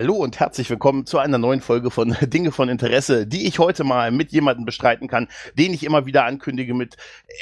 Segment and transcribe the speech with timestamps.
[0.00, 3.82] Hallo und herzlich willkommen zu einer neuen Folge von Dinge von Interesse, die ich heute
[3.82, 5.26] mal mit jemandem bestreiten kann,
[5.58, 6.96] den ich immer wieder ankündige mit,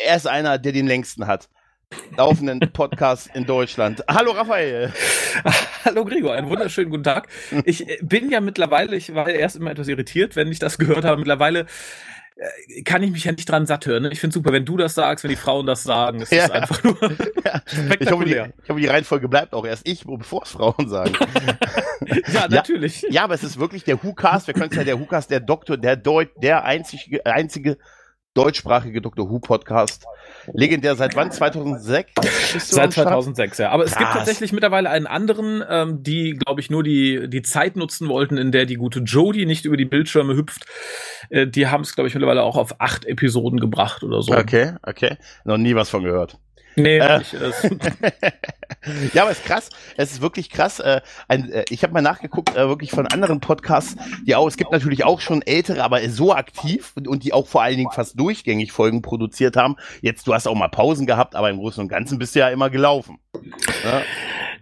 [0.06, 1.50] er ist einer, der den längsten hat.
[2.16, 4.02] Laufenden Podcast in Deutschland.
[4.08, 4.90] Hallo Raphael.
[5.84, 7.28] Hallo Gregor, einen wunderschönen guten Tag.
[7.66, 11.04] Ich äh, bin ja mittlerweile, ich war erst immer etwas irritiert, wenn ich das gehört
[11.04, 11.18] habe.
[11.18, 11.66] Mittlerweile
[12.84, 14.02] kann ich mich ja nicht dran satt hören.
[14.04, 14.10] Ne?
[14.12, 16.20] Ich finde super, wenn du das sagst, wenn die Frauen das sagen.
[16.20, 16.44] Das Ja.
[16.44, 16.96] ist einfach nur
[17.44, 17.62] Ja.
[17.98, 21.12] Ich, hoffe, die, ich hoffe, die Reihenfolge bleibt auch erst ich, bevor es Frauen sagen.
[22.32, 23.04] Ja, natürlich.
[23.10, 24.46] Ja, aber es ist wirklich der Who-Cast.
[24.46, 27.78] Wir können es ja der Who-Cast, der Doktor, der Deut, der einzige, einzige
[28.36, 30.04] deutschsprachige Doctor Who-Podcast.
[30.52, 31.32] Legendär seit wann?
[31.32, 32.12] 2006?
[32.52, 33.08] Bist du am Seit Start?
[33.08, 33.70] 2006, ja.
[33.70, 37.76] Aber es gibt tatsächlich mittlerweile einen anderen, ähm, die, glaube ich, nur die, die Zeit
[37.76, 40.66] nutzen wollten, in der die gute Jodie nicht über die Bildschirme hüpft.
[41.30, 44.32] Äh, die haben es, glaube ich, mittlerweile auch auf acht Episoden gebracht oder so.
[44.32, 45.16] Okay, okay.
[45.44, 46.38] Noch nie was von gehört.
[46.76, 47.20] Nee, Äh.
[47.22, 47.50] ich, äh,
[49.14, 49.70] ja, aber es ist krass.
[49.96, 50.78] Es ist wirklich krass.
[50.80, 53.96] Äh, ein, äh, ich habe mal nachgeguckt, äh, wirklich von anderen Podcasts,
[54.26, 57.46] die auch, es gibt natürlich auch schon ältere, aber so aktiv und, und die auch
[57.46, 59.76] vor allen Dingen fast durchgängig Folgen produziert haben.
[60.02, 62.48] Jetzt, du hast auch mal Pausen gehabt, aber im Großen und Ganzen bist du ja
[62.48, 63.18] immer gelaufen.
[63.84, 64.02] Ja,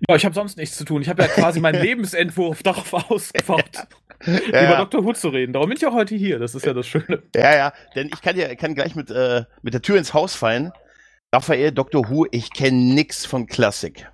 [0.09, 1.03] ja, ich habe sonst nichts zu tun.
[1.03, 3.87] Ich habe ja quasi meinen Lebensentwurf darauf ausgebaut,
[4.27, 5.05] über ja, Dr.
[5.05, 5.53] Who zu reden.
[5.53, 6.39] Darum bin ich auch heute hier.
[6.39, 7.23] Das ist ja das Schöne.
[7.35, 10.35] ja, ja, denn ich kann ja kann gleich mit, äh, mit der Tür ins Haus
[10.35, 10.73] fallen.
[11.35, 12.09] Raphael, Dr.
[12.09, 14.09] Who, ich kenne nix von Klassik.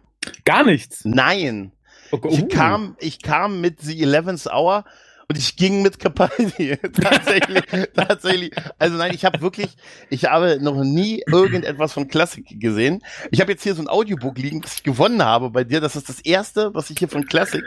[0.46, 1.04] Gar nichts.
[1.04, 1.70] Nein.
[2.12, 2.48] Oh, Ich uh.
[2.48, 4.86] kam, ich kam mit The Eleventh Hour
[5.30, 6.76] und ich ging mit Capaldi.
[7.00, 7.62] tatsächlich,
[7.94, 8.52] tatsächlich.
[8.80, 9.68] Also nein, ich habe wirklich,
[10.08, 13.00] ich habe noch nie irgendetwas von Klassik gesehen.
[13.30, 15.80] Ich habe jetzt hier so ein Audiobook liegen, das ich gewonnen habe bei dir.
[15.80, 17.62] Das ist das erste, was ich hier von Klassik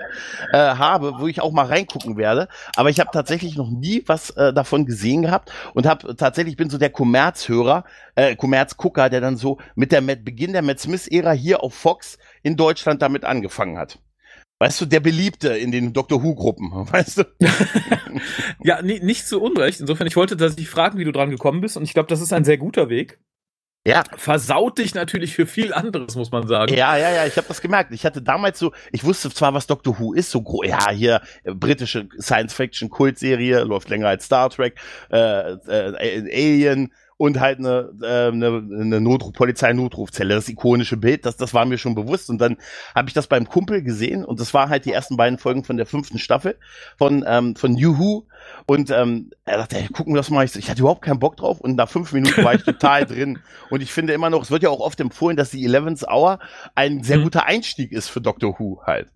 [0.52, 2.50] äh, habe, wo ich auch mal reingucken werde.
[2.75, 6.69] Aber ich habe tatsächlich noch nie was äh, davon gesehen gehabt und habe tatsächlich bin
[6.69, 7.85] so der Kommerzhörer,
[8.16, 12.18] äh, Kommerzgucker, der dann so mit der mit Beginn der Matt Smith-Ära hier auf Fox
[12.41, 14.00] in Deutschland damit angefangen hat.
[14.63, 17.24] Weißt du, der Beliebte in den Doctor Who-Gruppen, weißt du?
[18.63, 19.81] Ja, nicht zu Unrecht.
[19.81, 21.75] Insofern, ich wollte tatsächlich fragen, wie du dran gekommen bist.
[21.75, 23.19] Und ich glaube, das ist ein sehr guter Weg.
[23.85, 26.73] Ja, Versaut dich natürlich für viel anderes, muss man sagen.
[26.73, 27.91] ja, ja, ja, ich habe das gemerkt.
[27.91, 31.22] Ich hatte damals so, ich wusste zwar, was Doctor Who ist, so gro ja, hier
[31.44, 34.79] äh, britische Science-Fiction-Kultserie, läuft länger als Star Trek,
[35.12, 41.38] äh, äh, Alien und halt eine, äh, eine, eine Notruf Polizei-Notrufzelle, das ikonische Bild, das,
[41.38, 42.29] das war mir schon bewusst.
[42.29, 42.57] Und dann
[42.94, 45.78] habe ich das beim Kumpel gesehen und das war halt die ersten beiden Folgen von
[45.78, 46.57] der fünften Staffel
[46.97, 48.28] von, ähm, von New Who.
[48.66, 50.44] Und ähm, er sagte, hey, gucken wir das mal.
[50.44, 53.06] Ich, so, ich hatte überhaupt keinen Bock drauf und nach fünf Minuten war ich total
[53.06, 53.40] drin.
[53.69, 56.40] Und ich finde immer noch, es wird ja auch oft empfohlen, dass die 11th Hour
[56.75, 57.23] ein sehr Mhm.
[57.23, 59.12] guter Einstieg ist für Doctor Who halt.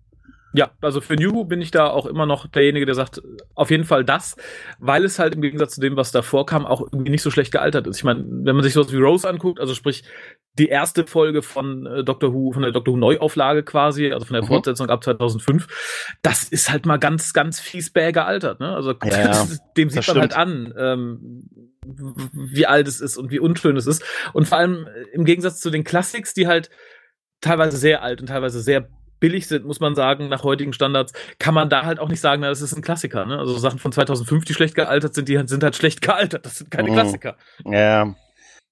[0.54, 3.20] Ja, also für New Who bin ich da auch immer noch derjenige, der sagt,
[3.54, 4.36] auf jeden Fall das,
[4.78, 7.52] weil es halt im Gegensatz zu dem, was davor kam, auch irgendwie nicht so schlecht
[7.52, 7.98] gealtert ist.
[7.98, 10.04] Ich meine, wenn man sich sowas wie Rose anguckt, also sprich
[10.58, 14.34] die erste Folge von äh, Doctor Who, von der Doctor Who Neuauflage quasi, also von
[14.34, 14.48] der Mhm.
[14.48, 15.66] Fortsetzung ab 2005,
[16.22, 18.58] das ist halt mal ganz, ganz fies bäh gealtert.
[18.60, 18.74] Ne?
[18.74, 21.50] Also Ja, dem sieht man halt an, ähm,
[22.32, 24.02] wie alt es ist und wie unschön es ist.
[24.32, 26.70] Und vor allem äh, im Gegensatz zu den Classics, die halt
[27.40, 28.88] teilweise sehr alt und teilweise sehr
[29.20, 32.42] billig sind, muss man sagen, nach heutigen Standards, kann man da halt auch nicht sagen,
[32.42, 33.24] na, das ist ein Klassiker.
[33.26, 33.38] Ne?
[33.38, 36.46] Also Sachen von 2005, die schlecht gealtert sind, die sind halt schlecht gealtert.
[36.46, 36.94] Das sind keine Mhm.
[36.94, 37.36] Klassiker.
[37.64, 38.14] Ja.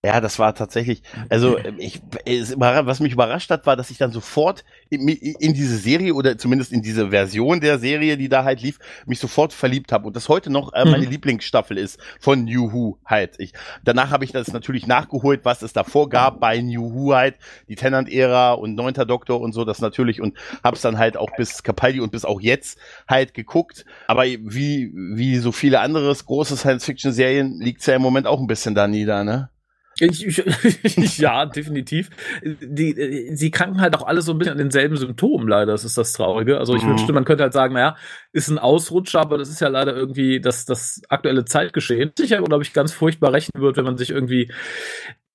[0.07, 4.13] Ja, das war tatsächlich, also ich, es was mich überrascht hat, war, dass ich dann
[4.13, 8.63] sofort in, in diese Serie oder zumindest in diese Version der Serie, die da halt
[8.63, 11.11] lief, mich sofort verliebt habe und das heute noch äh, meine Mhm.
[11.11, 13.35] Lieblingsstaffel ist von New Who halt.
[13.39, 13.53] Ich,
[13.85, 17.37] danach habe ich das natürlich nachgeholt, was es davor gab bei New Who halt,
[17.69, 21.65] die Tennant-Ära und Neunter Doktor und so, das natürlich und hab's dann halt auch bis
[21.65, 22.79] Capaldi und bis auch jetzt
[23.09, 23.85] halt geguckt.
[24.07, 28.77] Aber wie, wie so viele andere große Science-Fiction-Serien liegt's ja im Moment auch ein bisschen
[28.77, 29.51] da nieder, ne?
[29.99, 30.27] Ich,
[30.85, 32.11] ich, ja, definitiv.
[32.45, 35.73] Die, sie kranken halt auch alle so ein bisschen an denselben Symptomen, leider.
[35.73, 36.59] Das ist das Traurige.
[36.59, 36.89] Also ich Mhm.
[36.89, 37.97] wünschte, man könnte halt sagen, naja,
[38.33, 42.13] ist ein Ausrutscher, aber das ist ja leider irgendwie das, das aktuelle Zeitgeschehen.
[42.19, 44.51] Sicher, glaube ich, ganz furchtbar rechnen wird, wenn man sich irgendwie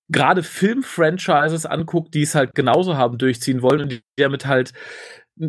[0.10, 4.74] gerade Film-Franchises anguckt, die es halt genauso haben durchziehen wollen und die damit halt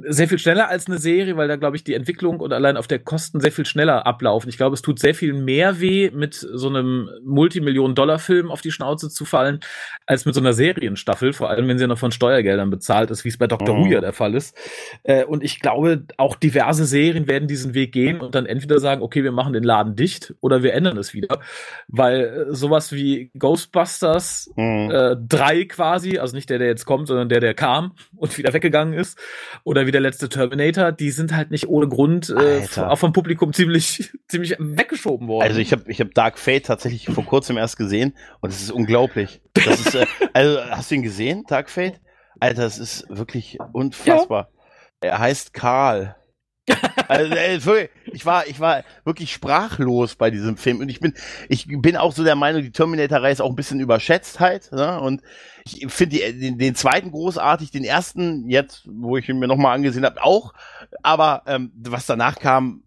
[0.08, 2.86] sehr viel schneller als eine Serie, weil da, glaube ich, die Entwicklung und allein auf
[2.86, 4.48] der Kosten sehr viel schneller ablaufen.
[4.48, 9.10] Ich glaube, es tut sehr viel mehr weh, mit so einem Multimillionen-Dollar-Film auf die Schnauze
[9.10, 9.60] zu fallen,
[10.06, 13.28] als mit so einer Serienstaffel, vor allem wenn sie noch von Steuergeldern bezahlt ist, wie
[13.28, 13.76] es bei Dr.
[13.76, 13.84] Mhm.
[13.84, 14.56] Who ja der Fall ist.
[15.02, 19.02] Äh, und ich glaube, auch diverse Serien werden diesen Weg gehen und dann entweder sagen,
[19.02, 21.40] okay, wir machen den Laden dicht oder wir ändern es wieder.
[21.88, 24.90] Weil äh, sowas wie Ghostbusters Mhm.
[24.90, 28.52] äh, drei quasi, also nicht der, der jetzt kommt, sondern der, der kam und wieder
[28.52, 29.18] weggegangen ist,
[29.64, 33.52] oder wie der letzte Terminator, die sind halt nicht ohne Grund äh, auch vom Publikum
[33.52, 35.46] ziemlich, ziemlich weggeschoben worden.
[35.46, 38.70] Also ich habe ich hab Dark Fate tatsächlich vor kurzem erst gesehen und es ist
[38.70, 39.40] unglaublich.
[39.54, 42.00] Das ist, äh, also hast du ihn gesehen, Dark Fate?
[42.40, 44.48] Alter, es ist wirklich unfassbar.
[45.00, 46.16] Er heißt Karl.
[47.08, 51.14] Also, ey, ich war, ich war wirklich sprachlos bei diesem Film und ich bin,
[51.48, 55.00] ich bin auch so der Meinung, die Terminator-Reihe ist auch ein bisschen überschätzt halt, ne?
[55.00, 55.22] Und
[55.64, 60.04] ich finde den, den zweiten großartig, den ersten jetzt, wo ich ihn mir nochmal angesehen
[60.04, 60.54] habe, auch.
[61.02, 62.82] Aber ähm, was danach kam,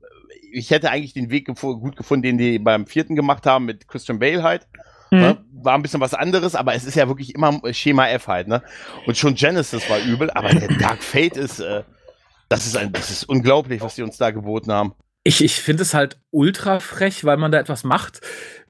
[0.51, 4.19] ich hätte eigentlich den Weg gut gefunden, den die beim vierten gemacht haben mit Christian
[4.19, 4.67] Bale halt.
[5.11, 5.19] Mhm.
[5.19, 5.37] Ne?
[5.51, 8.63] War ein bisschen was anderes, aber es ist ja wirklich immer Schema F halt, ne?
[9.05, 11.83] Und schon Genesis war übel, aber der Dark Fate ist, äh,
[12.49, 14.93] das ist ein, das ist unglaublich, was die uns da geboten haben.
[15.23, 18.21] Ich, ich finde es halt ultra frech, weil man da etwas macht,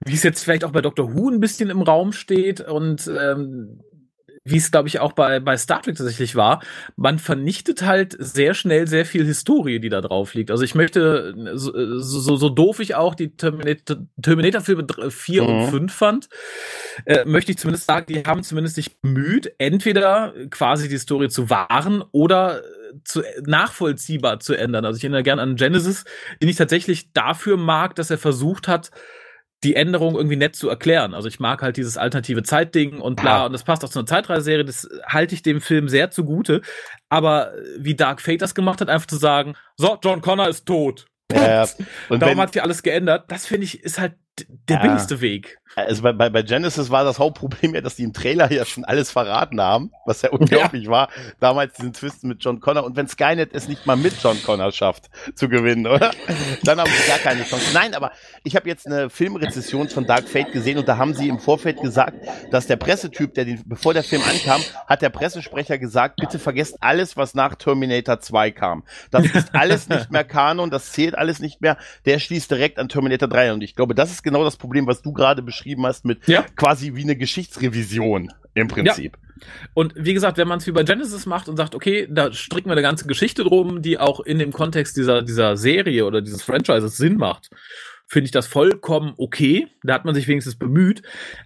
[0.06, 1.14] wie es jetzt vielleicht auch bei Dr.
[1.14, 3.82] Who ein bisschen im Raum steht und ähm,
[4.48, 6.62] wie es, glaube ich, auch bei, bei Star Trek tatsächlich war,
[6.96, 10.52] man vernichtet halt sehr schnell sehr viel Historie, die da drauf liegt.
[10.52, 15.50] Also ich möchte, so, so, so doof ich auch die Terminator-Filme Terminator 4 mhm.
[15.50, 16.30] und 5 fand,
[17.06, 21.50] äh, möchte ich zumindest sagen, die haben zumindest sich bemüht, entweder quasi die Story zu
[21.50, 22.62] wahren oder
[23.04, 24.86] zu, nachvollziehbar zu ändern.
[24.86, 26.06] Also ich erinnere gerne an Genesis,
[26.42, 28.92] den ich tatsächlich dafür mag, dass er versucht hat,
[29.64, 31.14] die Änderung irgendwie nett zu erklären.
[31.14, 33.46] Also ich mag halt dieses alternative Zeitding und bla, ja.
[33.46, 36.62] und das passt auch zu einer Zeitreiseserie, das halte ich dem Film sehr zugute.
[37.10, 41.08] Aber wie Dark Fate das gemacht hat, einfach zu sagen, so, John Connor ist tot.
[41.32, 41.70] Ja, ja.
[42.10, 43.26] Und Darum wenn, hat sich alles geändert.
[43.30, 44.84] Das finde ich ist halt der ja.
[44.84, 45.58] billigste Weg.
[45.76, 48.86] Also bei, bei, bei Genesis war das Hauptproblem ja, dass die im Trailer ja schon
[48.86, 50.90] alles verraten haben, was ja unglaublich ja.
[50.90, 51.10] war.
[51.40, 52.86] Damals diesen Twist mit John Connor.
[52.86, 56.12] Und wenn Skynet es nicht mal mit John Connor schafft zu gewinnen, oder?
[56.64, 57.66] Dann haben sie gar keine Chance.
[57.74, 58.12] Nein, aber
[58.44, 61.82] ich habe jetzt eine Filmrezession von Dark Fate gesehen und da haben sie im Vorfeld
[61.82, 62.16] gesagt,
[62.52, 66.78] dass der Pressetyp, der den, bevor der Film ankam, hat der Pressesprecher gesagt, bitte vergesst
[66.80, 68.84] alles, was nach Terminator 2 kam.
[69.12, 71.78] Das ist alles nicht mehr Kanon, das zählt alles nicht mehr.
[72.06, 75.02] Der schließt direkt an Terminator 3 und ich glaube, das ist genau das Problem, was
[75.02, 76.46] du gerade beschrieben hast mit ja.
[76.56, 79.18] quasi wie eine Geschichtsrevision im Prinzip.
[79.22, 79.48] Ja.
[79.74, 82.70] Und wie gesagt, wenn man es wie bei Genesis macht und sagt, okay, da stricken
[82.70, 86.42] wir eine ganze Geschichte drum, die auch in dem Kontext dieser, dieser Serie oder dieses
[86.42, 87.50] Franchises Sinn macht,
[88.08, 89.68] finde ich das vollkommen okay.
[89.84, 91.02] Da hat man sich wenigstens bemüht.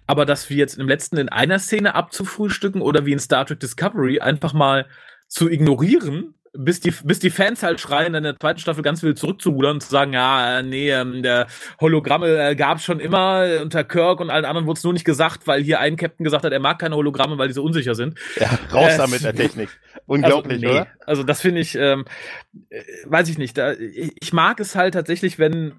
[0.06, 3.60] Aber dass wir jetzt im letzten in einer Szene abzufrühstücken oder wie in Star Trek
[3.60, 4.86] Discovery einfach mal
[5.26, 9.18] zu ignorieren, bis die, bis die Fans halt schreien, in der zweiten Staffel ganz wild
[9.18, 11.46] zurückzurudern und zu sagen, ja, äh, nee, ähm, der
[11.80, 15.46] Hologramme äh, gab schon immer unter Kirk und allen anderen wurde es nur nicht gesagt,
[15.46, 18.18] weil hier ein Captain gesagt hat, er mag keine Hologramme, weil die so unsicher sind.
[18.36, 19.68] Ja, raus äh, damit der Technik.
[20.06, 20.86] Unglaublich, also, nee, oder?
[21.06, 22.04] Also das finde ich, ähm,
[22.70, 23.56] äh, weiß ich nicht.
[23.56, 25.74] Da, ich mag es halt tatsächlich, wenn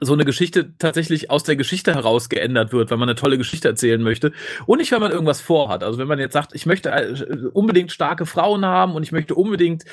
[0.00, 3.68] so eine Geschichte tatsächlich aus der Geschichte heraus geändert wird, weil man eine tolle Geschichte
[3.68, 4.32] erzählen möchte
[4.66, 5.82] und nicht, weil man irgendwas vorhat.
[5.84, 9.34] Also wenn man jetzt sagt, ich möchte äh, unbedingt starke Frauen haben und ich möchte
[9.34, 9.84] unbedingt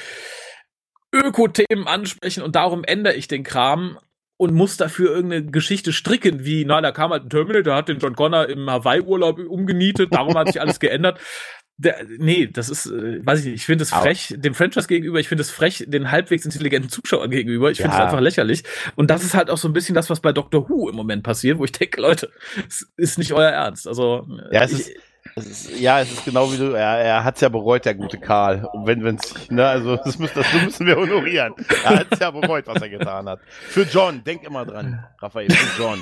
[1.13, 3.97] Öko-Themen ansprechen und darum ändere ich den Kram
[4.37, 7.97] und muss dafür irgendeine Geschichte stricken, wie, na, da kam halt ein Terminator, hat den
[7.97, 11.19] John Connor im Hawaii-Urlaub umgenietet, darum hat sich alles geändert.
[11.79, 15.19] Der, nee, das ist, äh, weiß ich nicht, ich finde es frech dem Franchise gegenüber,
[15.19, 18.63] ich finde es frech den halbwegs intelligenten Zuschauern gegenüber, ich finde es einfach lächerlich.
[18.95, 21.21] Und das ist halt auch so ein bisschen das, was bei Doctor Who im Moment
[21.21, 22.31] passiert, wo ich denke, Leute,
[22.67, 23.87] es ist nicht euer Ernst.
[23.87, 24.91] Also, ja, es ich, ist,
[25.35, 28.17] es ist, ja, es ist genau wie du, er, er hat's ja bereut, der gute
[28.17, 28.65] Karl.
[28.73, 31.53] Und wenn, wenn's, ne, also, das müssen, das müssen wir honorieren.
[31.83, 33.39] Er hat's ja bereut, was er getan hat.
[33.47, 35.99] Für John, denk immer dran, Raphael, für John.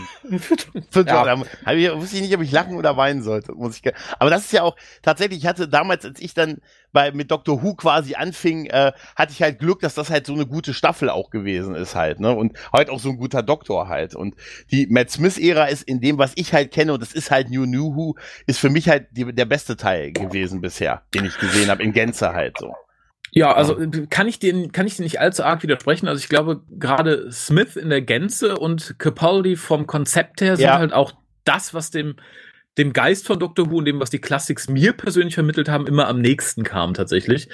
[0.90, 1.46] für John.
[1.66, 1.74] Ja.
[1.74, 4.54] ich, wusste ich nicht, ob ich lachen oder weinen sollte, muss ich, aber das ist
[4.54, 6.58] ja auch, tatsächlich, ich hatte damals, als ich dann
[6.96, 10.34] bei, mit Doctor Who quasi anfing, äh, hatte ich halt Glück, dass das halt so
[10.34, 12.34] eine gute Staffel auch gewesen ist halt, ne?
[12.34, 14.16] Und heute auch so ein guter Doktor halt.
[14.16, 14.34] Und
[14.72, 17.66] die Matt Smith-Ära ist in dem, was ich halt kenne, und das ist halt New
[17.66, 18.16] New Who,
[18.48, 21.92] ist für mich halt die, der beste Teil gewesen bisher, den ich gesehen habe, in
[21.92, 22.74] Gänze halt so.
[23.32, 23.78] Ja, also
[24.10, 26.08] kann ich den kann ich den nicht allzu arg widersprechen.
[26.08, 30.78] Also ich glaube gerade Smith in der Gänze und Capaldi vom Konzept her sind ja.
[30.78, 31.12] halt auch
[31.44, 32.16] das, was dem
[32.78, 36.08] dem Geist von Doctor Who und dem, was die Classics mir persönlich vermittelt haben, immer
[36.08, 37.48] am nächsten kam tatsächlich.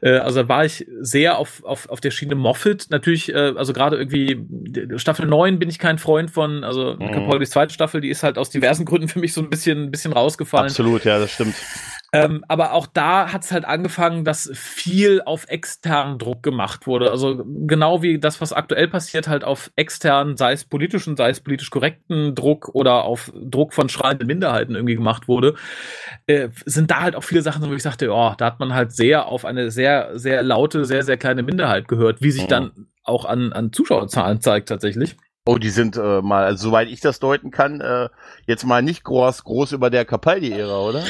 [0.00, 2.86] Äh, also da war ich sehr auf, auf, auf der Schiene Moffat.
[2.90, 7.12] Natürlich, äh, also gerade irgendwie Staffel 9 bin ich kein Freund von, also mhm.
[7.12, 9.90] Capaldis zweite Staffel, die ist halt aus diversen Gründen für mich so ein bisschen, ein
[9.90, 10.68] bisschen rausgefallen.
[10.68, 11.54] Absolut, ja, das stimmt.
[12.14, 17.10] Ähm, aber auch da hat es halt angefangen, dass viel auf externen Druck gemacht wurde.
[17.10, 21.40] Also genau wie das, was aktuell passiert, halt auf externen, sei es politischen, sei es
[21.40, 25.54] politisch korrekten Druck oder auf Druck von schreienden Minderheiten irgendwie gemacht wurde,
[26.26, 28.92] äh, sind da halt auch viele Sachen, wo ich sagte, oh, da hat man halt
[28.92, 32.48] sehr auf eine sehr, sehr laute, sehr, sehr kleine Minderheit gehört, wie sich mhm.
[32.48, 35.16] dann auch an, an Zuschauerzahlen zeigt tatsächlich.
[35.46, 38.08] Oh, die sind äh, mal, also soweit ich das deuten kann, äh,
[38.46, 41.04] jetzt mal nicht groß, groß über der Capaldi-Ära, oder?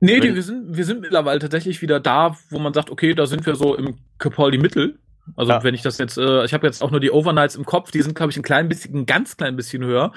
[0.00, 3.26] Nee, die, wir, sind, wir sind mittlerweile tatsächlich wieder da, wo man sagt, okay, da
[3.26, 4.98] sind wir so im Capaldi-Mittel.
[5.36, 5.62] Also ja.
[5.62, 8.02] wenn ich das jetzt, äh, ich habe jetzt auch nur die Overnights im Kopf, die
[8.02, 10.12] sind, glaube ich, ein klein bisschen, ein ganz klein bisschen höher.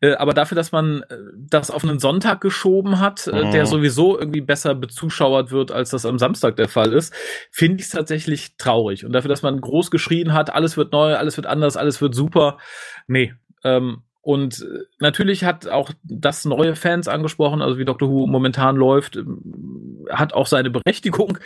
[0.00, 3.50] Äh, aber dafür, dass man äh, das auf einen Sonntag geschoben hat, äh, mhm.
[3.52, 7.14] der sowieso irgendwie besser bezuschauert wird, als das am Samstag der Fall ist,
[7.50, 9.04] finde ich es tatsächlich traurig.
[9.04, 12.14] Und dafür, dass man groß geschrien hat, alles wird neu, alles wird anders, alles wird
[12.14, 12.58] super.
[13.06, 13.34] Nee.
[13.64, 18.76] Ähm, und äh, natürlich hat auch das neue Fans angesprochen, also wie Doctor Who momentan
[18.76, 21.38] läuft, ähm, hat auch seine Berechtigung.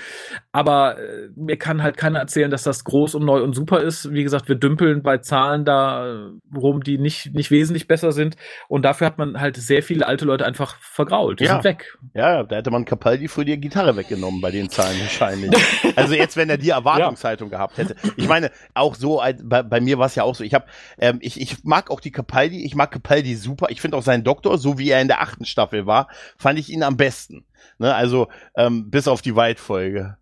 [0.52, 4.12] Aber äh, mir kann halt keiner erzählen, dass das groß und neu und super ist.
[4.12, 8.37] Wie gesagt, wir dümpeln bei Zahlen da rum, die nicht, nicht wesentlich besser sind.
[8.68, 11.40] Und dafür hat man halt sehr viele alte Leute einfach vergrault.
[11.40, 11.54] Die ja.
[11.54, 11.97] sind weg.
[12.12, 15.50] Ja, da hätte man Capaldi früher die Gitarre weggenommen bei den Zahlen wahrscheinlich.
[15.97, 17.56] also jetzt, wenn er die Erwartungshaltung ja.
[17.56, 17.97] gehabt hätte.
[18.18, 20.45] Ich meine, auch so, bei, bei mir war es ja auch so.
[20.45, 20.66] Ich habe,
[20.99, 23.68] ähm, ich, ich mag auch die Capaldi ich mag Capaldi super.
[23.70, 26.70] Ich finde auch seinen Doktor, so wie er in der achten Staffel war, fand ich
[26.70, 27.46] ihn am besten.
[27.78, 27.94] Ne?
[27.94, 30.16] Also ähm, bis auf die Waldfolge.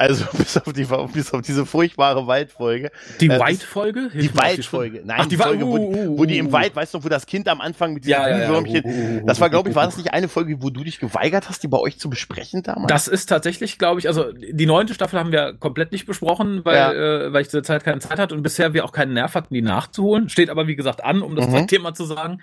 [0.00, 2.90] Also bis auf, die, bis auf diese furchtbare Waldfolge.
[3.20, 4.08] Die äh, Waldfolge?
[4.14, 5.02] Die Waldfolge.
[5.04, 7.26] Nein, Ach, die, Folge, wo, uh, wo, die im uh, Wald, weißt du, wo das
[7.26, 10.14] Kind am Anfang mit diesem ja, ja, uh, das war, glaube ich, war das nicht
[10.14, 12.88] eine Folge, wo du dich geweigert hast, die bei euch zu besprechen damals?
[12.88, 16.76] Das ist tatsächlich, glaube ich, also die neunte Staffel haben wir komplett nicht besprochen, weil,
[16.76, 16.92] ja.
[17.26, 19.52] äh, weil ich zur Zeit keine Zeit hatte und bisher wir auch keinen Nerv hatten,
[19.52, 20.30] die nachzuholen.
[20.30, 21.66] Steht aber, wie gesagt, an, um das mhm.
[21.66, 22.40] Thema zu sagen.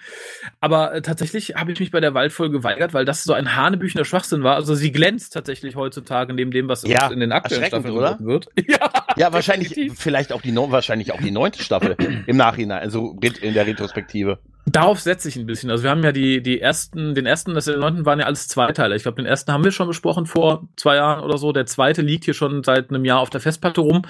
[0.60, 4.06] Aber äh, tatsächlich habe ich mich bei der Waldfolge geweigert, weil das so ein hanebüchender
[4.06, 4.54] Schwachsinn war.
[4.54, 8.18] Also sie glänzt tatsächlich heutzutage neben dem, was in den aktuellen Staffeln oder?
[8.20, 8.48] wird.
[8.68, 10.00] ja, ja wahrscheinlich, definitiv.
[10.00, 11.96] vielleicht auch die, wahrscheinlich auch die neunte Staffel
[12.28, 14.40] im Nachhinein, also in der Retrospektive.
[14.70, 15.72] Darauf setze ich ein bisschen.
[15.72, 18.50] Also wir haben ja die, die ersten, den ersten, das den neunten waren ja alles
[18.50, 18.98] Zweiteile.
[18.98, 21.54] Ich glaube, den ersten haben wir schon besprochen vor zwei Jahren oder so.
[21.54, 24.02] Der zweite liegt hier schon seit einem Jahr auf der Festplatte rum.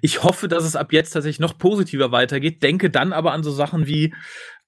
[0.00, 2.62] Ich hoffe, dass es ab jetzt tatsächlich noch positiver weitergeht.
[2.62, 4.14] Denke dann aber an so Sachen wie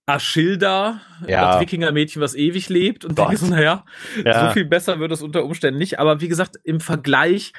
[0.08, 1.52] Aschilda, ja.
[1.52, 3.28] das Wikingermädchen, was ewig lebt und Gott.
[3.28, 3.84] denke so, naja,
[4.24, 4.48] ja.
[4.48, 5.98] so viel besser wird es unter Umständen nicht.
[5.98, 7.52] Aber wie gesagt, im Vergleich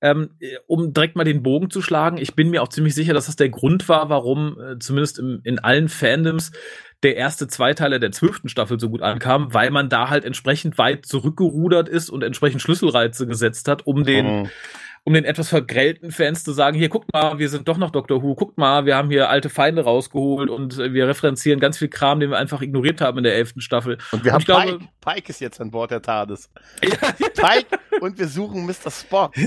[0.00, 0.30] ähm,
[0.66, 3.36] um direkt mal den Bogen zu schlagen, ich bin mir auch ziemlich sicher, dass das
[3.36, 6.52] der Grund war, warum äh, zumindest im, in allen Fandoms
[7.02, 11.06] der erste Zweiteiler der zwölften Staffel so gut ankam, weil man da halt entsprechend weit
[11.06, 14.48] zurückgerudert ist und entsprechend Schlüsselreize gesetzt hat, um den mhm
[15.04, 18.22] um den etwas vergrellten Fans zu sagen, hier guckt mal, wir sind doch noch Doctor
[18.22, 21.88] Who, guckt mal, wir haben hier alte Feinde rausgeholt und äh, wir referenzieren ganz viel
[21.88, 23.98] Kram, den wir einfach ignoriert haben in der elften Staffel.
[24.12, 24.88] Und wir und haben glaube, Pike.
[25.00, 26.50] Pike ist jetzt an Bord der TARDIS.
[26.80, 28.90] Pike und wir suchen Mr.
[28.90, 29.34] Spock.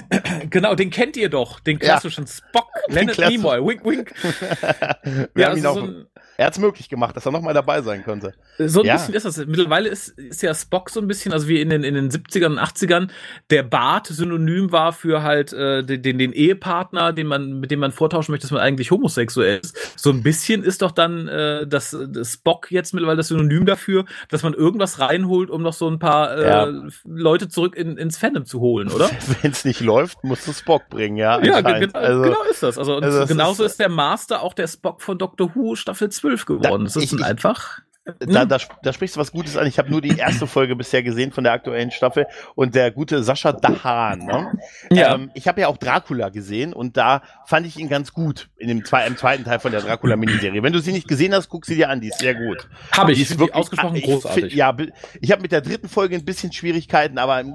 [0.50, 2.32] Genau, den kennt ihr doch, den klassischen ja.
[2.32, 2.68] Spock.
[2.88, 4.14] Leonard Nimoy, wink, wink.
[5.04, 6.06] wir ja, haben ihn also auch, so ein,
[6.38, 8.34] er hat es möglich gemacht, dass er nochmal dabei sein könnte.
[8.58, 8.96] So ein ja.
[8.96, 9.38] bisschen ist das.
[9.38, 12.48] Mittlerweile ist, ist ja Spock so ein bisschen, also wie in den, in den 70ern
[12.48, 13.10] und 80ern,
[13.50, 17.92] der Bart synonym war für halt äh, den, den Ehepartner, den man, mit dem man
[17.92, 20.00] vortauschen möchte, dass man eigentlich homosexuell ist.
[20.00, 24.06] So ein bisschen ist doch dann äh, das, das Spock jetzt mittlerweile das Synonym dafür,
[24.30, 26.74] dass man irgendwas reinholt, um noch so ein paar äh, ja.
[27.06, 29.10] Leute zurück in, ins Fandom zu holen, oder?
[29.42, 31.44] Wenn es nicht läuft, musst du Spock bringen, ja.
[31.44, 32.78] Ja, genau, also, genau ist das.
[32.78, 36.33] Also, also genauso ist, ist der Master auch der Spock von Doctor Who Staffel 2
[36.34, 36.86] zwölf geworden.
[36.86, 37.82] Da, das ist einfach.
[38.20, 38.50] Da, hm?
[38.50, 39.66] da, da sprichst du was Gutes an.
[39.66, 43.24] Ich habe nur die erste Folge bisher gesehen von der aktuellen Staffel und der gute
[43.24, 44.20] Sascha Dahan.
[44.20, 44.52] Ne?
[44.92, 45.16] Ja.
[45.16, 48.68] Ähm, ich habe ja auch Dracula gesehen und da fand ich ihn ganz gut in
[48.68, 50.62] dem zwei, im zweiten Teil von der Dracula-Miniserie.
[50.64, 52.68] Wenn du sie nicht gesehen hast, guck sie dir an, die ist sehr gut.
[52.92, 54.54] Habe ich, die ist wirklich ausgesprochen ich, großartig.
[54.54, 54.76] Ja,
[55.22, 57.54] ich habe mit der dritten Folge ein bisschen Schwierigkeiten, aber in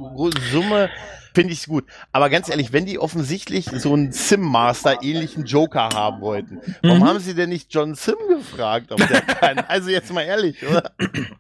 [0.51, 0.89] Summe
[1.38, 1.85] finde ich gut.
[2.11, 7.04] Aber ganz ehrlich, wenn die offensichtlich so einen Sim-Master ähnlichen Joker haben wollten, warum mhm.
[7.04, 9.64] haben sie denn nicht John Sim gefragt, ob der kann?
[9.68, 10.90] Also jetzt mal ehrlich, oder?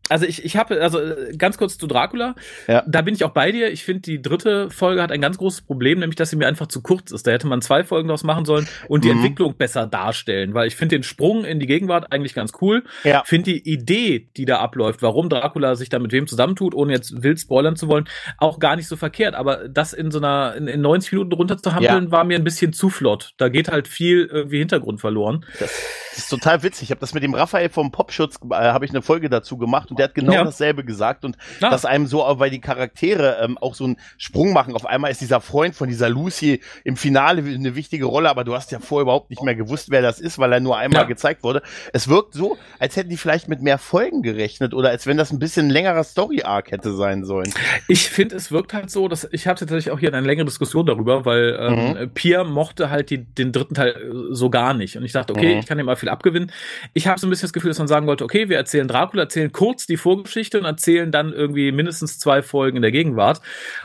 [0.08, 1.00] Also ich, ich habe, also
[1.36, 2.36] ganz kurz zu Dracula.
[2.68, 2.84] Ja.
[2.86, 3.72] Da bin ich auch bei dir.
[3.72, 6.68] Ich finde, die dritte Folge hat ein ganz großes Problem, nämlich, dass sie mir einfach
[6.68, 7.26] zu kurz ist.
[7.26, 9.16] Da hätte man zwei Folgen draus machen sollen und die mhm.
[9.16, 12.84] Entwicklung besser darstellen, weil ich finde den Sprung in die Gegenwart eigentlich ganz cool.
[13.02, 13.22] Ja.
[13.24, 17.22] Finde die Idee, die da abläuft, warum Dracula sich da mit wem zusammentut, ohne jetzt
[17.22, 19.34] wild spoilern zu wollen, auch gar nicht so verkehrt.
[19.34, 22.10] Aber das in so einer, in, in 90 Minuten runter zu handeln, ja.
[22.10, 23.34] war mir ein bisschen zu flott.
[23.36, 25.44] Da geht halt viel irgendwie Hintergrund verloren.
[25.58, 25.70] Das,
[26.18, 26.84] das ist total witzig.
[26.84, 29.90] Ich habe das mit dem Raphael vom Popschutz, äh, habe ich eine Folge dazu gemacht
[29.90, 30.42] und der hat genau ja.
[30.42, 31.70] dasselbe gesagt und ja.
[31.70, 34.74] dass einem so, weil die Charaktere ähm, auch so einen Sprung machen.
[34.74, 38.54] Auf einmal ist dieser Freund von dieser Lucy im Finale eine wichtige Rolle, aber du
[38.54, 41.44] hast ja vorher überhaupt nicht mehr gewusst, wer das ist, weil er nur einmal gezeigt
[41.44, 41.62] wurde.
[41.92, 45.30] Es wirkt so, als hätten die vielleicht mit mehr Folgen gerechnet oder als wenn das
[45.30, 47.52] ein bisschen längerer Story-Arc hätte sein sollen.
[47.86, 50.84] Ich finde, es wirkt halt so, dass ich hatte tatsächlich auch hier eine längere Diskussion
[50.84, 52.10] darüber, weil ähm, mhm.
[52.10, 54.96] Pierre mochte halt die, den dritten Teil äh, so gar nicht.
[54.96, 55.60] Und ich dachte, okay, mhm.
[55.60, 56.50] ich kann ihm mal viel abgewinnen.
[56.94, 59.24] Ich habe so ein bisschen das Gefühl, dass man sagen wollte, okay, wir erzählen Dracula,
[59.24, 63.40] erzählen kurz die Vorgeschichte und erzählen dann irgendwie mindestens zwei Folgen in der Gegenwart.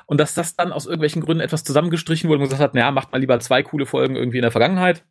[0.06, 3.12] Und dass das dann aus irgendwelchen Gründen etwas zusammengestrichen wurde und gesagt hat, naja, macht
[3.12, 5.04] mal lieber zwei coole Folgen irgendwie in der Vergangenheit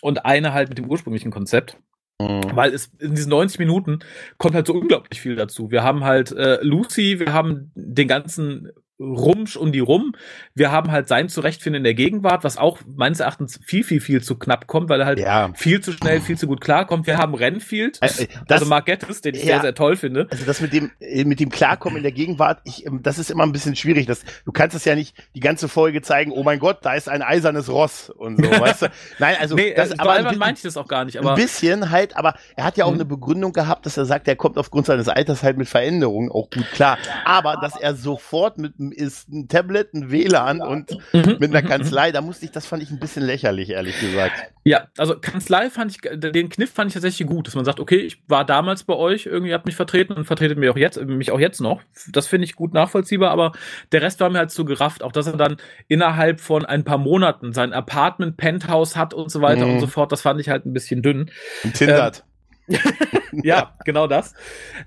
[0.00, 1.76] und eine halt mit dem ursprünglichen Konzept.
[2.20, 2.42] Mhm.
[2.54, 3.98] Weil es in diesen 90 Minuten
[4.38, 5.70] kommt halt so unglaublich viel dazu.
[5.70, 10.14] Wir haben halt äh, Lucy, wir haben den ganzen Rumsch um die rum.
[10.54, 14.22] Wir haben halt sein Zurechtfinden in der Gegenwart, was auch meines Erachtens viel, viel, viel
[14.22, 15.50] zu knapp kommt, weil er halt ja.
[15.54, 17.06] viel zu schnell, viel zu gut klarkommt.
[17.06, 19.96] Wir haben Renfield, äh, äh das, also Mark Gettis, den ich ja, sehr, sehr toll
[19.96, 20.28] finde.
[20.30, 23.30] Also das mit dem, äh, mit dem Klarkommen in der Gegenwart, ich, ähm, das ist
[23.30, 24.06] immer ein bisschen schwierig.
[24.06, 27.08] Das, du kannst es ja nicht die ganze Folge zeigen, oh mein Gott, da ist
[27.10, 28.86] ein eisernes Ross und so, weißt du?
[29.18, 31.90] Nein, also nee, das, aber ein, meinte ich das auch gar nicht, aber ein bisschen
[31.90, 32.96] halt, aber er hat ja auch mhm.
[32.96, 36.48] eine Begründung gehabt, dass er sagt, er kommt aufgrund seines Alters halt mit Veränderungen auch
[36.48, 36.96] gut klar.
[37.26, 41.36] Aber dass er sofort mit ist ein Tablet ein WLAN und mhm.
[41.38, 41.68] mit einer mhm.
[41.68, 42.12] Kanzlei.
[42.12, 44.34] Da musste ich, das fand ich ein bisschen lächerlich, ehrlich gesagt.
[44.64, 47.98] Ja, also Kanzlei fand ich, den Kniff fand ich tatsächlich gut, dass man sagt, okay,
[47.98, 51.30] ich war damals bei euch, irgendwie habt mich vertreten und vertretet mich auch jetzt, mich
[51.30, 51.82] auch jetzt noch.
[52.10, 53.52] Das finde ich gut nachvollziehbar, aber
[53.92, 55.02] der Rest war mir halt zu gerafft.
[55.02, 55.56] Auch dass er dann
[55.88, 59.74] innerhalb von ein paar Monaten sein Apartment, Penthouse hat und so weiter mhm.
[59.74, 61.30] und so fort, das fand ich halt ein bisschen dünn.
[61.74, 62.18] Tindert.
[62.18, 62.25] Ähm,
[63.32, 64.34] ja, genau das.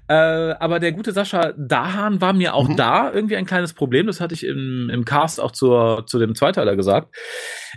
[0.08, 2.76] Äh, aber der gute Sascha Dahan war mir auch mhm.
[2.76, 4.08] da irgendwie ein kleines Problem.
[4.08, 7.16] Das hatte ich im, im Cast auch zur, zu dem Zweiteiler gesagt.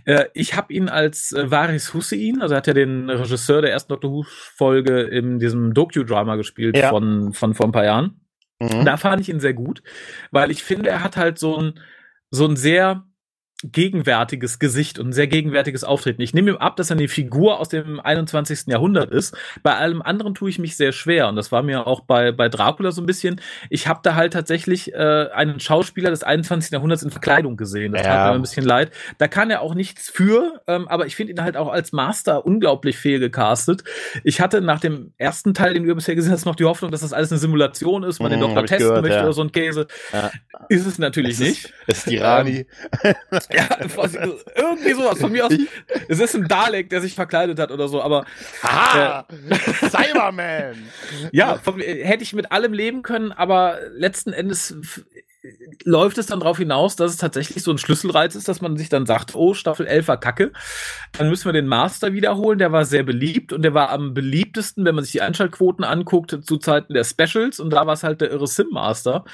[0.05, 3.73] Äh, ich habe ihn als äh, Varis Hussein, also er hat ja den Regisseur der
[3.73, 6.91] ersten Doctor Who-Folge in diesem Doku-Drama gespielt ja.
[6.91, 8.21] von, von vor ein paar Jahren.
[8.59, 8.85] Mhm.
[8.85, 9.83] Da fand ich ihn sehr gut,
[10.31, 11.81] weil ich finde, er hat halt so ein,
[12.31, 13.05] so ein sehr
[13.65, 16.23] gegenwärtiges Gesicht und ein sehr gegenwärtiges Auftreten.
[16.23, 18.67] Ich nehme ihm ab, dass er eine Figur aus dem 21.
[18.67, 19.37] Jahrhundert ist.
[19.63, 22.49] Bei allem anderen tue ich mich sehr schwer und das war mir auch bei, bei
[22.49, 23.41] Dracula so ein bisschen.
[23.71, 26.73] Ich habe da halt tatsächlich äh, einen Schauspieler des 21.
[26.73, 27.93] Jahrhunderts in Verkleidung gesehen.
[27.93, 28.13] Das ja.
[28.13, 28.91] tat mir ein bisschen leid.
[29.19, 32.45] Da kann er auch nichts für, ähm, aber ich finde ihn halt auch als Master
[32.45, 33.85] unglaublich fehlgecastet.
[34.25, 37.03] Ich hatte nach dem ersten Teil, den wir bisher gesehen haben, noch die Hoffnung, dass
[37.03, 39.25] das alles eine Simulation ist, man mhm, den Doktor testen gehört, möchte ja.
[39.25, 39.87] oder so ein Käse.
[40.13, 40.31] Ja.
[40.69, 41.65] Ist es natürlich es nicht.
[41.87, 42.67] Ist, ist die Rani.
[43.55, 43.69] Ja,
[44.57, 45.19] irgendwie sowas.
[45.19, 45.53] Von mir aus,
[46.09, 48.25] es ist ein Dalek, der sich verkleidet hat oder so, aber.
[48.63, 50.77] Ah, äh, Cyberman!
[51.33, 54.77] ja, von, hätte ich mit allem leben können, aber letzten Endes
[55.85, 58.89] läuft es dann darauf hinaus, dass es tatsächlich so ein Schlüsselreiz ist, dass man sich
[58.89, 60.53] dann sagt, oh, Staffel 11 war kacke.
[61.13, 62.59] Dann müssen wir den Master wiederholen.
[62.59, 66.39] Der war sehr beliebt und der war am beliebtesten, wenn man sich die Einschaltquoten anguckt,
[66.45, 67.59] zu Zeiten der Specials.
[67.59, 69.25] Und da war es halt der irre Sim Master.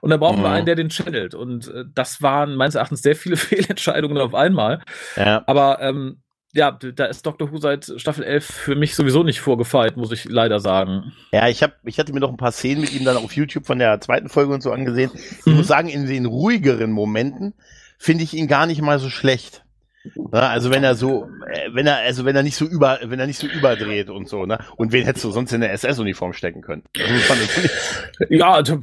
[0.00, 0.44] Und da brauchen mhm.
[0.44, 1.34] wir einen, der den channelt.
[1.34, 4.82] Und äh, das waren meines Erachtens sehr viele Fehlentscheidungen auf einmal.
[5.16, 5.42] Ja.
[5.46, 6.22] Aber ähm,
[6.56, 10.24] ja, da ist Doctor Who seit Staffel 11 für mich sowieso nicht vorgefeilt, muss ich
[10.24, 11.12] leider sagen.
[11.30, 13.66] Ja, ich, hab, ich hatte mir noch ein paar Szenen mit ihm dann auf YouTube
[13.66, 15.10] von der zweiten Folge und so angesehen.
[15.14, 15.56] Ich mhm.
[15.56, 17.52] muss sagen, in den ruhigeren Momenten
[17.98, 19.65] finde ich ihn gar nicht mal so schlecht.
[20.14, 23.18] Ja, also wenn er so, äh, wenn er, also wenn er nicht so über, wenn
[23.18, 24.58] er nicht so überdreht und so, ne?
[24.76, 26.82] Und wen hättest du sonst in der SS-Uniform stecken können?
[28.28, 28.80] ja, also,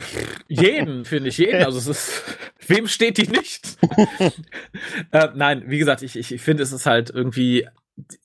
[0.47, 1.63] jeden, finde ich, jeden.
[1.63, 2.23] Also es ist,
[2.67, 3.77] wem steht die nicht?
[5.11, 7.67] äh, nein, wie gesagt, ich, ich, ich finde, es ist halt irgendwie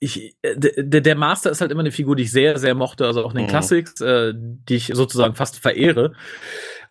[0.01, 3.25] ich, der, der Master ist halt immer eine Figur, die ich sehr, sehr mochte, also
[3.25, 3.51] auch in den mhm.
[3.51, 6.15] Classics, äh, die ich sozusagen fast verehre.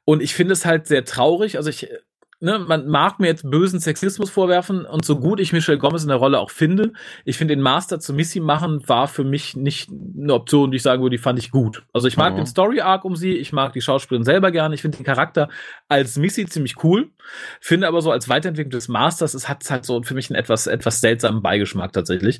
[0.06, 1.58] Und ich finde es halt sehr traurig.
[1.58, 1.90] Also ich
[2.40, 6.10] ne, man mag mir jetzt bösen Sexismus vorwerfen und so gut ich Michelle Gomez in
[6.10, 6.94] der Rolle auch finde,
[7.26, 10.84] ich finde den Master zu Missy machen war für mich nicht eine Option, die ich
[10.84, 11.84] sagen würde, die fand ich gut.
[11.94, 12.38] Also ich mag mhm.
[12.38, 15.50] den Story Arc um sie, ich mag die Schauspielerin selber gerne, ich finde den Charakter
[15.88, 17.10] als Missy ziemlich cool,
[17.60, 20.68] finde aber so als Weiterentwicklung des Masters, es hat halt so für mich einen etwas
[20.68, 22.40] etwas seltsamen Beigeschmack tatsächlich.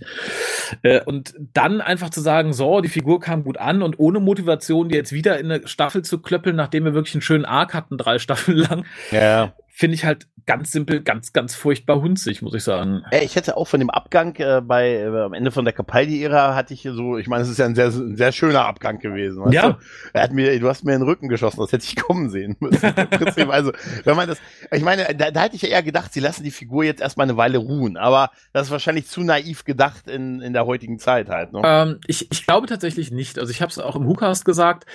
[0.84, 4.90] Äh, und dann einfach zu sagen, so, die Figur kam gut an und ohne Motivation
[4.90, 7.98] die jetzt wieder in eine Staffel zu klöppeln, nachdem wir wirklich einen schönen Arc hatten,
[7.98, 8.86] drei Staffeln lang.
[9.12, 13.04] Ja finde ich halt ganz simpel, ganz, ganz furchtbar hunzig, muss ich sagen.
[13.22, 16.74] Ich hätte auch von dem Abgang äh, bei äh, am Ende von der Capaldi-Ära hatte
[16.74, 19.52] ich so, ich meine, es ist ja ein sehr, ein sehr schöner Abgang gewesen.
[19.52, 19.74] Ja.
[19.74, 19.78] Du?
[20.14, 22.56] Er hat mir, du hast mir in den Rücken geschossen, das hätte ich kommen sehen
[22.60, 22.92] müssen.
[23.52, 23.72] also,
[24.06, 24.40] wenn man das,
[24.72, 27.26] ich meine, da, da hätte ich ja eher gedacht, sie lassen die Figur jetzt erstmal
[27.26, 31.30] eine Weile ruhen, aber das ist wahrscheinlich zu naiv gedacht in, in der heutigen Zeit
[31.30, 31.52] halt.
[31.52, 31.62] Ne?
[31.64, 33.38] Ähm, ich, ich glaube tatsächlich nicht.
[33.38, 34.86] Also ich habe es auch im WhoCast gesagt,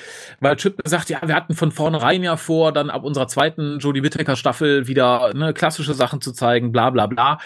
[0.41, 4.03] weil Chip gesagt, ja, wir hatten von vornherein ja vor, dann ab unserer zweiten Jodie
[4.03, 4.35] Whittaker
[4.87, 7.39] Wieder ne, klassische Sachen zu zeigen, bla bla bla.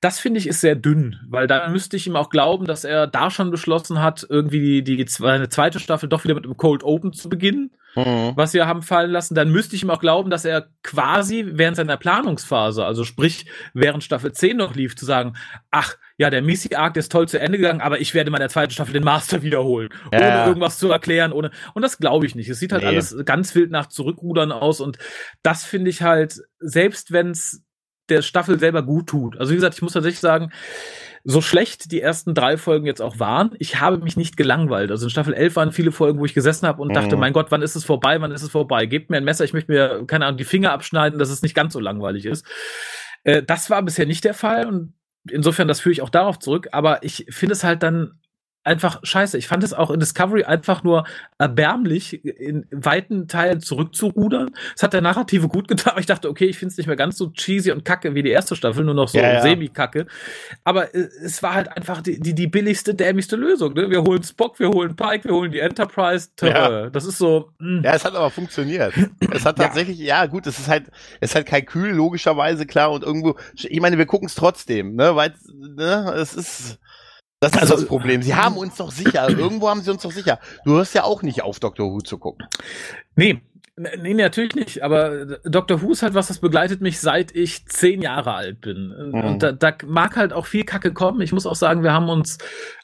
[0.00, 3.06] Das finde ich ist sehr dünn, weil dann müsste ich ihm auch glauben, dass er
[3.06, 6.82] da schon beschlossen hat, irgendwie die, die eine zweite Staffel doch wieder mit einem Cold
[6.82, 8.32] Open zu beginnen, mhm.
[8.34, 9.34] was wir haben fallen lassen.
[9.34, 14.02] Dann müsste ich ihm auch glauben, dass er quasi während seiner Planungsphase, also sprich während
[14.02, 15.34] Staffel 10 noch lief, zu sagen,
[15.70, 18.50] ach, ja, der Missy Arc ist toll zu Ende gegangen, aber ich werde mal der
[18.50, 20.18] zweiten Staffel den Master wiederholen, ja.
[20.18, 22.50] ohne irgendwas zu erklären, ohne und das glaube ich nicht.
[22.50, 22.90] Es sieht halt nee.
[22.90, 24.98] alles ganz wild nach Zurückrudern aus und
[25.42, 27.64] das finde ich halt, selbst wenn es
[28.10, 29.38] der Staffel selber gut tut.
[29.38, 30.52] Also wie gesagt, ich muss tatsächlich sagen,
[31.24, 34.90] so schlecht die ersten drei Folgen jetzt auch waren, ich habe mich nicht gelangweilt.
[34.90, 36.94] Also in Staffel 11 waren viele Folgen, wo ich gesessen habe und mhm.
[36.94, 38.84] dachte, mein Gott, wann ist es vorbei, wann ist es vorbei?
[38.84, 41.54] Gebt mir ein Messer, ich möchte mir, keine Ahnung, die Finger abschneiden, dass es nicht
[41.54, 42.44] ganz so langweilig ist.
[43.24, 44.92] Äh, das war bisher nicht der Fall und
[45.28, 48.19] insofern, das führe ich auch darauf zurück, aber ich finde es halt dann
[48.62, 49.38] einfach scheiße.
[49.38, 51.04] Ich fand es auch in Discovery einfach nur
[51.38, 54.50] erbärmlich, in weiten Teilen zurückzurudern.
[54.76, 55.94] Es hat der Narrative gut getan.
[56.00, 58.30] Ich dachte, okay, ich finde es nicht mehr ganz so cheesy und kacke wie die
[58.30, 59.42] erste Staffel, nur noch so ja, ja.
[59.42, 60.06] semi-kacke.
[60.64, 63.74] Aber äh, es war halt einfach die, die, die billigste, dämlichste Lösung.
[63.74, 63.90] Ne?
[63.90, 66.28] Wir holen Spock, wir holen Pike, wir holen die Enterprise.
[66.40, 66.88] Ja.
[66.88, 67.50] Das ist so.
[67.58, 67.82] Mh.
[67.84, 68.94] Ja, es hat aber funktioniert.
[69.30, 70.26] es hat tatsächlich, ja.
[70.26, 74.06] gut, es ist halt, es ist halt Kalkül, logischerweise klar und irgendwo, ich meine, wir
[74.06, 76.78] gucken es trotzdem, ne, weil, ne, es ist,
[77.40, 78.22] das ist also, das Problem.
[78.22, 79.28] Sie haben uns doch sicher.
[79.38, 80.38] Irgendwo haben sie uns doch sicher.
[80.64, 81.90] Du hörst ja auch nicht auf, Dr.
[81.90, 82.46] Who zu gucken.
[83.16, 83.40] Nee.
[83.76, 84.82] Nee, natürlich nicht.
[84.82, 85.80] Aber Dr.
[85.80, 88.88] Who ist halt was, das begleitet mich seit ich zehn Jahre alt bin.
[88.88, 89.24] Mhm.
[89.24, 91.22] Und da, da mag halt auch viel Kacke kommen.
[91.22, 92.36] Ich muss auch sagen, wir haben uns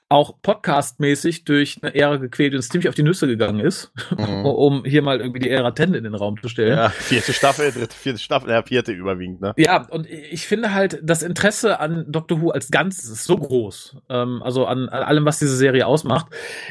[0.09, 4.45] auch podcastmäßig durch eine Ära gequält und ziemlich auf die Nüsse gegangen ist, mhm.
[4.47, 6.77] um hier mal irgendwie die Ära 10 in den Raum zu stellen.
[6.77, 9.53] Ja, vierte Staffel, dritte, vierte Staffel, ja, vierte überwiegend, ne?
[9.57, 13.97] Ja, und ich finde halt, das Interesse an Doctor Who als Ganzes ist so groß,
[14.09, 16.27] ähm, also an, an, allem, was diese Serie ausmacht.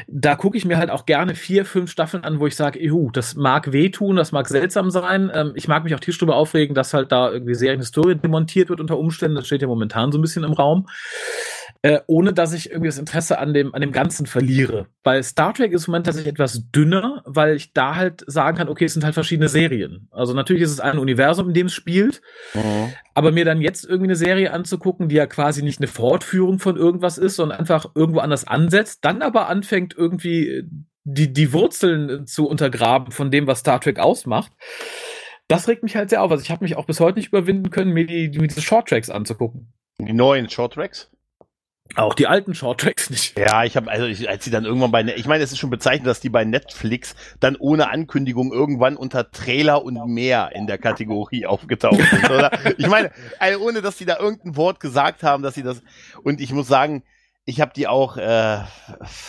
[0.08, 3.10] Da gucke ich mir halt auch gerne vier, fünf Staffeln an, wo ich sage, juhu,
[3.10, 5.30] das mag wehtun, das mag seltsam sein.
[5.34, 8.80] Ähm, ich mag mich auch tierisch drüber aufregen, dass halt da irgendwie Serienhistorie demontiert wird
[8.80, 9.36] unter Umständen.
[9.36, 10.86] Das steht ja momentan so ein bisschen im Raum.
[11.86, 14.88] Äh, ohne dass ich irgendwie das Interesse an dem, an dem Ganzen verliere.
[15.04, 18.68] Bei Star Trek ist im Moment tatsächlich etwas dünner, weil ich da halt sagen kann,
[18.68, 20.08] okay, es sind halt verschiedene Serien.
[20.10, 22.22] Also natürlich ist es ein Universum, in dem es spielt,
[22.54, 22.92] mhm.
[23.14, 26.76] aber mir dann jetzt irgendwie eine Serie anzugucken, die ja quasi nicht eine Fortführung von
[26.76, 30.64] irgendwas ist, sondern einfach irgendwo anders ansetzt, dann aber anfängt irgendwie
[31.04, 34.50] die, die Wurzeln zu untergraben von dem, was Star Trek ausmacht.
[35.46, 36.32] Das regt mich halt sehr auf.
[36.32, 39.08] Also ich habe mich auch bis heute nicht überwinden können, mir, die, mir diese Shorttracks
[39.08, 39.72] anzugucken.
[40.00, 41.12] Die neuen Shorttracks?
[41.94, 43.38] Auch die alten Shorttracks nicht.
[43.38, 45.70] Ja, ich habe also ich, als sie dann irgendwann bei ich meine, es ist schon
[45.70, 50.78] bezeichnend, dass die bei Netflix dann ohne Ankündigung irgendwann unter Trailer und mehr in der
[50.78, 52.50] Kategorie aufgetaucht sind, oder?
[52.76, 55.82] Ich meine, also ohne dass die da irgendein Wort gesagt haben, dass sie das
[56.22, 57.02] und ich muss sagen,
[57.46, 58.58] ich habe die auch äh,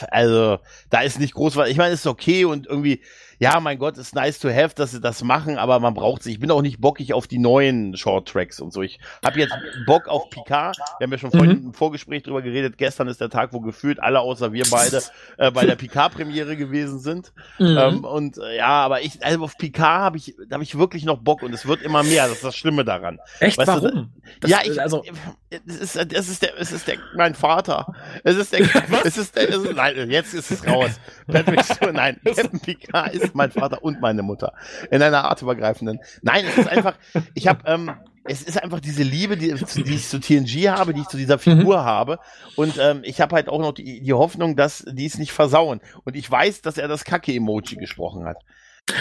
[0.09, 1.69] also da ist nicht groß was.
[1.69, 3.01] Ich meine, es ist okay und irgendwie
[3.39, 6.31] ja, mein Gott, ist nice to have, dass sie das machen, aber man braucht sie.
[6.31, 8.81] Ich bin auch nicht bockig auf die neuen Short Tracks und so.
[8.81, 10.77] Ich habe jetzt Bock auf Picard.
[10.97, 11.65] Wir haben ja schon vorhin mhm.
[11.67, 12.77] im Vorgespräch drüber geredet.
[12.77, 15.03] Gestern ist der Tag, wo gefühlt alle außer wir beide
[15.37, 17.31] äh, bei der Picard-Premiere gewesen sind.
[17.59, 17.77] Mhm.
[17.77, 21.05] Ähm, und äh, ja, aber ich, also auf Picard habe ich, da habe ich wirklich
[21.05, 22.23] noch Bock und es wird immer mehr.
[22.23, 23.19] Das ist das Schlimme daran.
[23.39, 23.57] Echt?
[23.57, 24.13] Weißt Warum?
[24.39, 25.03] Du, ja, ich, also,
[25.49, 27.93] es ist, es ist der, es ist der, mein Vater.
[28.23, 28.61] Es ist der,
[29.03, 30.99] es ist der, es ist, nein, jetzt ist es raus.
[31.27, 34.53] Patrick Stewart, nein, Captain Picard ist mein Vater und meine Mutter.
[34.91, 35.99] In einer artübergreifenden.
[36.21, 36.95] Nein, es ist einfach,
[37.33, 37.91] ich habe, ähm,
[38.23, 41.39] es ist einfach diese Liebe, die, die ich zu TNG habe, die ich zu dieser
[41.39, 41.85] Figur mhm.
[41.85, 42.19] habe.
[42.55, 45.79] Und ähm, ich habe halt auch noch die, die Hoffnung, dass die es nicht versauen.
[46.03, 48.37] Und ich weiß, dass er das Kacke-Emoji gesprochen hat.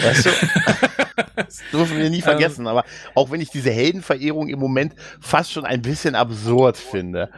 [0.01, 0.29] Weißt du?
[1.35, 2.67] das dürfen wir nie vergessen.
[2.67, 2.83] Aber
[3.15, 7.29] auch wenn ich diese Heldenverehrung im Moment fast schon ein bisschen absurd finde.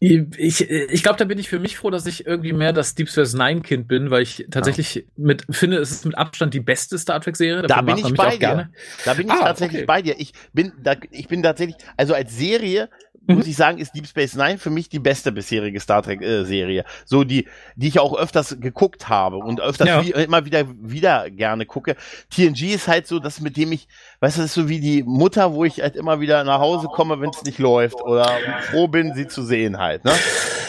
[0.00, 3.08] Ich, ich glaube, da bin ich für mich froh, dass ich irgendwie mehr das Deep
[3.08, 5.02] Space Nine Kind bin, weil ich tatsächlich ja.
[5.16, 7.62] mit finde, es ist mit Abstand die beste Star Trek Serie.
[7.62, 8.38] Da bin ich bei dir.
[8.38, 8.70] Gerne.
[9.04, 9.86] Da bin ich ah, tatsächlich okay.
[9.86, 10.16] bei dir.
[10.18, 12.88] Ich bin da, ich bin tatsächlich, also als Serie
[13.32, 13.38] mhm.
[13.38, 16.44] muss ich sagen, ist Deep Space Nine für mich die beste bisherige Star Trek äh,
[16.44, 16.84] Serie.
[17.04, 20.04] So die, die ich auch öfters geguckt habe und öfters ja.
[20.04, 21.96] wie, immer wieder, wieder gerne gucke.
[22.30, 23.88] TNG ist halt so das, mit dem ich,
[24.20, 26.88] weißt du, das ist so wie die Mutter, wo ich halt immer wieder nach Hause
[26.88, 28.30] komme, wenn es nicht läuft oder
[28.70, 30.12] froh bin, sie zu sehen halt, ne?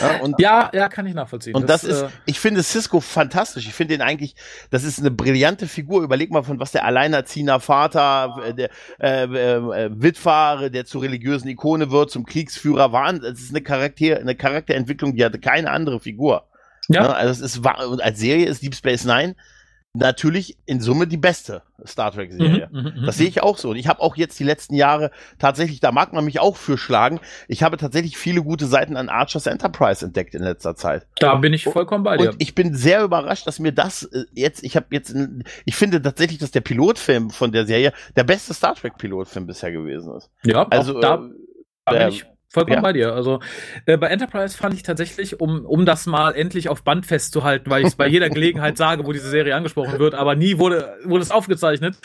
[0.01, 1.55] Ja, und, ja, ja, kann ich nachvollziehen.
[1.55, 3.67] Und das, das ist, äh, ich finde Cisco fantastisch.
[3.67, 4.35] Ich finde ihn eigentlich,
[4.69, 6.03] das ist eine brillante Figur.
[6.03, 11.47] Überleg mal, von was der alleinerziehender Vater, äh, der äh, äh, Witwer, der zur religiösen
[11.47, 13.13] Ikone wird, zum Kriegsführer war.
[13.13, 16.47] Das ist eine Charakter, eine Charakterentwicklung, die hatte keine andere Figur.
[16.89, 17.03] Ja.
[17.03, 17.15] Ne?
[17.15, 19.35] Also es ist, und als Serie ist Deep Space Nine
[19.95, 22.67] natürlich in Summe die beste Star Trek-Serie.
[22.71, 23.69] Mhm, mhm, mhm das sehe ich auch so.
[23.69, 26.79] Und ich habe auch jetzt die letzten Jahre tatsächlich, da mag man mich auch für
[26.79, 31.05] schlagen, ich habe tatsächlich viele gute Seiten an Archer's Enterprise entdeckt in letzter Zeit.
[31.17, 32.31] Da bin ich vollkommen bei dir.
[32.31, 35.15] Und ich bin sehr überrascht, dass mir das äh, jetzt, ich habe jetzt,
[35.65, 40.15] ich finde tatsächlich, dass der Pilotfilm von der Serie der beste Star Trek-Pilotfilm bisher gewesen
[40.15, 40.31] ist.
[40.43, 41.29] Ja, also da, äh,
[41.85, 42.81] da bin ich Vollkommen ja.
[42.81, 43.13] bei dir.
[43.13, 43.39] Also
[43.87, 47.81] äh, bei Enterprise fand ich tatsächlich, um, um das mal endlich auf Band festzuhalten, weil
[47.81, 51.23] ich es bei jeder Gelegenheit sage, wo diese Serie angesprochen wird, aber nie wurde, wurde
[51.23, 51.97] es aufgezeichnet.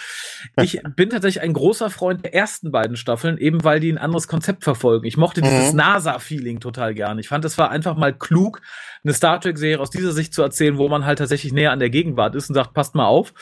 [0.62, 4.26] Ich bin tatsächlich ein großer Freund der ersten beiden Staffeln, eben weil die ein anderes
[4.26, 5.04] Konzept verfolgen.
[5.04, 5.50] Ich mochte mhm.
[5.50, 7.18] dieses NASA-Feeling total gern.
[7.18, 8.62] Ich fand, es war einfach mal klug,
[9.04, 11.90] eine Star Trek-Serie aus dieser Sicht zu erzählen, wo man halt tatsächlich näher an der
[11.90, 13.34] Gegenwart ist und sagt, passt mal auf,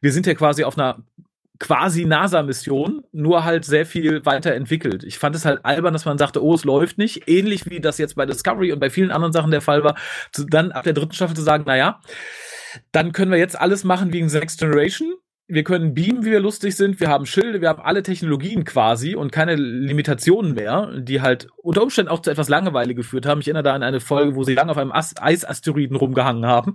[0.00, 1.04] wir sind ja quasi auf einer
[1.60, 5.04] quasi NASA-Mission, nur halt sehr viel weiterentwickelt.
[5.04, 7.28] Ich fand es halt albern, dass man sagte, oh, es läuft nicht.
[7.28, 9.96] Ähnlich wie das jetzt bei Discovery und bei vielen anderen Sachen der Fall war,
[10.48, 12.00] dann ab der dritten Staffel zu sagen, naja,
[12.92, 15.14] dann können wir jetzt alles machen wie in The Next Generation.
[15.46, 19.14] wir können beamen, wie wir lustig sind, wir haben Schilde, wir haben alle Technologien quasi
[19.14, 23.40] und keine Limitationen mehr, die halt unter Umständen auch zu etwas Langeweile geführt haben.
[23.40, 26.74] Ich erinnere da an eine Folge, wo sie lange auf einem Eisasteroiden rumgehangen haben.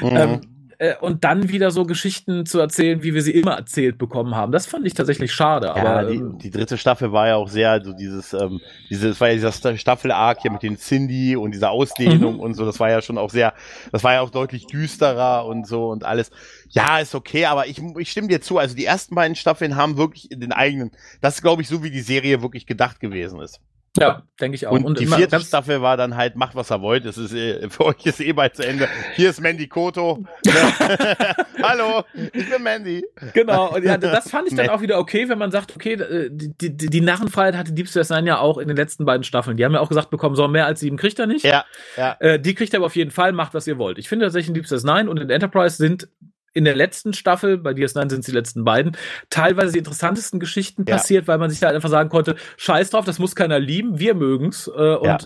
[0.00, 0.08] Mhm.
[0.10, 0.40] Ähm,
[0.82, 4.50] äh, und dann wieder so Geschichten zu erzählen, wie wir sie immer erzählt bekommen haben.
[4.50, 5.68] Das fand ich tatsächlich schade.
[5.68, 9.20] Ja, aber die, ähm, die dritte Staffel war ja auch sehr, also dieses, ähm, dieses,
[9.20, 12.40] war ja dieser Staffel-Arc hier mit den Cindy und dieser Ausdehnung mhm.
[12.40, 13.54] und so, das war ja schon auch sehr,
[13.92, 16.32] das war ja auch deutlich düsterer und so und alles.
[16.70, 18.58] Ja, ist okay, aber ich, ich stimme dir zu.
[18.58, 20.90] Also die ersten beiden Staffeln haben wirklich den eigenen,
[21.20, 23.60] das ist, glaube ich, so wie die Serie wirklich gedacht gewesen ist.
[23.98, 24.72] Ja, denke ich auch.
[24.72, 27.04] Und, und die vierte Staffel war dann halt, macht was er wollt.
[27.04, 28.88] Es ist, äh, für euch ist eh bald zu Ende.
[29.14, 30.24] Hier ist Mandy Koto.
[31.62, 33.04] Hallo, ich bin Mandy.
[33.34, 36.30] Genau, und ja, das fand ich dann auch wieder okay, wenn man sagt, okay, äh,
[36.32, 39.58] die, die, die Narrenfreiheit hatte Deep Space Nine ja auch in den letzten beiden Staffeln.
[39.58, 41.44] Die haben ja auch gesagt bekommen, so mehr als sieben kriegt er nicht.
[41.44, 41.66] Ja,
[41.98, 42.16] ja.
[42.20, 43.98] Äh, die kriegt er aber auf jeden Fall, macht was ihr wollt.
[43.98, 46.08] Ich finde tatsächlich in Deep Space Nine und in Enterprise sind
[46.54, 48.96] in der letzten Staffel, bei DS9 sind es die letzten beiden,
[49.30, 50.96] teilweise die interessantesten Geschichten ja.
[50.96, 54.14] passiert, weil man sich halt einfach sagen konnte, scheiß drauf, das muss keiner lieben, wir
[54.14, 54.68] mögen's.
[54.68, 55.18] Äh, und ja.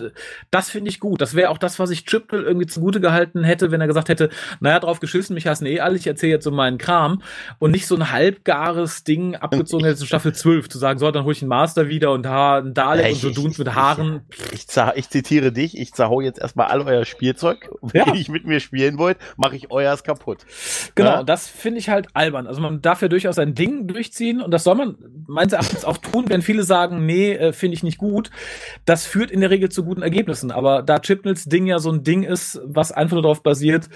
[0.51, 1.19] das finde ich gut.
[1.19, 4.29] Das wäre auch das, was ich Triple irgendwie zugute gehalten hätte, wenn er gesagt hätte,
[4.61, 7.21] naja, drauf geschissen, mich hassen eh alle, ich erzähle jetzt so meinen Kram
[7.59, 11.25] und nicht so ein halbgares Ding abgezogen hätte zu Staffel 12, zu sagen, so, dann
[11.25, 14.21] hol ich einen Master wieder und ha, ein Dalek ja, und so Duns mit Haaren.
[14.53, 18.45] Ich, ich, ich, zitiere dich, ich zerhau jetzt erstmal all euer Spielzeug, wenn ihr mit
[18.45, 20.45] mir spielen wollt, mache ich euers kaputt.
[20.95, 21.16] Genau.
[21.17, 21.23] Ja?
[21.23, 22.47] das finde ich halt albern.
[22.47, 25.97] Also man darf ja durchaus sein Ding durchziehen und das soll man meines Erachtens auch
[25.97, 28.31] tun, wenn viele sagen, nee, äh, finde ich nicht gut.
[28.85, 30.51] Das führt in der Regel zu guten Ergebnissen.
[30.51, 33.89] Aber da Chipnels Ding ja so ein Ding ist, was einfach nur darauf basiert,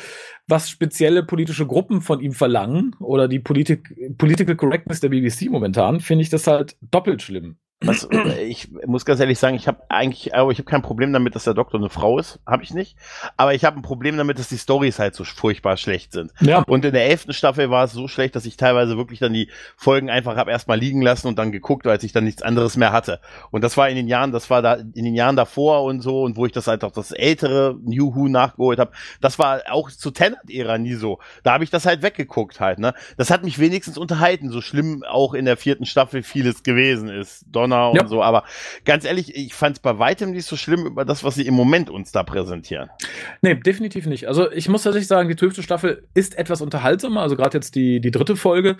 [0.47, 5.99] was spezielle politische Gruppen von ihm verlangen oder die Politik, Political Correctness der BBC momentan,
[5.99, 7.57] finde ich das halt doppelt schlimm.
[7.83, 11.11] Was, äh, ich muss ganz ehrlich sagen, ich habe eigentlich, aber ich habe kein Problem
[11.13, 12.95] damit, dass der Doktor eine Frau ist, habe ich nicht.
[13.37, 16.31] Aber ich habe ein Problem damit, dass die Stories halt so furchtbar schlecht sind.
[16.41, 16.59] Ja.
[16.67, 19.49] Und in der elften Staffel war es so schlecht, dass ich teilweise wirklich dann die
[19.77, 22.91] Folgen einfach habe erstmal liegen lassen und dann geguckt, als ich dann nichts anderes mehr
[22.91, 23.19] hatte.
[23.49, 26.21] Und das war in den Jahren, das war da in den Jahren davor und so
[26.21, 28.91] und wo ich das halt auch das ältere New Who nachgeholt habe,
[29.21, 31.17] das war auch zur Tennant-Ära nie so.
[31.41, 32.77] Da habe ich das halt weggeguckt halt.
[32.77, 37.09] Ne, das hat mich wenigstens unterhalten, so schlimm auch in der vierten Staffel vieles gewesen
[37.09, 37.45] ist.
[37.51, 38.01] Don Ja.
[38.01, 38.21] und so.
[38.23, 38.43] Aber
[38.85, 41.53] ganz ehrlich, ich fand es bei weitem nicht so schlimm über das, was sie im
[41.53, 42.89] Moment uns da präsentieren.
[43.41, 44.27] Nee, definitiv nicht.
[44.27, 47.21] Also ich muss tatsächlich sagen, die zwölfte Staffel ist etwas unterhaltsamer.
[47.21, 48.77] Also gerade jetzt die, die dritte Folge.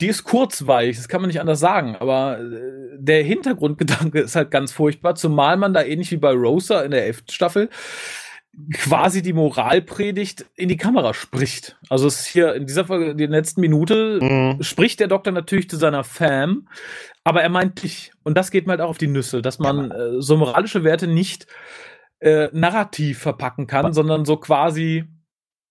[0.00, 4.50] Die ist kurzweilig, das kann man nicht anders sagen, aber äh, der Hintergrundgedanke ist halt
[4.50, 7.70] ganz furchtbar, zumal man da ähnlich wie bei Rosa in der elften Staffel
[8.72, 11.76] quasi die Moralpredigt in die Kamera spricht.
[11.88, 14.62] Also es ist hier in dieser Folge, in der letzten Minute, mhm.
[14.62, 16.68] spricht der Doktor natürlich zu seiner Fam,
[17.24, 18.12] aber er meint dich.
[18.22, 21.06] Und das geht mir halt auch auf die Nüsse, dass man äh, so moralische Werte
[21.06, 21.46] nicht
[22.20, 25.04] äh, narrativ verpacken kann, sondern so quasi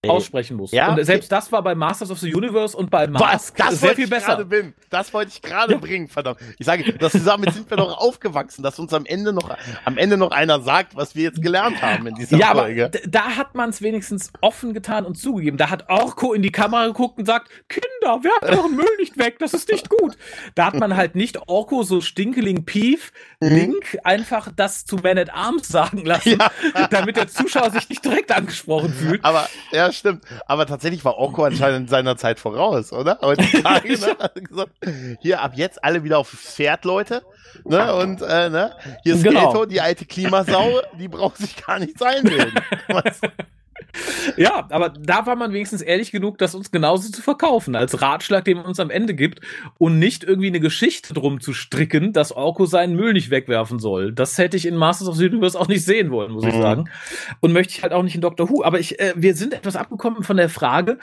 [0.09, 0.71] aussprechen muss.
[0.71, 3.95] Ja, und selbst das war bei Masters of the Universe und bei Mars das sehr
[3.95, 4.43] viel besser.
[4.43, 4.73] Bin.
[4.89, 5.79] Das wollte ich gerade ja.
[5.79, 6.39] bringen, verdammt.
[6.57, 10.17] Ich sage, das damit sind wir doch aufgewachsen, dass uns am Ende noch am Ende
[10.17, 12.85] noch einer sagt, was wir jetzt gelernt haben in dieser ja, Folge.
[12.85, 15.57] Aber da hat man es wenigstens offen getan und zugegeben.
[15.57, 19.39] Da hat Orko in die Kamera geguckt und sagt, Kinder, werft euren Müll nicht weg,
[19.39, 20.17] das ist nicht gut.
[20.55, 23.49] Da hat man halt nicht Orko so stinkeling Pief mhm.
[23.49, 26.87] Link einfach das zu Man at Arms sagen lassen, ja.
[26.91, 29.23] damit der Zuschauer sich nicht direkt angesprochen fühlt.
[29.23, 30.25] Aber ja, stimmt.
[30.45, 33.19] Aber tatsächlich war Orko anscheinend in seiner Zeit voraus, oder?
[33.21, 33.97] Heutzutage,
[34.51, 35.17] ne?
[35.21, 37.23] Hier ab jetzt alle wieder auf Pferd, Leute.
[37.65, 37.93] Ne?
[37.95, 38.75] Und äh, ne?
[39.03, 39.47] hier ist genau.
[39.47, 42.23] Gato, die alte Klimasau, die braucht sich gar nicht sein
[44.37, 48.45] ja, aber da war man wenigstens ehrlich genug, das uns genauso zu verkaufen, als Ratschlag,
[48.45, 49.41] den man uns am Ende gibt
[49.77, 54.11] und nicht irgendwie eine Geschichte drum zu stricken, dass Orko seinen Müll nicht wegwerfen soll.
[54.11, 56.49] Das hätte ich in Masters of the Universe auch nicht sehen wollen, muss mhm.
[56.49, 56.89] ich sagen.
[57.39, 58.63] Und möchte ich halt auch nicht in Doctor Who.
[58.63, 60.97] Aber ich, äh, wir sind etwas abgekommen von der Frage,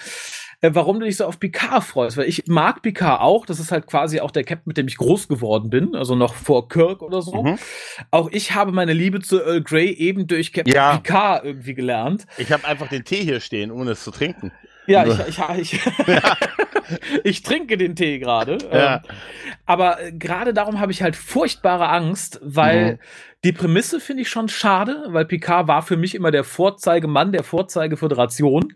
[0.61, 2.16] äh, warum du dich so auf Picard freust.
[2.16, 3.46] Weil ich mag Picard auch.
[3.46, 5.94] Das ist halt quasi auch der Captain, mit dem ich groß geworden bin.
[5.94, 7.42] Also noch vor Kirk oder so.
[7.42, 7.59] Mhm.
[8.11, 10.96] Auch ich habe meine Liebe zu Earl Grey eben durch Captain ja.
[10.96, 12.26] Picard irgendwie gelernt.
[12.38, 14.52] Ich habe einfach den Tee hier stehen, ohne es zu trinken.
[14.86, 16.36] Ja, ich, ich, ich, ja.
[17.24, 18.58] ich trinke den Tee gerade.
[18.72, 18.96] Ja.
[18.96, 19.00] Ähm,
[19.66, 22.98] aber äh, gerade darum habe ich halt furchtbare Angst, weil mhm.
[23.44, 27.44] die Prämisse finde ich schon schade, weil Picard war für mich immer der Vorzeigemann der
[27.44, 28.74] Vorzeigeföderation.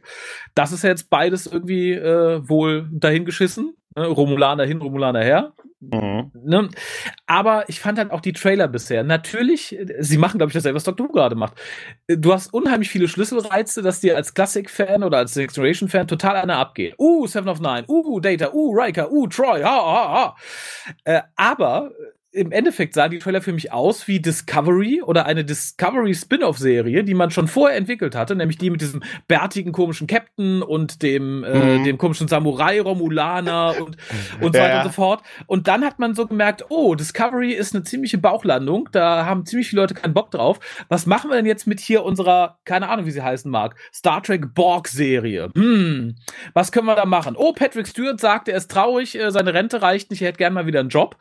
[0.55, 3.75] Das ist ja jetzt beides irgendwie äh, wohl dahingeschissen.
[3.97, 4.07] Ne?
[4.07, 5.53] Romulaner hin, Romulaner her.
[5.93, 6.31] Mhm.
[6.45, 6.69] Ne?
[7.27, 9.03] Aber ich fand halt auch die Trailer bisher.
[9.03, 11.09] Natürlich, sie machen, glaube ich, dasselbe, was Dr.
[11.09, 11.55] Who gerade macht.
[12.07, 16.59] Du hast unheimlich viele Schlüsselreize, dass dir als Classic-Fan oder als Next Generation-Fan total einer
[16.59, 16.95] abgeht.
[16.99, 20.37] Uh, Seven of Nine, uh, Data, uh, Riker, uh, Troy, ha, ha, ha.
[21.05, 21.93] Äh, aber
[22.35, 27.15] im Endeffekt sahen die Trailer für mich aus wie Discovery oder eine Discovery Spin-off-Serie, die
[27.15, 31.79] man schon vorher entwickelt hatte, nämlich die mit diesem bärtigen komischen Captain und dem, äh,
[31.79, 31.85] mhm.
[31.85, 33.97] dem komischen Samurai Romulaner und,
[34.41, 35.23] und so weiter und so fort.
[35.47, 39.69] Und dann hat man so gemerkt, oh, Discovery ist eine ziemliche Bauchlandung, da haben ziemlich
[39.69, 40.59] viele Leute keinen Bock drauf.
[40.89, 44.21] Was machen wir denn jetzt mit hier unserer, keine Ahnung, wie sie heißen mag, Star
[44.25, 45.51] Trek Borg-Serie?
[45.55, 46.17] Hm,
[46.53, 47.37] was können wir da machen?
[47.37, 50.55] Oh, Patrick Stewart sagt, er ist traurig, äh, seine Rente reicht nicht, er hätte gerne
[50.55, 51.17] mal wieder einen Job.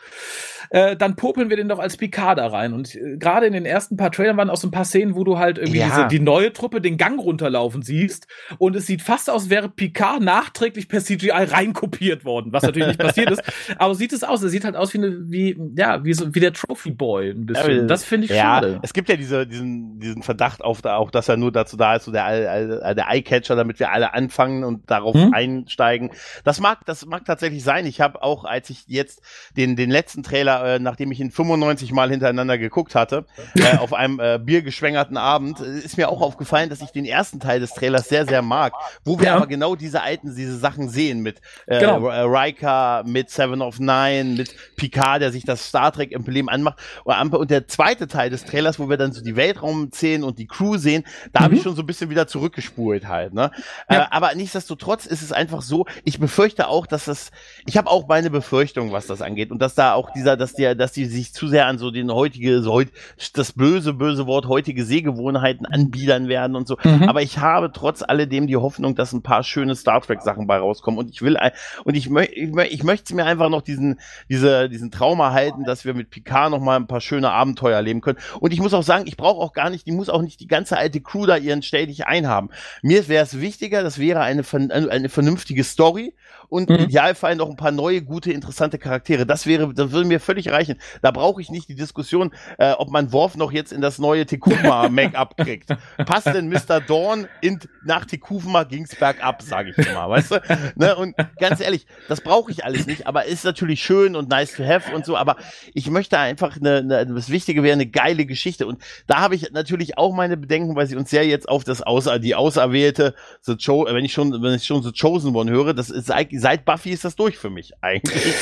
[0.72, 2.74] Äh, dann popeln wir den doch als Picard da rein.
[2.74, 5.24] Und äh, gerade in den ersten paar Trailern waren auch so ein paar Szenen, wo
[5.24, 5.88] du halt irgendwie ja.
[5.88, 8.28] diese, die neue Truppe den Gang runterlaufen siehst.
[8.58, 13.00] Und es sieht fast aus, wäre Picard nachträglich per CGI reinkopiert worden, was natürlich nicht
[13.00, 13.44] passiert ist.
[13.78, 16.40] Aber sieht es aus, er sieht halt aus wie, eine, wie, ja, wie, so, wie
[16.40, 17.78] der Trophy Boy ein bisschen.
[17.78, 18.80] Ja, das finde ich ja, schade.
[18.82, 22.06] Es gibt ja diese, diesen, diesen Verdacht auf, auch, dass er nur dazu da ist,
[22.06, 25.34] so der, der Eyecatcher, damit wir alle anfangen und darauf hm?
[25.34, 26.12] einsteigen.
[26.46, 27.86] Das mag, das mag tatsächlich sein.
[27.86, 29.22] Ich habe auch, als ich jetzt
[29.58, 33.26] den, den letzten Trailer äh, nachdem ich ihn 95 Mal hintereinander geguckt hatte,
[33.56, 37.40] äh, auf einem äh, biergeschwängerten Abend, äh, ist mir auch aufgefallen, dass ich den ersten
[37.40, 39.36] Teil des Trailers sehr, sehr mag, wo wir ja.
[39.36, 42.08] aber genau diese alten, diese Sachen sehen mit äh, genau.
[42.10, 46.78] Äh, Riker, mit Seven of Nine, mit Picard, der sich das Star Trek-Emblem anmacht.
[47.06, 50.78] Und der zweite Teil des Trailers, wo wir dann so die Weltraumszenen und die Crew
[50.78, 51.44] sehen, da mhm.
[51.46, 53.34] habe ich schon so ein bisschen wieder zurückgespult halt.
[53.34, 53.50] Ne?
[53.90, 54.04] Ja.
[54.04, 57.32] Äh, aber nichtsdestotrotz ist es einfach so, ich befürchte auch, dass das,
[57.66, 60.76] ich habe auch meine Befürchtung, was das angeht und dass da auch dieser, dass die,
[60.84, 62.90] dass die sich zu sehr an so den heutige, so heut,
[63.36, 66.78] das böse, böse Wort heutige Sehgewohnheiten anbiedern werden und so.
[66.84, 67.04] Mhm.
[67.04, 70.58] Aber ich habe trotz alledem die Hoffnung, dass ein paar schöne Star Trek Sachen bei
[70.58, 71.38] rauskommen und ich will,
[71.86, 75.86] und ich, möchte ich, ich möchte mir einfach noch diesen, diese, diesen Traum erhalten, dass
[75.86, 78.18] wir mit Picard noch mal ein paar schöne Abenteuer erleben können.
[78.42, 80.48] Und ich muss auch sagen, ich brauche auch gar nicht, die muss auch nicht die
[80.48, 82.50] ganze alte Crew da ihren ständig einhaben.
[82.82, 86.14] Mir wäre es wichtiger, das wäre eine, eine vernünftige Story
[86.50, 86.76] und mhm.
[86.76, 89.26] im Idealfall noch ein paar neue, gute, interessante Charaktere.
[89.26, 90.73] Das wäre, das würde mir völlig reichen.
[91.02, 94.26] Da brauche ich nicht die Diskussion, äh, ob man Worf noch jetzt in das neue
[94.26, 95.70] Tekuma Make-up kriegt.
[96.06, 96.82] Passt denn Mr.
[96.82, 100.42] Dawn in, nach Tekuma ging's bergab, sage ich mal, weißt du?
[100.76, 100.96] Ne?
[100.96, 104.64] Und ganz ehrlich, das brauche ich alles nicht, aber ist natürlich schön und nice to
[104.64, 105.38] have und so, aber
[105.74, 109.52] ich möchte einfach eine, eine das Wichtige wäre eine geile Geschichte und da habe ich
[109.52, 113.56] natürlich auch meine Bedenken, weil sie uns sehr jetzt auf das Außer, die Auserwählte, The
[113.58, 116.92] Cho wenn ich schon, wenn ich schon The Chosen One höre, das ist seit Buffy
[116.92, 118.34] ist das durch für mich eigentlich.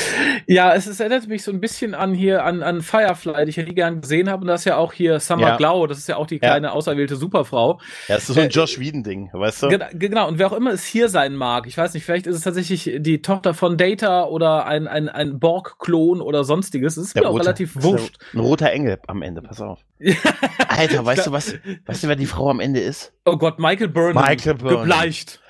[0.46, 3.56] Ja, es, es erinnert mich so ein bisschen an hier an, an Firefly, die ich
[3.56, 4.42] ja nie gern gesehen habe.
[4.42, 5.56] Und das ist ja auch hier Summer ja.
[5.56, 6.72] Glau, das ist ja auch die kleine ja.
[6.72, 7.80] auserwählte Superfrau.
[8.08, 9.78] Ja, das ist so ein äh, Josh Whedon-Ding, weißt du?
[9.92, 12.42] Genau, und wer auch immer es hier sein mag, ich weiß nicht, vielleicht ist es
[12.42, 16.96] tatsächlich die Tochter von Data oder ein, ein, ein Borg-Klon oder sonstiges.
[16.96, 18.18] Das ist Der mir rote, auch relativ wurscht.
[18.34, 19.80] Ein roter Engel am Ende, pass auf.
[20.68, 21.54] Alter, weißt du was?
[21.86, 23.12] Weißt du, wer die Frau am Ende ist?
[23.24, 24.24] Oh Gott, Michael Burnham.
[24.24, 24.80] Michael Burnham.
[24.82, 25.40] Gebleicht.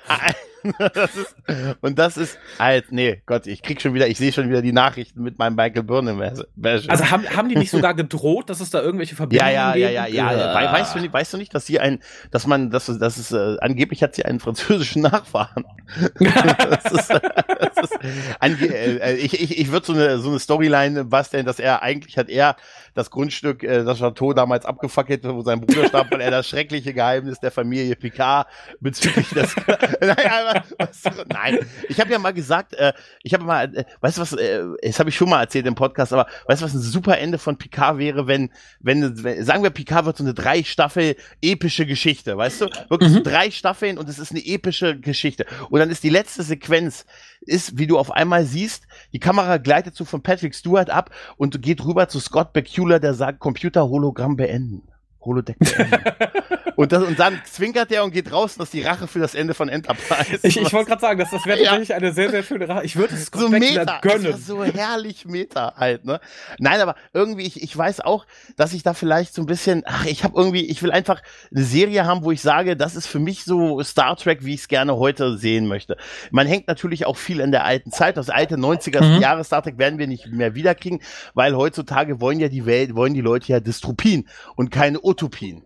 [0.93, 1.35] das ist,
[1.81, 4.71] und das ist halt, nee, Gott, ich krieg schon wieder, ich sehe schon wieder die
[4.71, 6.21] Nachrichten mit meinem Michael Burnham.
[6.21, 10.05] Also haben, haben die nicht sogar gedroht, dass es da irgendwelche Verbindungen ja, ja, ja,
[10.07, 10.71] ja, ja, ja.
[10.71, 11.99] Weißt du nicht, weißt du nicht, dass sie ein,
[12.31, 15.65] dass man, dass, dass es, äh, angeblich hat sie einen französischen Nachfahren.
[16.19, 17.99] das ist, das ist,
[18.39, 22.17] ange, äh, ich, ich, ich würde so eine, so eine Storyline basteln, dass er, eigentlich
[22.17, 22.55] hat er
[22.93, 26.93] das Grundstück, äh, das Chateau damals abgefackelt, wo sein Bruder starb, weil er das schreckliche
[26.93, 28.47] Geheimnis der Familie Picard
[28.79, 29.55] bezüglich des,
[30.01, 34.21] naja, was, nein, ich habe ja mal gesagt, äh, ich habe mal, äh, weißt du
[34.21, 36.81] was, äh, das habe ich schon mal erzählt im Podcast, aber weißt du was ein
[36.81, 40.63] super Ende von Picard wäre, wenn, wenn, wenn sagen wir Picard wird so eine drei
[40.63, 43.15] Staffel epische Geschichte, weißt du, wirklich mhm.
[43.15, 45.45] so drei Staffeln und es ist eine epische Geschichte.
[45.69, 47.05] Und dann ist die letzte Sequenz
[47.45, 51.61] ist, wie du auf einmal siehst, die Kamera gleitet so von Patrick Stewart ab und
[51.61, 52.53] geht rüber zu Scott
[52.83, 54.92] Bakula, der sagt Computer Hologramm beenden.
[55.25, 55.57] Holodeck.
[56.75, 58.55] Und, das, und dann zwinkert er und geht raus.
[58.55, 60.39] Das ist die Rache für das Ende von Enterprise.
[60.43, 61.65] Ich, ich wollte gerade sagen, das, das wäre ja.
[61.65, 62.85] tatsächlich eine sehr, sehr schöne Rache.
[62.85, 64.37] Ich würde es so Meta, gönnen.
[64.37, 66.19] so herrlich Meta halt, ne?
[66.59, 68.25] Nein, aber irgendwie, ich, ich weiß auch,
[68.57, 71.21] dass ich da vielleicht so ein bisschen, ach, ich habe irgendwie, ich will einfach
[71.53, 74.61] eine Serie haben, wo ich sage, das ist für mich so Star Trek, wie ich
[74.61, 75.97] es gerne heute sehen möchte.
[76.31, 78.17] Man hängt natürlich auch viel in der alten Zeit.
[78.17, 79.21] Das alte 90er mhm.
[79.21, 81.01] Jahre Star Trek werden wir nicht mehr wiederkriegen,
[81.33, 85.63] weil heutzutage wollen ja die Welt, wollen die Leute ja Dystropien und keine Utopien.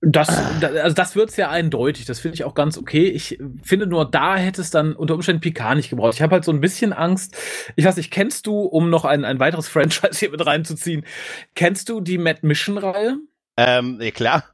[0.00, 0.28] Das,
[0.62, 2.06] also das wird's ja eindeutig.
[2.06, 3.08] Das finde ich auch ganz okay.
[3.08, 6.14] Ich finde nur, da hätte es dann unter Umständen Picard nicht gebraucht.
[6.14, 7.36] Ich habe halt so ein bisschen Angst.
[7.76, 11.04] Ich weiß nicht, kennst du, um noch ein, ein weiteres Franchise hier mit reinzuziehen,
[11.54, 13.18] kennst du die Mad Mission Reihe?
[13.56, 14.44] Ähm, nee, klar.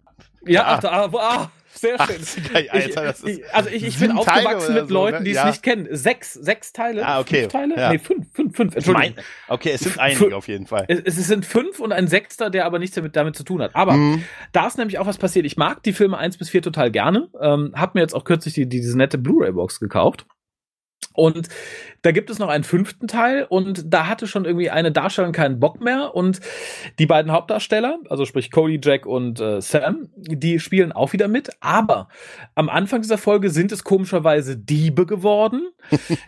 [0.46, 2.16] Ja, ach, ah, ah, sehr schön.
[2.50, 5.62] Ach, Alter, ich, ich, also ich, ich bin aufgewachsen mit so, Leuten, die es nicht
[5.62, 5.88] kennen.
[5.90, 7.06] Sechs, sechs Teile.
[7.06, 7.42] Ah, okay.
[7.42, 7.76] Fünf Teile?
[7.76, 7.92] Ja.
[7.92, 8.74] Nee, fünf, fünf, fünf.
[8.74, 9.14] Entschuldigung.
[9.16, 10.85] Mein, okay, es sind einige auf jeden Fall.
[10.88, 13.74] Es, es, sind fünf und ein Sechster, der aber nichts damit, damit zu tun hat.
[13.74, 14.24] Aber mhm.
[14.52, 15.46] da ist nämlich auch was passiert.
[15.46, 17.29] Ich mag die Filme eins bis vier total gerne.
[17.40, 20.26] Ähm, hab mir jetzt auch kürzlich die, die diese nette Blu-ray-Box gekauft.
[21.19, 21.49] Und
[22.03, 25.59] da gibt es noch einen fünften Teil und da hatte schon irgendwie eine Darstellung keinen
[25.59, 26.40] Bock mehr und
[27.01, 31.51] die beiden Hauptdarsteller, also sprich Cody, Jack und äh, Sam, die spielen auch wieder mit,
[31.59, 32.09] aber
[32.55, 35.69] am Anfang dieser Folge sind es komischerweise Diebe geworden,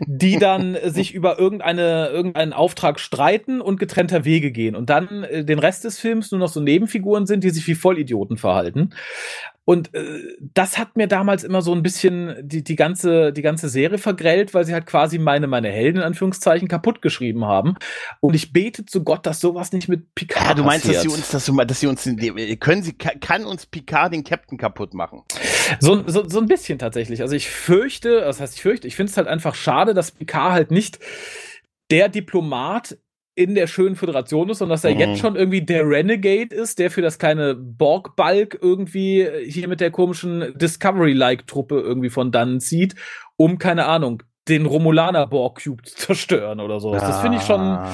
[0.05, 5.45] die dann sich über irgendeine, irgendeinen Auftrag streiten und getrennter Wege gehen und dann äh,
[5.45, 8.89] den Rest des Films nur noch so Nebenfiguren sind, die sich wie Vollidioten verhalten.
[9.63, 10.19] Und äh,
[10.53, 14.53] das hat mir damals immer so ein bisschen die, die, ganze, die ganze Serie vergrellt,
[14.53, 17.75] weil sie halt quasi meine, meine Helden in Anführungszeichen kaputt geschrieben haben.
[18.21, 21.05] Und ich bete zu Gott, dass sowas nicht mit Picard Ja, du meinst, passiert.
[21.05, 22.09] dass sie uns, dass, du, dass sie uns,
[22.59, 25.21] können sie, kann uns Picard den Captain kaputt machen?
[25.79, 27.21] So, so, so ein bisschen tatsächlich.
[27.21, 30.53] Also ich fürchte, das heißt, ich fürchte, ich finde es halt einfach schade, dass Picard
[30.53, 30.99] halt nicht
[31.91, 32.97] der Diplomat
[33.41, 34.99] in der schönen Föderation ist, sondern dass er Mhm.
[34.99, 39.91] jetzt schon irgendwie der Renegade ist, der für das kleine Borg-Balk irgendwie hier mit der
[39.91, 42.95] komischen Discovery-like-Truppe irgendwie von dann zieht,
[43.37, 46.91] um, keine Ahnung, den Romulaner Borg-Cube zu zerstören oder so.
[46.93, 47.61] Das finde ich schon.
[47.61, 47.87] Ah.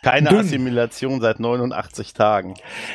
[0.00, 0.38] Keine dünn.
[0.38, 2.54] Assimilation seit 89 Tagen.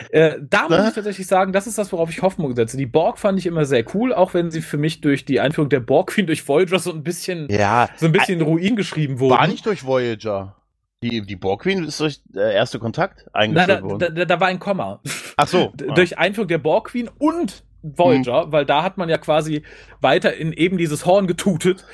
[0.09, 0.85] Äh, da muss Ne?
[0.87, 2.77] ich tatsächlich sagen, das ist das, worauf ich Hoffnung setze.
[2.77, 5.69] Die Borg fand ich immer sehr cool, auch wenn sie für mich durch die Einführung
[5.69, 9.19] der Borg Queen durch Voyager so ein bisschen, Ja, so ein bisschen in Ruin geschrieben
[9.19, 9.35] wurde.
[9.35, 10.55] war nicht durch Voyager.
[11.03, 14.15] Die, die Borg Queen ist durch äh, erste Kontakt Nein, eingeführt da, worden.
[14.15, 15.01] da, da, war ein Komma.
[15.37, 15.67] Ach so.
[15.75, 19.63] D- Durch Einführung der Borg Queen und Voyager, weil da hat man ja quasi
[19.99, 21.85] weiter in eben dieses Horn getutet.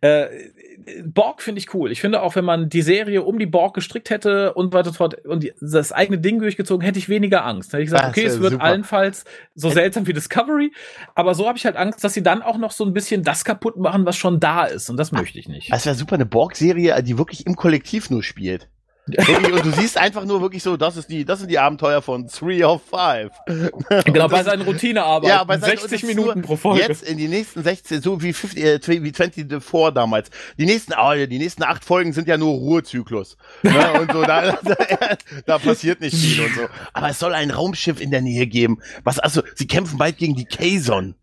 [0.00, 0.26] Äh,
[1.04, 1.90] Borg finde ich cool.
[1.90, 5.24] Ich finde auch, wenn man die Serie um die Borg gestrickt hätte und weiter fort
[5.26, 7.72] und die, das eigene Ding durchgezogen, hätte ich weniger Angst.
[7.72, 8.64] Hätte ich gesagt, Das okay, es wird super.
[8.64, 9.24] allenfalls
[9.54, 10.72] so seltsam wie Discovery,
[11.14, 13.44] aber so habe ich halt Angst, dass sie dann auch noch so ein bisschen das
[13.44, 14.90] kaputt machen, was schon da ist.
[14.90, 15.72] Und das möchte ich nicht.
[15.72, 18.68] Das wäre super, eine Borg-Serie, die wirklich im Kollektiv nur spielt.
[19.16, 22.02] Wirklich, und du siehst einfach nur wirklich so, das ist die, das sind die Abenteuer
[22.02, 23.30] von Three of Five.
[24.04, 25.28] Genau, bei seinen Routinearbeiten.
[25.28, 26.80] Ja, bei seinen- 60 und das ist Minuten pro Folge.
[26.82, 29.46] Jetzt in die nächsten 16, so wie, 50, äh, wie 24
[29.94, 30.30] damals.
[30.58, 33.36] Die nächsten, oh, die nächsten acht Folgen sind ja nur Ruhezyklus.
[33.62, 34.00] Ne?
[34.00, 34.76] Und so, da, da,
[35.46, 36.62] da passiert nicht viel und so.
[36.92, 38.78] Aber es soll ein Raumschiff in der Nähe geben.
[39.04, 41.14] Was, also, sie kämpfen bald gegen die Kazon.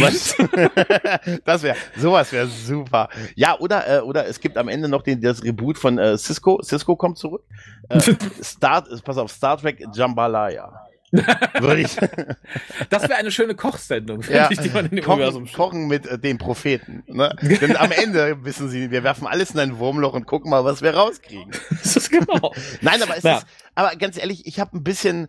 [0.00, 0.34] Was?
[1.44, 3.08] das wäre, sowas wäre super.
[3.34, 6.62] Ja, oder, äh, oder es gibt am Ende noch den, das Reboot von äh, Cisco.
[6.62, 7.42] Cisco kommt zurück.
[7.90, 8.00] Äh,
[8.42, 10.86] Star, pass auf, Star Trek Jambalaya.
[11.60, 11.96] Würde ich.
[12.90, 15.56] Das wäre eine schöne Kochsendung, Ja, ich, die man in dem kochen, Universum schickt.
[15.56, 17.04] kochen mit äh, den Propheten.
[17.06, 17.34] Ne?
[17.42, 20.82] Denn am Ende wissen sie, wir werfen alles in ein Wurmloch und gucken mal, was
[20.82, 21.50] wir rauskriegen.
[21.70, 22.52] Das ist genau.
[22.80, 23.38] Nein, aber es Ja.
[23.38, 25.28] ist, aber ganz ehrlich, ich habe ein bisschen,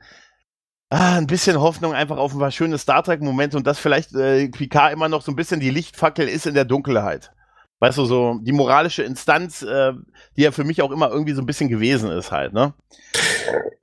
[0.90, 4.14] ah, ein bisschen Hoffnung einfach auf ein paar schöne Star Trek Momente und dass vielleicht
[4.14, 7.32] äh, Picard immer noch so ein bisschen die Lichtfackel ist in der Dunkelheit.
[7.80, 9.94] Weißt du, so die moralische Instanz, äh,
[10.36, 12.74] die ja für mich auch immer irgendwie so ein bisschen gewesen ist halt, ne?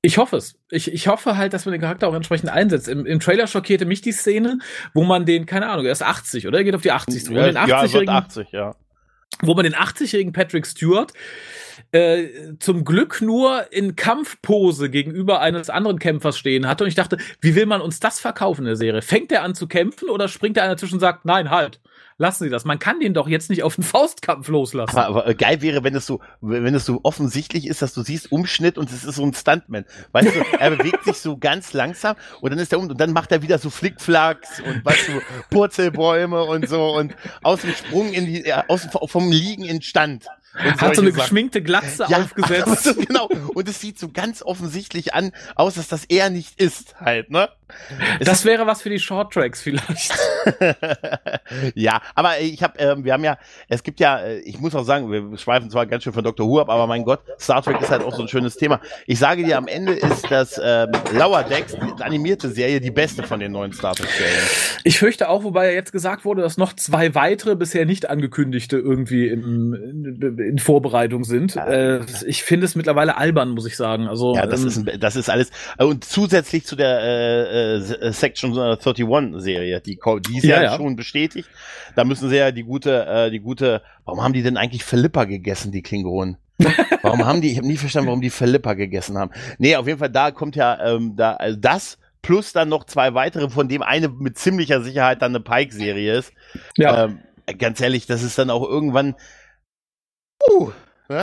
[0.03, 0.57] Ich hoffe es.
[0.69, 2.89] Ich, ich hoffe halt, dass man den Charakter auch entsprechend einsetzt.
[2.89, 4.59] Im, Im Trailer schockierte mich die Szene,
[4.95, 6.59] wo man den, keine Ahnung, er ist 80, oder?
[6.59, 7.31] Er geht auf die 80 zu.
[7.31, 8.75] Wo man den ja, wird 80-jährigen 80, ja.
[9.43, 11.13] Wo man den 80-jährigen Patrick Stewart
[11.93, 16.85] äh, zum Glück nur in Kampfpose gegenüber eines anderen Kämpfers stehen hatte.
[16.85, 19.03] Und ich dachte, wie will man uns das verkaufen in der Serie?
[19.03, 21.81] Fängt er an zu kämpfen oder springt er einer zwischen und sagt, nein, halt,
[22.19, 22.65] lassen Sie das.
[22.65, 24.97] Man kann den doch jetzt nicht auf den Faustkampf loslassen.
[24.97, 28.31] Aber, aber geil wäre, wenn es so, wenn es so offensichtlich ist, dass du siehst
[28.33, 29.85] Umschnitt und es ist so ein Stuntman.
[30.13, 33.13] Weißt du, er bewegt sich so ganz langsam und dann ist er um und dann
[33.13, 38.13] macht er wieder so Flickflacks und weißt du, Purzelbäume und so und aus dem Sprung
[38.13, 40.27] in die, äh, aus, vom Liegen in Stand.
[40.55, 41.15] Hat so eine Sachen.
[41.15, 42.85] geschminkte Glatze Ja, aufgesetzt.
[42.85, 43.29] so, genau.
[43.55, 47.49] Und es sieht so ganz offensichtlich an, aus, dass das er nicht ist, halt, ne?
[48.21, 50.13] Es Das wäre was für die Shorttracks vielleicht.
[51.75, 53.39] ja, aber ich habe, ähm, wir haben ja,
[53.69, 56.47] es gibt ja, äh, ich muss auch sagen, wir schweifen zwar ganz schön von Dr.
[56.47, 58.81] Who ab, aber mein Gott, Star Trek ist halt auch so ein schönes Thema.
[59.07, 63.23] Ich sage dir, am Ende ist das ähm, Lower Decks, die animierte Serie, die beste
[63.23, 64.45] von den neuen Star Trek-Serien.
[64.85, 68.77] Ich fürchte auch, wobei ja jetzt gesagt wurde, dass noch zwei weitere bisher nicht angekündigte
[68.77, 71.55] irgendwie in, in, Vorbereitung sind.
[71.55, 71.67] Ja.
[71.67, 74.07] Äh, ich finde es mittlerweile albern, muss ich sagen.
[74.09, 75.51] Also Ja, das ähm, ist, das ist alles.
[75.79, 80.63] äh, Und zusätzlich zu der äh, äh, Section 31-Serie, die, ko- die ist ja, Ja,
[80.73, 80.77] ja.
[80.77, 81.49] schon bestätigt.
[81.97, 85.25] Da müssen sie ja die gute, äh, die gute, warum haben die denn eigentlich Philippa
[85.25, 86.37] gegessen, die Klingonen?
[87.03, 89.33] warum haben die, ich habe nie verstanden, warum die Philippa gegessen haben.
[89.59, 93.13] Nee, auf jeden Fall, da kommt ja ähm, da also das plus dann noch zwei
[93.15, 96.33] weitere, von dem eine mit ziemlicher Sicherheit dann eine Pike-Serie ist.
[96.77, 97.05] ja.
[97.07, 97.19] Ähm,
[97.59, 99.15] ganz ehrlich, das ist dann auch irgendwann.
[100.51, 100.71] Uh,
[101.09, 101.23] ne?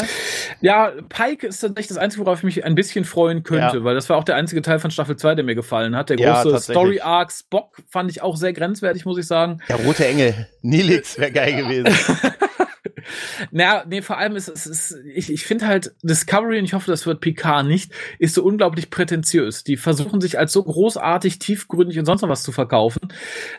[0.62, 3.84] ja, Pike ist tatsächlich das Einzige, worauf ich mich ein bisschen freuen könnte, Ja.
[3.84, 6.10] weil das war auch der einzige Teil von Staffel 2, der mir gefallen hat.
[6.10, 6.76] Der Ja, große tatsächlich.
[6.78, 9.62] Story-Arc Spock fand ich auch sehr grenzwertig, muss ich sagen.
[9.70, 11.96] Der rote Engel, Nilix wäre geil gewesen.
[13.52, 16.90] Naja, nee, vor allem ist es, ist, ich, ich finde halt Discovery, und ich hoffe,
[16.92, 19.64] das wird Picard nicht, ist so unglaublich prätentiös.
[19.64, 23.02] Die versuchen sich als so großartig, tiefgründig und sonst noch was zu verkaufen,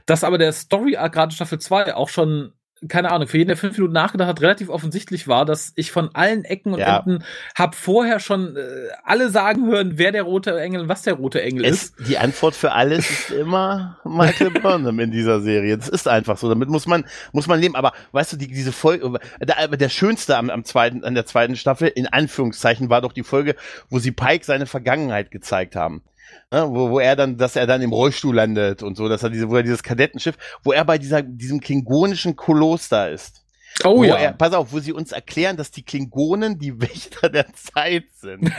[0.07, 2.53] dass aber der Story Arc gerade Staffel 2 auch schon
[2.89, 6.11] keine Ahnung, für jeden, der fünf Minuten nachgedacht hat, relativ offensichtlich war, dass ich von
[6.15, 6.99] allen Ecken und ja.
[6.99, 7.25] Enden
[7.55, 11.43] hab vorher schon äh, alle sagen hören, wer der rote Engel und was der rote
[11.43, 11.95] Engel es, ist.
[12.09, 15.77] Die Antwort für alles ist immer Michael Burnham in dieser Serie.
[15.79, 16.49] Das ist einfach so.
[16.49, 17.77] Damit muss man, muss man leben.
[17.77, 21.57] Aber weißt du, die, diese Folge, der, der schönste am, am zweiten, an der zweiten
[21.57, 23.55] Staffel, in Anführungszeichen, war doch die Folge,
[23.91, 26.03] wo sie Pike seine Vergangenheit gezeigt haben.
[26.51, 29.31] Ne, wo, wo er dann, dass er dann im Rollstuhl landet und so, dass er
[29.31, 33.43] diese, wo er dieses Kadettenschiff, wo er bei dieser, diesem klingonischen Koloss da ist.
[33.85, 34.17] Oh wo ja.
[34.17, 38.51] Er, pass auf, wo sie uns erklären, dass die Klingonen die Wächter der Zeit sind.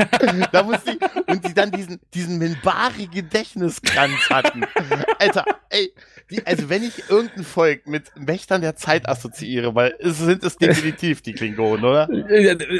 [0.51, 0.97] da muss sie,
[1.28, 4.65] und sie dann diesen, diesen Minbari-Gedächtniskranz hatten.
[5.19, 5.93] Alter, ey,
[6.32, 10.57] die, also wenn ich irgendein Volk mit Wächtern der Zeit assoziiere, weil es sind es
[10.57, 12.07] definitiv die Klingonen, oder?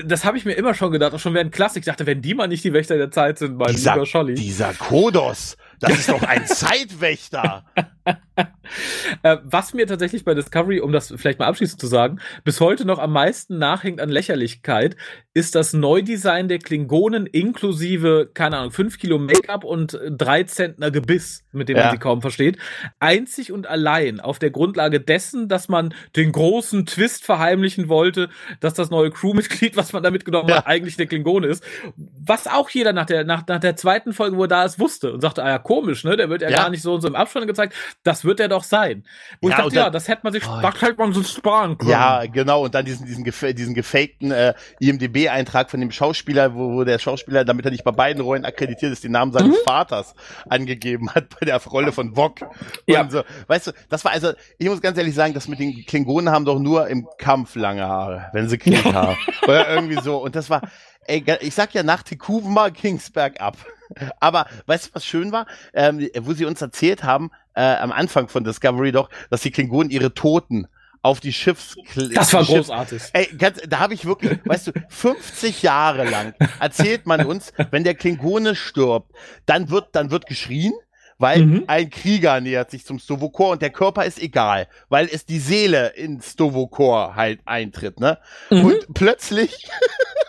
[0.06, 1.82] Das habe ich mir immer schon gedacht, auch schon während Klassik.
[1.82, 4.34] Ich dachte, wenn die mal nicht die Wächter der Zeit sind, mein dieser, lieber Scholli.
[4.34, 7.66] Dieser Kodos, das ist doch ein Zeitwächter.
[9.24, 12.86] äh, was mir tatsächlich bei Discovery, um das vielleicht mal abschließend zu sagen, bis heute
[12.86, 14.96] noch am meisten nachhängt an Lächerlichkeit,
[15.34, 21.44] ist das Neudesign der Klingonen inklusive, keine Ahnung, fünf Kilo Make-up und drei Zentner Gebiss,
[21.52, 21.84] mit dem ja.
[21.86, 22.58] man sie kaum versteht.
[23.00, 28.30] Einzig und allein auf der Grundlage dessen, dass man den großen Twist verheimlichen wollte,
[28.60, 30.58] dass das neue Crewmitglied, was man da mitgenommen ja.
[30.58, 31.64] hat, eigentlich der Klingone ist.
[31.96, 35.14] Was auch jeder nach der, nach, nach der zweiten Folge, wo er da ist, wusste
[35.14, 36.16] und sagte, ah ja, komisch, ne?
[36.18, 36.58] Der wird ja, ja.
[36.58, 37.74] gar nicht so so im Abstand gezeigt.
[38.04, 39.04] Das wird er doch sein.
[39.42, 41.78] Wo ja, ich dachte, ja, das hätte man sich, oh, da hätte man so sparen
[41.78, 41.92] können.
[41.92, 42.64] Ja, genau.
[42.64, 43.24] Und dann diesen, diesen,
[43.56, 47.92] diesen gefakten äh, IMDB-Eintrag von dem Schauspieler, wo, wo der Schauspieler, damit er nicht bei
[47.92, 49.64] beiden Rollen akkreditiert ist, den Namen seines mhm.
[49.66, 50.16] Vaters
[50.48, 52.40] angegeben hat bei der Rolle von Wok.
[52.88, 53.10] Ja.
[53.10, 53.24] So.
[53.48, 56.46] Weißt du, das war also, ich muss ganz ehrlich sagen, das mit den Klingonen haben
[56.46, 59.18] doch nur im Kampf lange Haare, wenn sie Krieg haben.
[59.44, 60.18] Oder irgendwie so.
[60.18, 60.62] Und das war,
[61.08, 63.58] ey, ich sag ja, nach Tikuvma ging's bergab.
[64.20, 65.46] Aber weißt du, was schön war?
[65.74, 69.90] Ähm, wo sie uns erzählt haben, äh, am Anfang von Discovery doch, dass die Klingonen
[69.90, 70.68] ihre Toten
[71.04, 71.76] auf die Schiffs
[72.14, 73.04] Das war Schiff großartig.
[73.12, 77.84] Ey, ganz, da habe ich wirklich, weißt du, 50 Jahre lang erzählt man uns, wenn
[77.84, 79.12] der Klingone stirbt,
[79.46, 80.74] dann wird dann wird geschrien,
[81.18, 81.64] weil mhm.
[81.68, 85.90] ein Krieger nähert sich zum Stovokor und der Körper ist egal, weil es die Seele
[85.90, 88.18] in Stovokor halt eintritt, ne?
[88.50, 88.66] Mhm.
[88.66, 89.70] Und plötzlich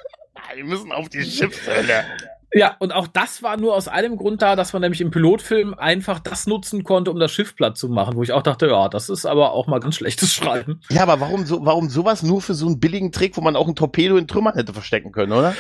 [0.54, 2.04] wir müssen auf die Schiffshölle.
[2.54, 5.74] Ja, und auch das war nur aus einem Grund da, dass man nämlich im Pilotfilm
[5.74, 8.88] einfach das nutzen konnte, um das Schiff platt zu machen, wo ich auch dachte, ja,
[8.88, 10.80] das ist aber auch mal ganz schlechtes Schreiben.
[10.88, 13.66] Ja, aber warum so, warum sowas nur für so einen billigen Trick, wo man auch
[13.66, 15.56] ein Torpedo in Trümmern hätte verstecken können, oder?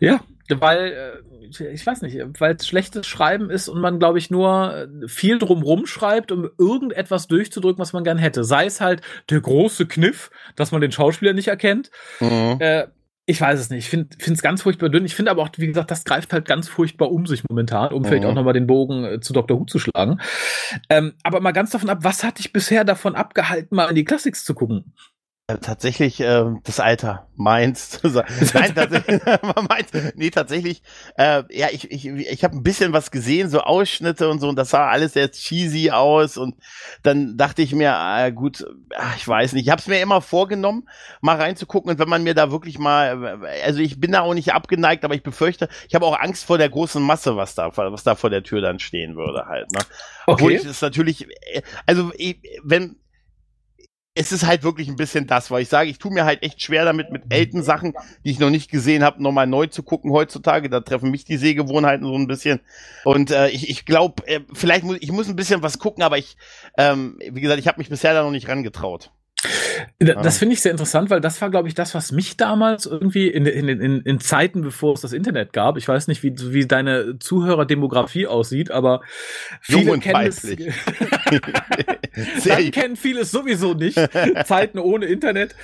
[0.00, 4.30] Ja, weil, äh, ich weiß nicht, weil es schlechtes Schreiben ist und man, glaube ich,
[4.30, 8.42] nur äh, viel drumrum schreibt, um irgendetwas durchzudrücken, was man gern hätte.
[8.44, 11.90] Sei es halt der große Kniff, dass man den Schauspieler nicht erkennt.
[12.20, 12.56] Mhm.
[12.60, 12.86] Äh,
[13.28, 13.84] ich weiß es nicht.
[13.84, 15.04] Ich finde es ganz furchtbar dünn.
[15.04, 18.00] Ich finde aber auch, wie gesagt, das greift halt ganz furchtbar um sich momentan, um
[18.00, 18.06] mhm.
[18.06, 19.60] vielleicht auch nochmal den Bogen äh, zu Dr.
[19.60, 20.18] Who zu schlagen.
[20.88, 24.04] Ähm, aber mal ganz davon ab, was hat dich bisher davon abgehalten, mal in die
[24.06, 24.94] Classics zu gucken?
[25.50, 29.22] Äh, tatsächlich äh, das Alter meins Nein, tatsächlich,
[29.68, 29.88] meins.
[30.14, 30.82] Nee, tatsächlich.
[31.16, 34.56] Äh, ja, ich ich ich habe ein bisschen was gesehen, so Ausschnitte und so, und
[34.56, 36.36] das sah alles sehr cheesy aus.
[36.36, 36.54] Und
[37.02, 39.64] dann dachte ich mir, äh, gut, ach, ich weiß nicht.
[39.64, 40.86] Ich habe es mir immer vorgenommen,
[41.22, 41.92] mal reinzugucken.
[41.92, 45.14] Und wenn man mir da wirklich mal, also ich bin da auch nicht abgeneigt, aber
[45.14, 48.28] ich befürchte, ich habe auch Angst vor der großen Masse, was da, was da vor
[48.28, 49.72] der Tür dann stehen würde halt.
[49.72, 49.78] Ne?
[49.78, 49.86] Okay.
[50.26, 52.96] Obwohl ich es natürlich, äh, also ich, wenn
[54.18, 56.60] es ist halt wirklich ein bisschen das, weil ich sage, ich tue mir halt echt
[56.60, 57.94] schwer damit, mit älten Sachen,
[58.24, 60.68] die ich noch nicht gesehen habe, nochmal neu zu gucken heutzutage.
[60.68, 62.58] Da treffen mich die Sehgewohnheiten so ein bisschen.
[63.04, 66.18] Und äh, ich, ich glaube, äh, vielleicht muss ich muss ein bisschen was gucken, aber
[66.18, 66.36] ich,
[66.76, 69.12] ähm, wie gesagt, ich habe mich bisher da noch nicht rangetraut.
[70.00, 73.28] Das finde ich sehr interessant, weil das war, glaube ich, das, was mich damals irgendwie
[73.28, 76.66] in, in, in, in Zeiten, bevor es das Internet gab, ich weiß nicht, wie, wie
[76.66, 79.00] deine Zuhörerdemografie aussieht, aber
[79.60, 80.42] viele kennen es.
[82.46, 83.98] dann kennen viele es sowieso nicht.
[84.44, 85.54] Zeiten ohne Internet.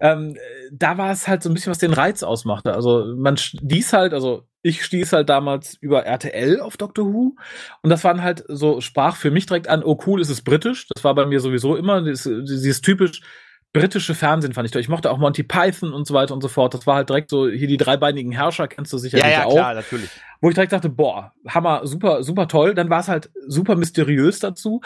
[0.00, 0.36] Ähm,
[0.70, 2.74] da war es halt so ein bisschen, was den Reiz ausmachte.
[2.74, 7.36] Also man stieß halt, also ich stieß halt damals über RTL auf Doctor Who
[7.82, 10.86] und das waren halt so, sprach für mich direkt an, oh cool, ist es britisch.
[10.94, 13.22] Das war bei mir sowieso immer dieses, typisch
[13.72, 14.82] britische Fernsehen fand ich toll.
[14.82, 16.74] Ich mochte auch Monty Python und so weiter und so fort.
[16.74, 19.54] Das war halt direkt so, hier die dreibeinigen Herrscher kennst du sicherlich ja, ja, auch.
[19.54, 20.10] Ja, klar, natürlich.
[20.40, 22.74] Wo ich direkt dachte, boah, Hammer, super, super toll.
[22.74, 24.82] Dann war es halt super mysteriös dazu.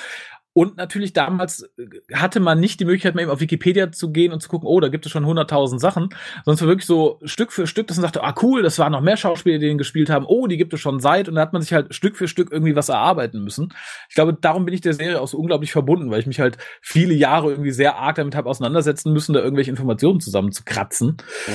[0.57, 4.33] Und natürlich damals äh, hatte man nicht die Möglichkeit, mehr eben auf Wikipedia zu gehen
[4.33, 6.09] und zu gucken, oh, da gibt es schon 100.000 Sachen.
[6.47, 9.03] Sonst war wirklich so Stück für Stück, dass man sagte, ah cool, das waren noch
[9.03, 10.25] mehr Schauspieler, die den gespielt haben.
[10.27, 11.29] Oh, die gibt es schon seit.
[11.29, 13.75] Und da hat man sich halt Stück für Stück irgendwie was erarbeiten müssen.
[14.09, 16.57] Ich glaube, darum bin ich der Serie auch so unglaublich verbunden, weil ich mich halt
[16.81, 21.19] viele Jahre irgendwie sehr arg damit habe auseinandersetzen müssen, da irgendwelche Informationen zusammenzukratzen.
[21.49, 21.55] Mhm.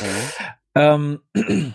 [0.76, 1.22] Ähm,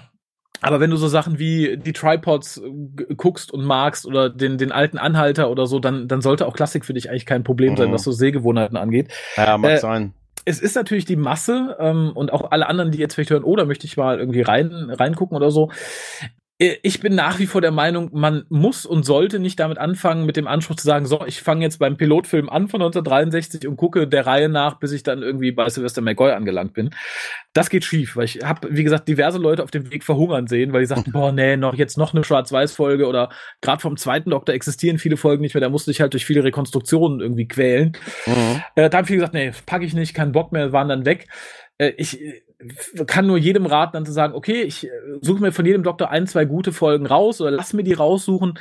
[0.66, 4.72] aber wenn du so Sachen wie die Tripods äh, guckst und magst oder den, den
[4.72, 7.76] alten Anhalter oder so, dann, dann sollte auch Klassik für dich eigentlich kein Problem mhm.
[7.76, 9.12] sein, was so Sehgewohnheiten angeht.
[9.36, 10.12] Ja, mag äh, sein.
[10.44, 13.64] es ist natürlich die Masse ähm, und auch alle anderen, die jetzt vielleicht hören, oder
[13.64, 15.70] oh, möchte ich mal irgendwie rein reingucken oder so.
[16.59, 20.26] Äh, ich bin nach wie vor der Meinung, man muss und sollte nicht damit anfangen,
[20.26, 23.76] mit dem Anspruch zu sagen, so, ich fange jetzt beim Pilotfilm an von 1963 und
[23.76, 26.90] gucke der Reihe nach, bis ich dann irgendwie bei Sylvester McCoy angelangt bin.
[27.52, 30.72] Das geht schief, weil ich habe, wie gesagt, diverse Leute auf dem Weg verhungern sehen,
[30.72, 33.30] weil die sagten, boah, nee, noch jetzt noch eine Schwarz-Weiß-Folge oder
[33.61, 36.44] gerade vom zweiten Doktor existieren viele Folgen nicht mehr, da musste ich halt durch viele
[36.44, 37.92] Rekonstruktionen irgendwie quälen.
[38.26, 38.62] Mhm.
[38.74, 41.26] Äh, da haben viele gesagt, nee, packe ich nicht, keinen Bock mehr, waren dann weg.
[41.78, 42.18] Äh, ich
[43.07, 44.90] kann nur jedem raten, dann zu sagen, okay, ich äh,
[45.20, 48.59] suche mir von jedem Doktor ein, zwei gute Folgen raus oder lass mir die raussuchen,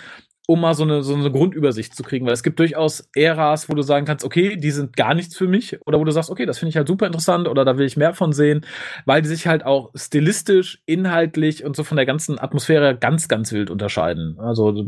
[0.48, 2.26] um mal so eine, so eine Grundübersicht zu kriegen.
[2.26, 5.48] Weil es gibt durchaus Äras, wo du sagen kannst, okay, die sind gar nichts für
[5.48, 5.80] mich.
[5.86, 7.98] Oder wo du sagst, okay, das finde ich halt super interessant oder da will ich
[7.98, 8.66] mehr von sehen,
[9.06, 13.52] weil die sich halt auch stilistisch, inhaltlich und so von der ganzen Atmosphäre ganz, ganz
[13.52, 14.38] wild unterscheiden.
[14.40, 14.86] Also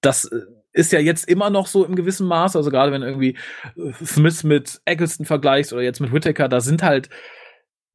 [0.00, 0.40] das äh,
[0.72, 2.56] ist ja jetzt immer noch so im gewissen Maß.
[2.56, 3.36] Also gerade wenn irgendwie
[3.76, 7.08] äh, Smith mit Eccleston vergleichst oder jetzt mit Whittaker, da sind halt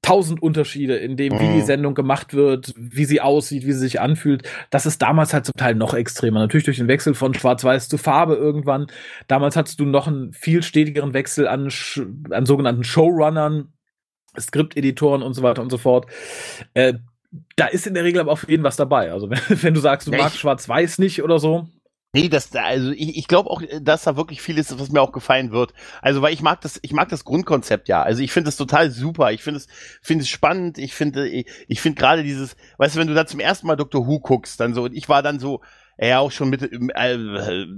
[0.05, 1.65] tausend Unterschiede in dem, wie die mhm.
[1.65, 4.47] Sendung gemacht wird, wie sie aussieht, wie sie sich anfühlt.
[4.69, 6.39] Das ist damals halt zum Teil noch extremer.
[6.39, 8.85] Natürlich durch den Wechsel von Schwarz-Weiß zu Farbe irgendwann.
[9.27, 11.69] Damals hattest du noch einen viel stetigeren Wechsel an,
[12.29, 13.73] an sogenannten Showrunnern,
[14.39, 16.05] Skripteditoren und so weiter und so fort.
[16.75, 16.93] Äh,
[17.55, 19.11] da ist in der Regel aber auf jeden was dabei.
[19.11, 21.67] Also wenn, wenn du sagst, du ja, magst Schwarz-Weiß nicht oder so,
[22.15, 25.11] Nee, das, also ich, ich glaube auch, dass da wirklich viel ist, was mir auch
[25.11, 25.73] gefallen wird.
[26.01, 28.01] Also, weil ich mag das, ich mag das Grundkonzept ja.
[28.03, 29.33] Also ich finde es total super.
[29.33, 29.67] Ich finde es,
[30.01, 30.77] finde es spannend.
[30.77, 33.75] Ich finde, ich, ich finde gerade dieses, weißt du, wenn du da zum ersten Mal
[33.75, 34.07] Dr.
[34.07, 35.59] Who guckst, dann so, und ich war dann so,
[35.97, 37.17] ja auch schon mit äh,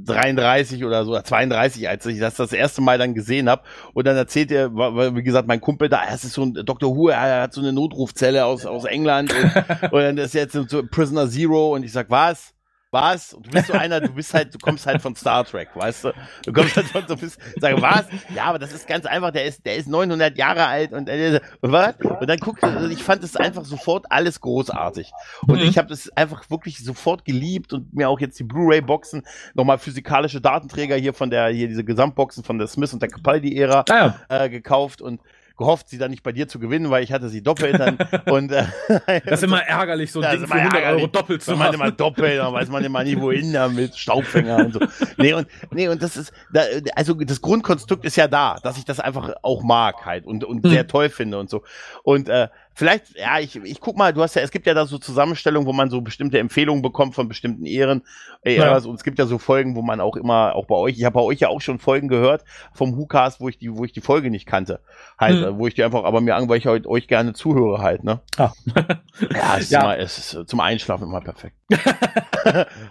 [0.06, 3.64] 33 oder so, 32, als ich das das erste Mal dann gesehen habe.
[3.96, 6.96] Und dann erzählt er, wie gesagt, mein Kumpel da, es ist so ein Dr.
[6.96, 10.84] Who, er hat so eine Notrufzelle aus, aus England und, und dann ist jetzt so
[10.84, 12.54] Prisoner Zero und ich sag, was?
[12.92, 13.34] Was?
[13.34, 16.06] Und du bist so einer, du bist halt, du kommst halt von Star Trek, weißt
[16.06, 16.14] du?
[16.44, 18.06] Du kommst halt von, du bist, sag, was?
[18.34, 21.40] Ja, aber das ist ganz einfach, der ist, der ist 900 Jahre alt und, äh,
[21.62, 21.96] und was?
[22.00, 25.12] Und dann guck, also ich fand es einfach sofort alles großartig.
[25.48, 25.66] Und mhm.
[25.66, 29.24] ich habe das einfach wirklich sofort geliebt und mir auch jetzt die Blu-ray-Boxen,
[29.54, 33.86] nochmal physikalische Datenträger hier von der, hier diese Gesamtboxen von der Smith und der Capaldi-Ära
[33.90, 34.44] ah, ja.
[34.44, 35.22] äh, gekauft und
[35.58, 37.98] gehofft, sie dann nicht bei dir zu gewinnen, weil ich hatte sie doppelt dann.
[38.26, 38.66] und, äh,
[39.26, 41.04] das ist immer ärgerlich, so ein Ding für 100 ärgerlich.
[41.04, 41.74] Euro doppelt zu machen.
[41.76, 44.80] immer doppelt, dann weiß man immer nie, wohin damit, Staubfänger und so.
[45.18, 46.62] Nee, und, nee, und das ist, da,
[46.96, 50.64] also das Grundkonstrukt ist ja da, dass ich das einfach auch mag halt und, und
[50.64, 50.70] hm.
[50.70, 51.64] sehr toll finde und so.
[52.04, 54.86] Und äh, vielleicht, ja, ich, ich guck mal, du hast ja, es gibt ja da
[54.86, 58.04] so Zusammenstellungen, wo man so bestimmte Empfehlungen bekommt von bestimmten Ehren.
[58.44, 58.78] Äh, ja.
[58.78, 61.16] Und es gibt ja so Folgen, wo man auch immer, auch bei euch, ich habe
[61.16, 64.02] bei euch ja auch schon Folgen gehört vom WhoCast, wo ich die, wo ich die
[64.02, 64.80] Folge nicht kannte.
[65.18, 65.58] Halt, hm.
[65.58, 68.20] wo ich die einfach, aber mir an, weil ich halt euch gerne zuhöre halt, ne?
[68.38, 68.52] Ah.
[69.34, 69.82] ja, es ist, ja.
[69.82, 71.56] Immer, es ist zum Einschlafen immer perfekt.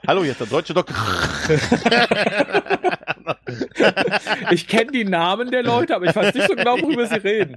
[0.06, 0.96] Hallo, jetzt der deutsche Doktor.
[4.50, 7.56] ich kenne die Namen der Leute, aber ich weiß nicht so genau, worüber sie reden.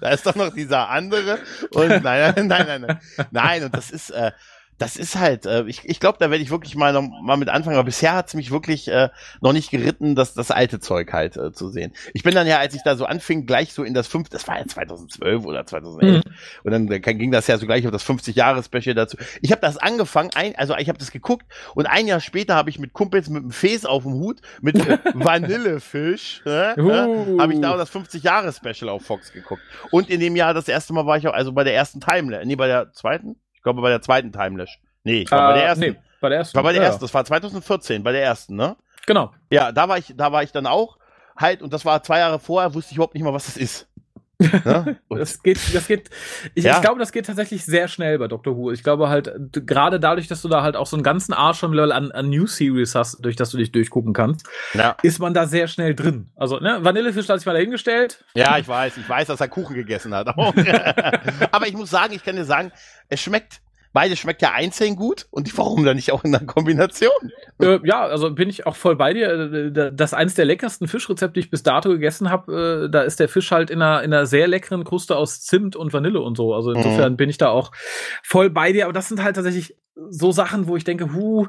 [0.00, 1.38] Da ist doch noch dieser andere
[1.72, 3.00] und nein, nein, nein, nein,
[3.30, 3.64] nein.
[3.64, 4.32] und das ist, äh,
[4.78, 7.48] das ist halt, äh, ich, ich glaube, da werde ich wirklich mal noch mal mit
[7.48, 7.76] anfangen.
[7.76, 9.08] Aber bisher hat es mich wirklich äh,
[9.40, 11.94] noch nicht geritten, das, das alte Zeug halt äh, zu sehen.
[12.12, 14.46] Ich bin dann ja, als ich da so anfing, gleich so in das fünf, das
[14.46, 16.24] war ja 2012 oder 2011.
[16.24, 16.32] Mhm.
[16.64, 19.16] Und dann, dann ging das ja so gleich auf das 50-Jahre-Special dazu.
[19.40, 22.68] Ich habe das angefangen, ein, also ich habe das geguckt und ein Jahr später habe
[22.68, 24.76] ich mit Kumpels mit einem Fes auf dem Hut, mit
[25.14, 27.40] Vanillefisch, äh, uh.
[27.40, 29.62] habe ich da auch das 50-Jahre-Special auf Fox geguckt.
[29.90, 32.44] Und in dem Jahr das erste Mal war ich auch, also bei der ersten Timeless,
[32.44, 33.36] nee, bei der zweiten?
[33.66, 34.78] Glaube bei der zweiten Timelash.
[35.02, 35.80] Nee, ich war uh, bei der äh, ersten.
[35.80, 36.56] Nee, bei der ersten.
[36.56, 36.88] War bei der ja.
[36.88, 37.00] ersten.
[37.00, 38.76] Das war 2014, bei der ersten, ne?
[39.06, 39.32] Genau.
[39.50, 40.98] Ja, da war ich, da war ich dann auch
[41.36, 43.88] halt und das war zwei Jahre vorher, wusste ich überhaupt nicht mal, was das ist.
[44.38, 44.96] Ne?
[45.08, 46.10] das geht, das geht,
[46.54, 46.76] ich, ja.
[46.76, 48.56] ich, glaube, das geht tatsächlich sehr schnell bei Dr.
[48.56, 48.70] Who.
[48.70, 51.78] Ich glaube halt, gerade dadurch, dass du da halt auch so einen ganzen Arsch schon
[51.78, 54.96] an, an New Series hast, durch das du dich durchgucken kannst, ja.
[55.02, 56.30] ist man da sehr schnell drin.
[56.36, 58.24] Also, ne, Vanillefisch hat sich mal dahingestellt.
[58.34, 60.28] Ja, ich weiß, ich weiß, dass er Kuchen gegessen hat.
[61.52, 62.72] Aber ich muss sagen, ich kann dir sagen,
[63.08, 63.60] es schmeckt
[63.96, 67.32] Beide schmeckt ja einzeln gut und warum dann nicht auch in der Kombination?
[67.58, 69.30] Äh, ja, also bin ich auch voll bei dir.
[69.30, 72.84] Äh, das eins der leckersten Fischrezepte, die ich bis dato gegessen habe.
[72.84, 75.76] Äh, da ist der Fisch halt in einer, in einer sehr leckeren Kruste aus Zimt
[75.76, 76.52] und Vanille und so.
[76.52, 77.16] Also insofern mhm.
[77.16, 77.72] bin ich da auch
[78.22, 78.84] voll bei dir.
[78.84, 79.78] Aber das sind halt tatsächlich
[80.10, 81.46] so Sachen, wo ich denke, huh,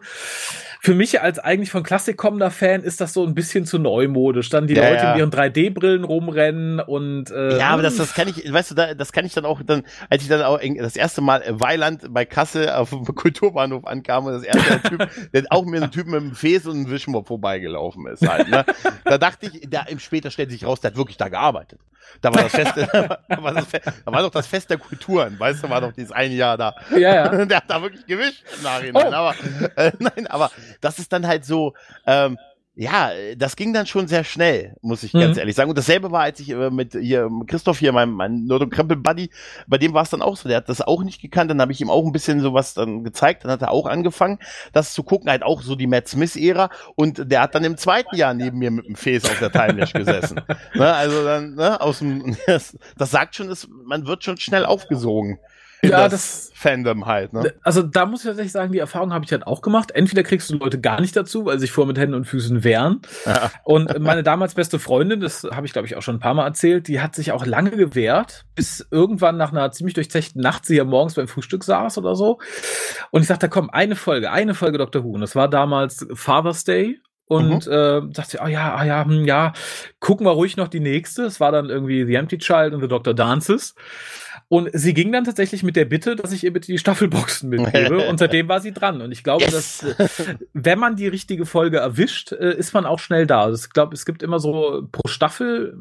[0.80, 4.50] für mich als eigentlich von Klassik kommender Fan ist das so ein bisschen zu neumodisch.
[4.50, 5.14] Dann die ja, Leute ja.
[5.14, 8.94] in ihren 3D-Brillen rumrennen und äh, Ja, aber das, das kann ich, weißt du, da,
[8.94, 12.26] das kann ich dann auch dann, als ich dann auch das erste Mal Weiland bei
[12.26, 16.22] Kassel auf dem Kulturbahnhof ankam und das erste Typ, der auch mir ein Typ mit
[16.22, 18.66] einem Fes und einem Wischmopp vorbeigelaufen ist halt, ne?
[19.04, 21.80] Da dachte ich, da später stellt sich raus, der hat wirklich da gearbeitet.
[22.22, 25.64] Da war das Fest, da, war das, da war doch das Fest der Kulturen, weißt
[25.64, 26.76] du, war doch dieses eine Jahr da.
[26.92, 27.46] Ja, ja.
[27.46, 29.08] Der hat da wirklich gewischt im Nachhinein.
[29.08, 29.16] Oh.
[29.16, 29.36] Aber
[29.76, 30.52] äh, nein, aber
[30.82, 31.74] das ist dann halt so,
[32.06, 32.38] ähm,
[32.80, 35.40] ja, das ging dann schon sehr schnell, muss ich ganz Mhm.
[35.40, 35.70] ehrlich sagen.
[35.70, 38.70] Und dasselbe war, als ich äh, mit hier mit Christoph hier, meinem mein Nerd und
[38.70, 39.32] Krempel Buddy,
[39.66, 40.48] bei dem war es dann auch so.
[40.48, 41.50] Der hat das auch nicht gekannt.
[41.50, 43.44] Dann habe ich ihm auch ein bisschen sowas dann gezeigt.
[43.44, 44.38] Dann hat er auch angefangen,
[44.74, 45.28] das zu gucken.
[45.28, 46.70] Halt auch so die Matt Smith-Ära.
[46.96, 49.94] Und der hat dann im zweiten Jahr neben mir mit dem Fäß auf der Timelash
[49.94, 50.40] gesessen.
[50.76, 54.66] ne, also dann, ne, aus dem, das, das sagt schon, ist, man wird schon schnell
[54.66, 55.40] aufgesogen.
[55.84, 57.54] Ja, das, Fandom halt, ne?
[57.62, 59.92] Also da muss ich tatsächlich sagen, die Erfahrung habe ich halt auch gemacht.
[59.92, 62.64] Entweder kriegst du Leute gar nicht dazu, weil sie sich vor mit Händen und Füßen
[62.64, 63.02] wehren.
[63.28, 63.52] Ja.
[63.64, 66.46] Und meine damals beste Freundin, das habe ich glaube ich auch schon ein paar Mal
[66.46, 70.78] erzählt, die hat sich auch lange gewehrt, bis irgendwann nach einer ziemlich durchzechten Nacht sie
[70.78, 72.40] ja morgens beim Frühstück saß oder so.
[73.12, 75.04] Und ich sagte, komm, eine Folge, eine Folge Dr.
[75.04, 75.12] Who.
[75.12, 77.00] Und das war damals Father's Day.
[77.30, 79.52] Und äh, dachte, sie, ah ja, ah ja, hm, ja,
[80.00, 81.24] gucken wir ruhig noch die nächste.
[81.24, 83.76] Es war dann irgendwie The Empty Child und The Doctor Dances.
[84.50, 88.08] Und sie ging dann tatsächlich mit der Bitte, dass ich ihr bitte die Staffelboxen mitgebe.
[88.10, 89.02] und seitdem war sie dran.
[89.02, 89.80] Und ich glaube, Yes.
[89.80, 93.44] dass äh, wenn man die richtige Folge erwischt, äh, ist man auch schnell da.
[93.44, 95.78] Also ich glaube, es gibt immer so pro Staffel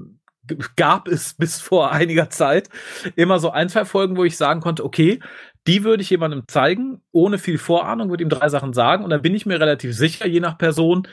[0.76, 2.68] gab es bis vor einiger Zeit
[3.16, 5.20] immer so ein, zwei Folgen, wo ich sagen konnte, okay,
[5.66, 9.22] die würde ich jemandem zeigen, ohne viel Vorahnung, würde ihm drei Sachen sagen und dann
[9.22, 11.08] bin ich mir relativ sicher, je nach Person,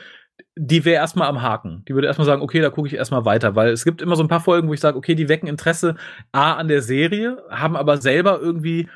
[0.56, 1.84] die wäre erstmal am Haken.
[1.88, 4.22] Die würde erstmal sagen, okay, da gucke ich erstmal weiter, weil es gibt immer so
[4.22, 5.96] ein paar Folgen, wo ich sage, okay, die wecken Interesse
[6.32, 8.88] A an der Serie, haben aber selber irgendwie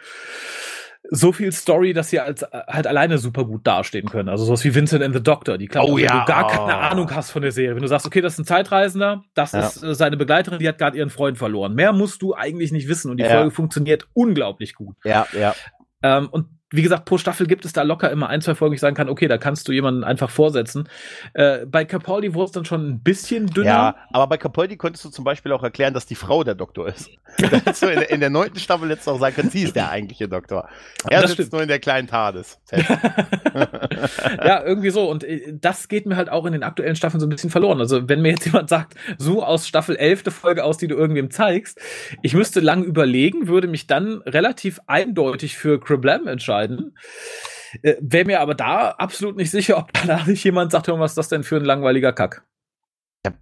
[1.11, 4.28] so viel Story, dass sie als halt alleine super gut dastehen können.
[4.28, 6.76] Also sowas wie Vincent and the Doctor, die klappt, Oh wenn ja, du gar keine
[6.76, 7.74] Ahnung hast von der Serie.
[7.74, 9.61] Wenn du sagst, okay, das ist ein Zeitreisender, das Ja.
[9.61, 11.74] ist äh, seine Begleiterin, die hat gerade ihren Freund verloren.
[11.74, 13.30] Mehr musst du eigentlich nicht wissen und die Ja.
[13.30, 14.97] Folge funktioniert unglaublich gut.
[15.05, 15.55] Ja, ja.
[16.03, 18.75] Ähm, und wie gesagt, pro Staffel gibt es da locker immer ein, zwei Folgen, wo
[18.75, 20.89] ich sagen kann, okay, da kannst du jemanden einfach vorsetzen.
[21.33, 23.66] Äh, bei Capaldi wurde es dann schon ein bisschen dünner.
[23.69, 26.89] Ja, aber bei Capaldi konntest du zum Beispiel auch erklären, dass die Frau der Doktor
[26.89, 27.11] ist.
[27.81, 30.29] Du in, der- in der neunten Staffel jetzt auch sagen können, sie ist der eigentliche
[30.29, 30.69] Doktor.
[31.09, 31.53] Er Das sitzt stimmt.
[31.53, 32.59] nur in der kleinen TARDIS.
[34.45, 35.09] ja, irgendwie so.
[35.11, 37.81] Und äh, das geht mir halt auch in den aktuellen Staffeln so ein bisschen verloren.
[37.81, 40.25] Also, wenn mir jetzt jemand sagt, so aus Staffel 11.
[40.35, 41.81] Folge aus, die du irgendwem zeigst,
[42.23, 46.58] ich müsste lang überlegen, würde mich dann relativ eindeutig für Criblam entscheiden.
[47.83, 51.19] Äh, Wäre mir aber da absolut nicht sicher, ob danach nicht jemand sagt, was ist
[51.19, 52.45] das denn für ein langweiliger Kack?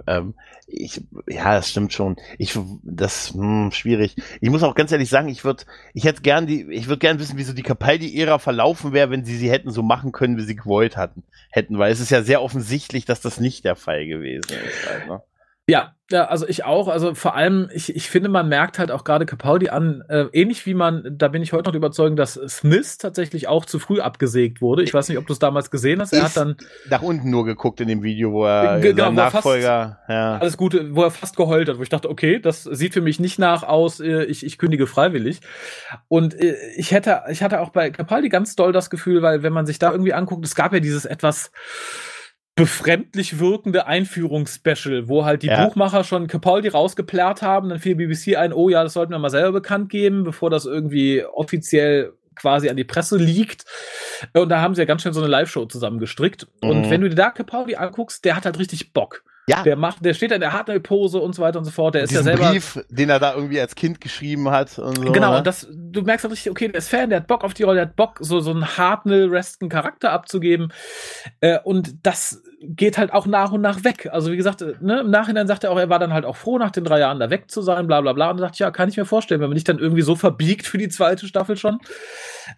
[0.07, 0.35] ähm,
[0.67, 2.17] ich, ja, das stimmt schon.
[2.39, 4.17] Ich, das, hm, schwierig.
[4.41, 5.65] Ich muss auch ganz ehrlich sagen, ich würde,
[5.95, 9.25] ich hätte gern die, ich würde gern wissen, wie so die Capaldi-Ära verlaufen wäre, wenn
[9.25, 12.23] sie sie hätten so machen können, wie sie gewollt hatten, hätten, weil es ist ja
[12.23, 14.89] sehr offensichtlich, dass das nicht der Fall gewesen ist.
[14.91, 15.23] Halt, ne?
[15.69, 16.87] Ja, ja, also ich auch.
[16.87, 20.65] Also vor allem, ich, ich finde, man merkt halt auch gerade Capaldi an, äh, ähnlich
[20.65, 23.99] wie man, da bin ich heute noch der Überzeugung, dass Smith tatsächlich auch zu früh
[24.01, 24.85] abgesägt wurde.
[24.85, 26.13] Ich weiß nicht, ob du es damals gesehen hast.
[26.13, 26.57] Er hat dann
[26.89, 29.99] Nach unten nur geguckt in dem Video, wo er Ge- genau, wo er fast- Nachfolger,
[30.09, 30.39] ja.
[30.39, 33.19] alles Gute, wo er fast geheult hat, wo ich dachte, okay, das sieht für mich
[33.19, 35.41] nicht nach aus, äh, ich, ich kündige freiwillig.
[36.07, 39.53] Und äh, ich hätte, ich hatte auch bei Capaldi ganz doll das Gefühl, weil wenn
[39.53, 41.51] man sich da irgendwie anguckt, es gab ja dieses etwas
[42.57, 45.65] befremdlich wirkende Einführungsspecial, wo halt die Ja.
[45.67, 49.31] Buchmacher schon Capaldi rausgeplärrt haben, dann fiel BBC ein, oh ja, das sollten wir mal
[49.31, 53.65] selber bekannt geben, bevor das irgendwie offiziell quasi an die Presse liegt.
[54.35, 56.47] Und da haben sie ja ganz schön so eine Live-Show zusammengestrickt.
[56.63, 56.91] Und Mhm.
[56.91, 59.23] wenn du dir da Capaldi anguckst, der hat halt richtig Bock.
[59.49, 59.63] Ja.
[59.63, 61.95] Der macht, der steht da in der Hartnell-Pose und so weiter und so fort.
[61.95, 62.51] Der ist ja selber.
[62.51, 65.13] Brief, den er da irgendwie als Kind geschrieben hat und so.
[65.13, 65.39] Genau, ne?
[65.39, 67.63] und das, du merkst halt richtig, okay, der ist Fan, der hat Bock auf die
[67.63, 70.73] Rolle, der hat Bock, so, so einen Hartnell-resten Charakter abzugeben.
[71.41, 74.09] Äh, und das geht halt auch nach und nach weg.
[74.13, 76.37] Also, wie gesagt, äh, ne, im Nachhinein sagt er auch, er war dann halt auch
[76.37, 78.31] froh, nach den drei Jahren da weg zu sein, bla bla bla.
[78.31, 80.79] Und ich, ja, kann ich mir vorstellen, wenn man dich dann irgendwie so verbiegt für
[80.79, 81.79] die zweite Staffel schon.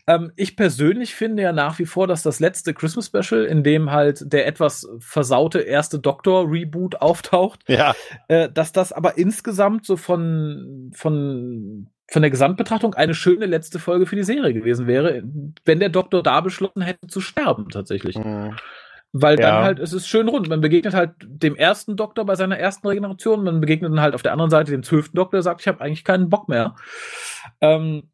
[0.07, 3.91] Ähm, ich persönlich finde ja nach wie vor, dass das letzte Christmas Special, in dem
[3.91, 7.95] halt der etwas versaute erste Doktor-Reboot auftaucht, Ja,
[8.29, 14.07] äh, dass das aber insgesamt so von, von, von der Gesamtbetrachtung eine schöne letzte Folge
[14.07, 15.23] für die Serie gewesen wäre,
[15.65, 18.17] wenn der Doktor da beschlossen hätte zu sterben, tatsächlich.
[18.19, 18.57] Mhm.
[19.13, 19.63] Weil dann Ja.
[19.63, 20.49] halt, es ist schön rund.
[20.49, 24.23] Man begegnet halt dem ersten Doktor bei seiner ersten Regeneration, man begegnet dann halt auf
[24.23, 26.77] der anderen Seite dem zwölften Doktor, der sagt, ich habe eigentlich keinen Bock mehr.
[27.61, 28.11] Ähm,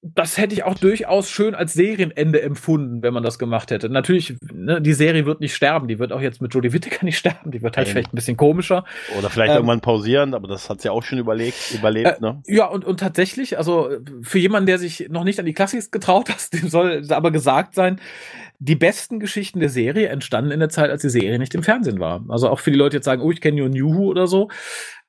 [0.00, 3.88] das hätte ich auch durchaus schön als Serienende empfunden, wenn man das gemacht hätte.
[3.88, 7.18] Natürlich, ne, die Serie wird nicht sterben, die wird auch jetzt mit Jodie Whittaker nicht
[7.18, 7.92] sterben, die wird halt Nein.
[7.94, 8.84] vielleicht ein bisschen komischer.
[9.18, 12.40] Oder vielleicht Ähm, irgendwann pausieren, aber das hat sie auch schon überlegt, überlebt, Äh, ne?
[12.46, 13.90] Ja, und, und tatsächlich, also
[14.22, 17.74] für jemanden, der sich noch nicht an die Classics getraut hat, dem soll aber gesagt
[17.74, 18.00] sein,
[18.60, 22.00] die besten Geschichten der Serie entstanden in der Zeit, als die Serie nicht im Fernsehen
[22.00, 22.24] war.
[22.28, 24.48] Also auch für die Leute jetzt sagen, oh, ich kenne nur New oder so.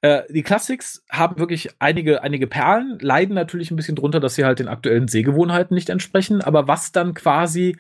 [0.02, 4.46] Äh, die Classics haben wirklich einige, einige Perlen, leiden natürlich ein bisschen drunter, dass sie
[4.46, 6.42] halt den aktuellen Sehgewohnheiten nicht entsprechen.
[6.42, 7.76] Aber was dann quasi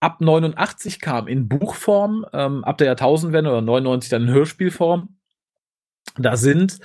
[0.00, 5.16] ab 89 kam in Buchform, ähm, ab der Jahrtausendwende oder 99 dann in Hörspielform,
[6.16, 6.78] da sind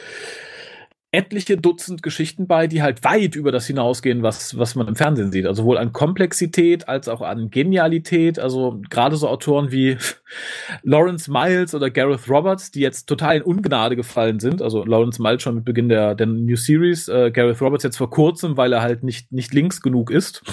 [1.16, 5.32] etliche Dutzend Geschichten bei, die halt weit über das hinausgehen, was, was man im Fernsehen
[5.32, 5.46] sieht.
[5.46, 8.38] Also sowohl an Komplexität als auch an Genialität.
[8.38, 9.98] Also gerade so Autoren wie
[10.84, 14.62] Lawrence Miles oder Gareth Roberts, die jetzt total in Ungnade gefallen sind.
[14.62, 18.10] Also Lawrence Miles schon mit Beginn der, der New Series, äh, Gareth Roberts jetzt vor
[18.10, 20.44] kurzem, weil er halt nicht, nicht links genug ist.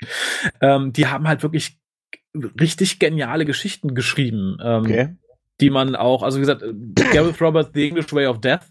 [0.62, 1.78] ähm, die haben halt wirklich
[2.58, 4.56] richtig geniale Geschichten geschrieben.
[4.62, 5.16] Ähm, okay.
[5.60, 6.62] Die man auch, also wie gesagt,
[7.12, 8.70] Gareth Roberts, The English Way of Death,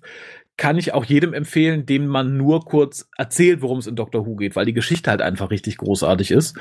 [0.57, 4.35] kann ich auch jedem empfehlen, dem man nur kurz erzählt, worum es in Doctor Who
[4.35, 6.57] geht, weil die Geschichte halt einfach richtig großartig ist.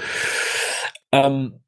[1.13, 1.61] Ähm,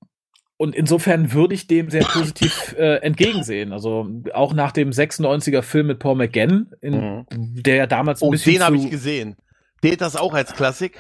[0.58, 3.72] und insofern würde ich dem sehr positiv äh, entgegensehen.
[3.72, 7.26] Also auch nach dem 96er Film mit Paul McGann, in, mhm.
[7.62, 9.36] der ja damals ein oh, bisschen den habe ich gesehen.
[9.86, 10.98] Zählt das auch als Klassik?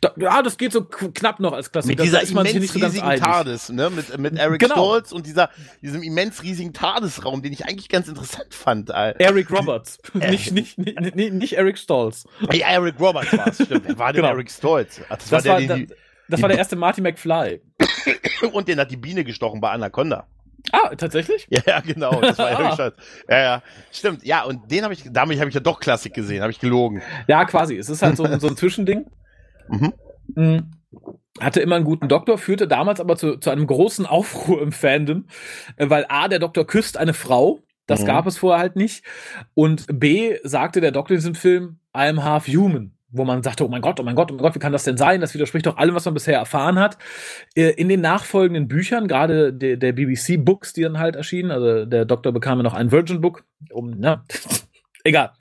[0.00, 1.98] Da, ja, das geht so knapp noch als Klassik.
[1.98, 3.90] Mit dieser immens riesigen TARDIS, ne?
[3.90, 4.74] Mit, mit Eric genau.
[4.74, 5.50] Stolz und dieser,
[5.82, 8.90] diesem immens riesigen TARDIS-Raum, den ich eigentlich ganz interessant fand.
[8.90, 9.98] Eric Roberts.
[10.20, 12.26] Äh, nicht, nicht, nicht, nicht, Eric Stolz.
[12.52, 13.84] Ja, Eric Roberts war es, stimmt.
[13.86, 14.34] Wer war denn genau.
[14.34, 15.00] Eric Stolz?
[15.08, 15.96] Ach, das, das, war, der, war, die, das
[16.36, 17.60] die, war der erste Marty McFly.
[18.52, 20.28] und den hat die Biene gestochen bei Anaconda.
[20.70, 21.46] Ah, tatsächlich?
[21.50, 22.20] Ja, ja, genau.
[22.20, 22.92] Das war ja, ah.
[23.28, 24.24] ja, ja, stimmt.
[24.24, 27.02] Ja, und den habe ich, damit habe ich ja doch Klassik gesehen, habe ich gelogen.
[27.26, 27.76] Ja, quasi.
[27.76, 29.06] Es ist halt so, so ein Zwischending.
[29.68, 29.92] Mhm.
[30.34, 30.70] mhm.
[31.40, 35.26] Hatte immer einen guten Doktor, führte damals aber zu, zu einem großen Aufruhr im Fandom,
[35.76, 37.60] äh, weil A, der Doktor küsst eine Frau.
[37.86, 38.06] Das mhm.
[38.06, 39.02] gab es vorher halt nicht.
[39.54, 43.64] Und B, sagte der Doktor in diesem Film, I am half human wo man sagte,
[43.64, 45.20] oh mein Gott, oh mein Gott, oh mein Gott, wie kann das denn sein?
[45.20, 46.98] Das widerspricht doch allem, was man bisher erfahren hat.
[47.54, 52.04] Äh, in den nachfolgenden Büchern, gerade der, der BBC-Books, die dann halt erschienen, also der
[52.06, 54.22] Doktor bekam ja noch ein Virgin-Book, um, ne,
[55.04, 55.32] egal.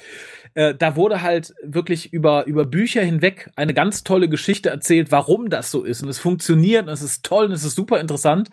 [0.54, 5.50] Äh, da wurde halt wirklich über, über Bücher hinweg eine ganz tolle Geschichte erzählt, warum
[5.50, 6.04] das so ist.
[6.04, 8.50] Und es funktioniert und es ist toll und es ist super interessant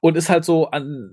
[0.00, 1.12] und ist halt so an,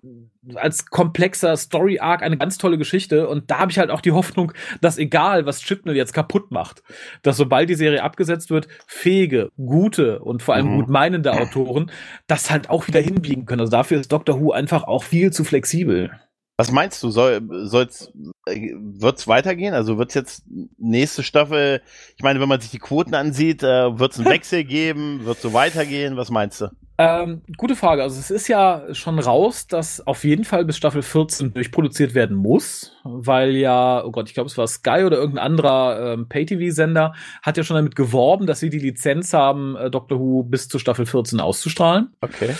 [0.56, 3.28] als komplexer Story Arc eine ganz tolle Geschichte.
[3.28, 6.84] Und da habe ich halt auch die Hoffnung, dass egal, was Chipnell jetzt kaputt macht,
[7.22, 10.76] dass sobald die Serie abgesetzt wird, fähige, gute und vor allem mhm.
[10.78, 11.92] gut meinende Autoren
[12.28, 13.62] das halt auch wieder hinbiegen können.
[13.62, 16.12] Also dafür ist Doctor Who einfach auch viel zu flexibel.
[16.58, 17.10] Was meinst du?
[17.10, 18.12] Soll, soll's,
[18.46, 19.74] wird's weitergehen?
[19.74, 20.44] Also wird's jetzt
[20.78, 21.82] nächste Staffel?
[22.18, 25.26] Ich meine, wenn man sich die Quoten ansieht, äh, wird's einen Wechsel geben?
[25.26, 26.18] Wird's so weitergehen?
[26.18, 26.70] Was meinst du?
[26.98, 28.04] Ähm, gute Frage.
[28.04, 32.38] Also es ist ja schon raus, dass auf jeden Fall bis Staffel 14 durchproduziert werden
[32.38, 37.14] muss, weil ja, oh Gott, ich glaube, es war Sky oder irgendein anderer ähm, Pay-TV-Sender
[37.42, 40.80] hat ja schon damit geworben, dass sie die Lizenz haben, äh, Doctor Who bis zur
[40.80, 42.14] Staffel 14 auszustrahlen.
[42.22, 42.54] Okay.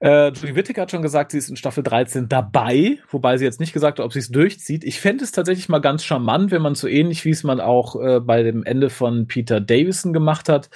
[0.00, 3.60] Äh, Julie Wittig hat schon gesagt, sie ist in Staffel 13 dabei, wobei sie jetzt
[3.60, 4.84] nicht gesagt hat, ob sie es durchzieht.
[4.84, 7.96] Ich fände es tatsächlich mal ganz charmant, wenn man so ähnlich wie es man auch
[8.00, 10.68] äh, bei dem Ende von Peter Davison gemacht hat,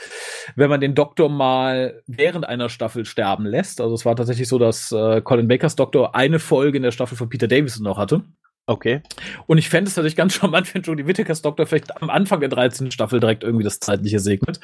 [0.57, 3.81] wenn man den Doktor mal während einer Staffel sterben lässt.
[3.81, 7.16] Also es war tatsächlich so, dass äh, Colin Bakers Doktor eine Folge in der Staffel
[7.16, 8.23] von Peter Davison noch hatte.
[8.66, 9.03] Okay.
[9.47, 12.49] Und ich fände es tatsächlich ganz charmant, wenn Jodie Whittakers Doktor vielleicht am Anfang der
[12.49, 12.91] 13.
[12.93, 14.61] Staffel direkt irgendwie das Zeitliche segnet.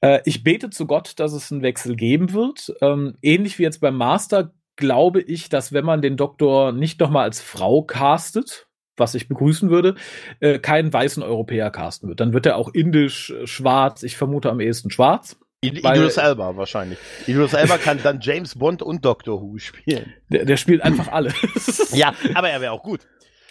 [0.00, 2.74] Äh, ich bete zu Gott, dass es einen Wechsel geben wird.
[2.80, 7.24] Ähm, ähnlich wie jetzt beim Master glaube ich, dass wenn man den Doktor nicht nochmal
[7.24, 9.94] als Frau castet, was ich begrüßen würde,
[10.40, 12.20] äh, keinen weißen Europäer casten wird.
[12.20, 15.36] Dann wird er auch indisch, äh, schwarz, ich vermute am ehesten schwarz.
[15.60, 16.98] Idris Elba wahrscheinlich.
[17.26, 20.14] Idris Elba kann dann James Bond und Doctor Who spielen.
[20.28, 21.34] Der, der spielt einfach alle.
[21.92, 23.00] ja, aber er wäre auch gut.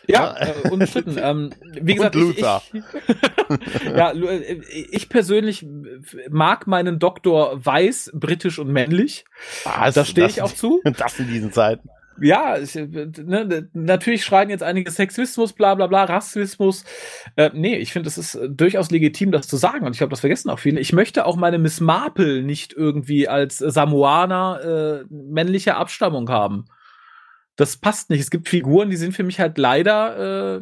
[0.08, 1.18] Ja, äh, unbestritten.
[1.22, 1.52] ähm,
[1.82, 2.40] wie gesagt, ich, ich,
[3.96, 5.66] ja, äh, ich persönlich
[6.30, 9.26] mag meinen Doktor weiß, britisch und männlich.
[9.64, 10.82] Was, da stehe ich auch zu.
[10.98, 11.90] Das in diesen Zeiten.
[12.20, 16.84] Ja, ich, ne, natürlich schreien jetzt einige Sexismus, bla bla bla, Rassismus.
[17.36, 19.86] Äh, nee, ich finde, es ist durchaus legitim, das zu sagen.
[19.86, 20.80] Und ich glaube, das vergessen auch viele.
[20.80, 26.66] Ich möchte auch meine Miss Marple nicht irgendwie als Samoaner äh, männlicher Abstammung haben
[27.58, 28.22] das passt nicht.
[28.22, 30.62] Es gibt Figuren, die sind für mich halt leider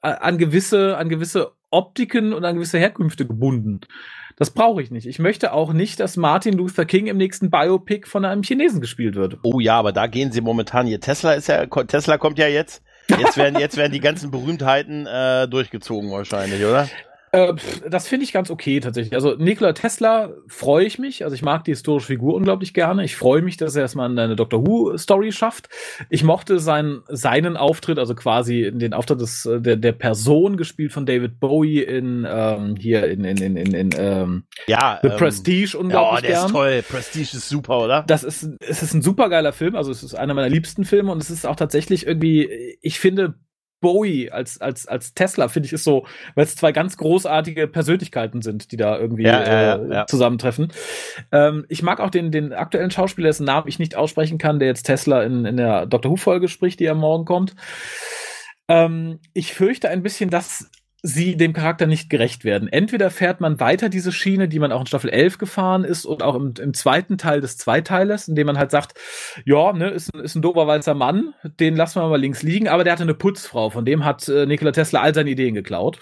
[0.00, 3.80] an gewisse, an gewisse Optiken und an gewisse Herkünfte gebunden.
[4.36, 5.06] Das brauche ich nicht.
[5.06, 9.14] Ich möchte auch nicht, dass Martin Luther King im nächsten Biopic von einem Chinesen gespielt
[9.14, 9.38] wird.
[9.44, 11.00] Oh ja, aber da gehen sie momentan hier.
[11.00, 12.82] Tesla ist ja, Tesla kommt ja jetzt.
[13.08, 16.88] Jetzt werden, jetzt werden die ganzen Berühmtheiten äh, durchgezogen wahrscheinlich, oder?
[17.34, 17.54] Äh,
[17.90, 19.14] das finde ich ganz okay tatsächlich.
[19.14, 21.24] Also Nikola Tesla freue ich mich.
[21.24, 23.04] Also ich mag die historische Figur unglaublich gerne.
[23.04, 25.68] Ich freue mich, dass er erstmal eine Doctor Who Story schafft.
[26.10, 30.92] Ich mochte seinen, seinen Auftritt, also quasi den Auftritt des, äh, der, der Person gespielt
[30.92, 35.16] von David Bowie in ähm, hier in, in, in, in, in ähm, ja, The ähm,
[35.16, 36.22] Prestige unglaublich.
[36.22, 36.46] Ja, der gern.
[36.46, 36.84] ist toll.
[36.88, 38.04] Prestige ist super, oder?
[38.06, 39.74] Das ist, es ist ein super geiler Film.
[39.74, 43.34] Also es ist einer meiner liebsten Filme und es ist auch tatsächlich irgendwie, ich finde,
[43.80, 48.40] Bowie als, als, als Tesla, finde ich, ist so, weil es zwei ganz großartige Persönlichkeiten
[48.42, 50.72] sind, die da irgendwie ja, äh, ja, zusammentreffen.
[51.32, 54.68] Ähm, ich mag auch den, den aktuellen Schauspieler, dessen Namen ich nicht aussprechen kann, der
[54.68, 57.54] jetzt Tesla in, in der Doctor Who-Folge spricht, die ja morgen kommt.
[58.68, 60.70] Ähm, ich fürchte ein bisschen, dass
[61.06, 62.66] sie dem Charakter nicht gerecht werden.
[62.66, 66.22] Entweder fährt man weiter diese Schiene, die man auch in Staffel 11 gefahren ist und
[66.22, 68.94] auch im, im zweiten Teil des Zweiteilers, indem man halt sagt,
[69.44, 72.84] ja, ne, ist, ist ein doofer weißer Mann, den lassen wir mal links liegen, aber
[72.84, 75.98] der hatte eine Putzfrau, von dem hat äh, Nikola Tesla all seine Ideen geklaut.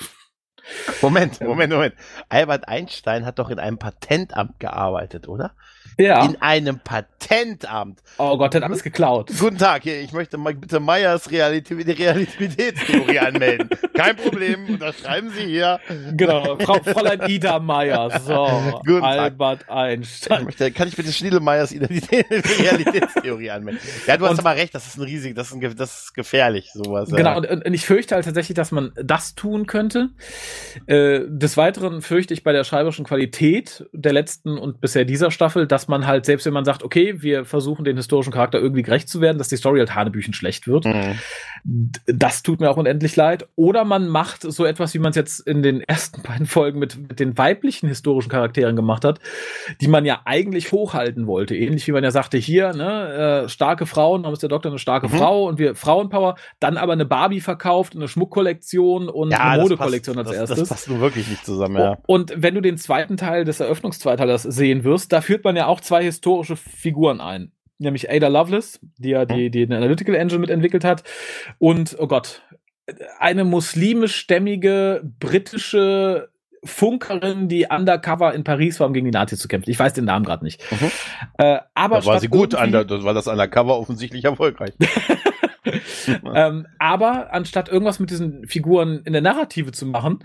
[1.00, 1.94] Moment, Moment, Moment.
[2.28, 5.52] Albert Einstein hat doch in einem Patentamt gearbeitet, oder?
[5.98, 6.24] Ja.
[6.24, 8.00] In einem Patentamt.
[8.16, 9.30] Oh Gott, der hat alles geklaut.
[9.38, 13.68] Guten Tag, hier, ich möchte mal bitte Meyers Realität, Realitätstheorie anmelden.
[13.94, 15.80] Kein Problem, unterschreiben Sie hier.
[16.16, 18.20] Genau, Frau, Fräulein Ida Meyer.
[18.24, 19.18] So, Guten Tag.
[19.18, 20.44] Albert Ich Einstein.
[20.44, 23.80] möchte, kann ich bitte Schniedelmeyers Identität, Realitätstheorie anmelden?
[24.06, 26.14] Ja, du hast Und- aber recht, das ist ein riesig, das ist, ein, das ist
[26.14, 27.10] gefährlich, sowas.
[27.10, 27.50] Genau, ja.
[27.50, 30.08] und und ich fürchte halt tatsächlich, dass man das tun könnte.
[30.86, 35.66] Äh, des Weiteren fürchte ich bei der schreiberischen Qualität der letzten und bisher dieser Staffel,
[35.66, 39.08] dass man halt, selbst wenn man sagt, okay, wir versuchen den historischen Charakter irgendwie gerecht
[39.08, 40.86] zu werden, dass die Story halt hanebüchen schlecht wird.
[40.86, 41.18] Mhm.
[42.06, 43.46] Das tut mir auch unendlich leid.
[43.54, 46.96] Oder man macht so etwas, wie man es jetzt in den ersten beiden Folgen mit,
[46.96, 49.20] mit den weiblichen historischen Charakteren gemacht hat,
[49.80, 51.54] die man ja eigentlich hochhalten wollte.
[51.54, 54.78] Ähnlich wie man ja sagte, hier, ne, äh, starke Frauen, warum ist der Doktor eine
[54.78, 55.18] starke Mhm.
[55.18, 60.18] Frau und wir Frauenpower, dann aber eine Barbie verkauft, eine Schmuckkollektion und eine das Modekollektion
[60.18, 60.68] als das, erstes.
[60.68, 61.98] Das passt nun wirklich nicht zusammen, ja.
[62.06, 65.80] Und wenn du den zweiten Teil des Eröffnungszweiteilers sehen wirst, da führt man ja auch
[65.80, 67.52] zwei historische Figuren ein.
[67.78, 71.02] Nämlich Ada Lovelace, die ja die, die den Analytical Engine mitentwickelt hat.
[71.58, 72.42] Und, oh Gott,
[73.18, 76.28] eine muslimischstämmige britische
[76.64, 79.68] Funkerin, die undercover in Paris war, um gegen die Nazis zu kämpfen.
[79.70, 80.62] Ich weiß den Namen gerade nicht.
[80.70, 80.90] Mhm.
[81.38, 84.72] Äh, aber Da war sie gut, irgendwie- an der, das war das Undercover offensichtlich erfolgreich.
[86.34, 90.24] ähm, aber anstatt irgendwas mit diesen Figuren in der Narrative zu machen,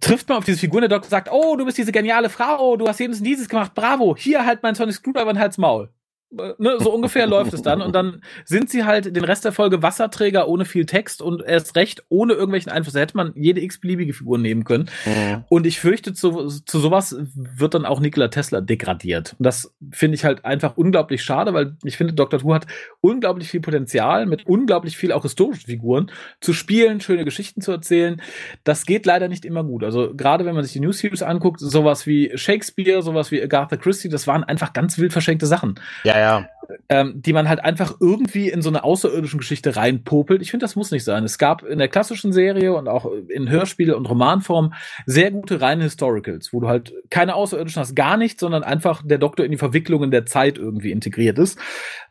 [0.00, 2.88] trifft man auf diese Figuren, der Doktor sagt, oh, du bist diese geniale Frau, du
[2.88, 5.90] hast und dieses gemacht, bravo, hier halt mein Sonic Screwdriver und halt's Maul.
[6.38, 9.52] Äh, Ne, so ungefähr läuft es dann und dann sind sie halt den Rest der
[9.52, 12.94] Folge Wasserträger ohne viel Text und erst recht ohne irgendwelchen Einfluss.
[12.94, 14.88] Da hätte man jede x-beliebige Figur nehmen können.
[15.06, 15.44] Mhm.
[15.48, 19.34] Und ich fürchte, zu, zu sowas wird dann auch Nikola Tesla degradiert.
[19.38, 22.42] Und das finde ich halt einfach unglaublich schade, weil ich finde, Dr.
[22.42, 22.66] Who hat
[23.00, 26.10] unglaublich viel Potenzial mit unglaublich viel auch historischen Figuren
[26.40, 28.20] zu spielen, schöne Geschichten zu erzählen.
[28.64, 29.82] Das geht leider nicht immer gut.
[29.82, 33.76] Also gerade wenn man sich die News Series anguckt, sowas wie Shakespeare, sowas wie Agatha
[33.76, 35.74] Christie, das waren einfach ganz wild verschenkte Sachen
[36.04, 36.48] Ja, ja.
[36.88, 40.42] ähm, die man halt einfach irgendwie in so eine außerirdische Geschichte reinpopelt.
[40.42, 41.24] Ich finde, das muss nicht sein.
[41.24, 44.74] Es gab in der klassischen Serie und auch in Hörspiel- und Romanform
[45.06, 49.18] sehr gute reine Historicals, wo du halt keine Außerirdischen hast, gar nicht, sondern einfach der
[49.18, 51.58] Doktor in die Verwicklungen der Zeit irgendwie integriert ist.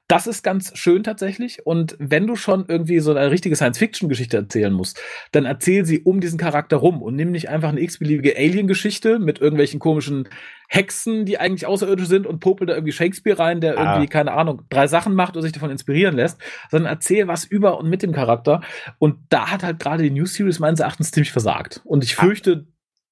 [0.10, 1.66] Das ist ganz schön tatsächlich.
[1.68, 5.00] Und wenn du schon irgendwie so eine richtige Science-Fiction-Geschichte erzählen musst,
[5.32, 9.40] dann erzähl sie um diesen Charakter rum und nimm nicht einfach eine x-beliebige Alien-Geschichte mit
[9.40, 10.28] irgendwelchen komischen
[10.68, 13.94] Hexen, die eigentlich außerirdisch sind und popel da irgendwie Shakespeare rein, der Ah.
[13.94, 16.40] irgendwie, keine Ahnung, drei Sachen macht und sich davon inspirieren lässt,
[16.72, 18.62] sondern erzähl was über und mit dem Charakter.
[18.98, 21.82] Und da hat halt gerade die New Series meines Erachtens ziemlich versagt.
[21.86, 22.22] Und ich Ah.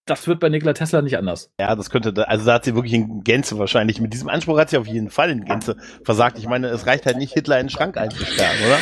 [0.08, 1.51] Das wird bei Nikola Tesla nicht anders.
[1.60, 4.58] Ja, das könnte, da- also da hat sie wirklich in Gänze wahrscheinlich, mit diesem Anspruch
[4.60, 6.38] hat sie auf jeden Fall in Gänze versagt.
[6.39, 8.80] Ich meine, es reicht halt nicht, Hitler in den Schrank einzusperren, oder?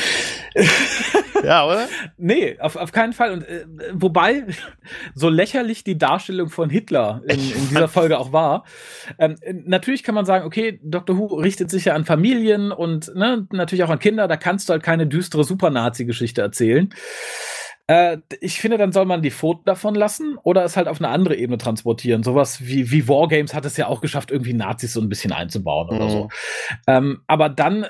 [1.44, 1.88] ja, oder?
[2.18, 3.32] Nee, auf, auf keinen Fall.
[3.34, 4.46] Und äh, wobei,
[5.16, 8.64] so lächerlich die Darstellung von Hitler in, in dieser Folge auch war,
[9.20, 11.18] ähm, natürlich kann man sagen, okay, Dr.
[11.18, 14.74] Who richtet sich ja an Familien und ne, natürlich auch an Kinder, da kannst du
[14.74, 16.90] halt keine düstere Super-Nazi-Geschichte erzählen.
[17.88, 21.10] Äh, ich finde, dann soll man die Pfoten davon lassen oder es halt auf eine
[21.10, 22.24] andere Ebene transportieren.
[22.24, 25.90] Sowas wie, wie Wargames hat es ja auch geschafft, irgendwie Nazis so ein bisschen einzubauen
[25.90, 26.10] oder Mhm.
[26.10, 26.30] so.
[26.88, 27.90] Ähm, aber dann äh,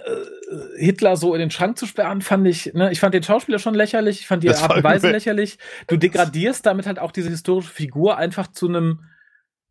[0.77, 3.73] Hitler so in den Schrank zu sperren, fand ich, ne, ich fand den Schauspieler schon
[3.73, 5.57] lächerlich, ich fand die Das Art und Weise lächerlich.
[5.87, 8.99] Du degradierst damit halt auch diese historische Figur einfach zu einem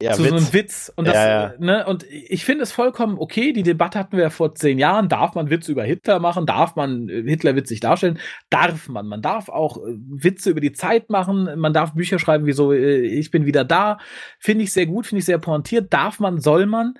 [0.02, 0.52] Ja, zu so einem Witz.
[0.52, 0.92] Witz.
[0.96, 1.54] Und das, Ja, ja.
[1.58, 3.52] ne, und ich finde es vollkommen okay.
[3.52, 5.08] Die Debatte hatten wir ja vor zehn Jahren.
[5.08, 6.46] Darf man Witze über Hitler machen?
[6.46, 8.18] Darf man äh, Hitler witzig darstellen?
[8.50, 9.06] Darf man.
[9.06, 11.48] Man darf auch äh, Witze über die Zeit machen.
[11.58, 13.98] Man darf Bücher schreiben, wie so, äh, ich bin wieder da.
[14.40, 15.92] Finde ich sehr gut, finde ich sehr pointiert.
[15.92, 16.94] Darf man, soll man.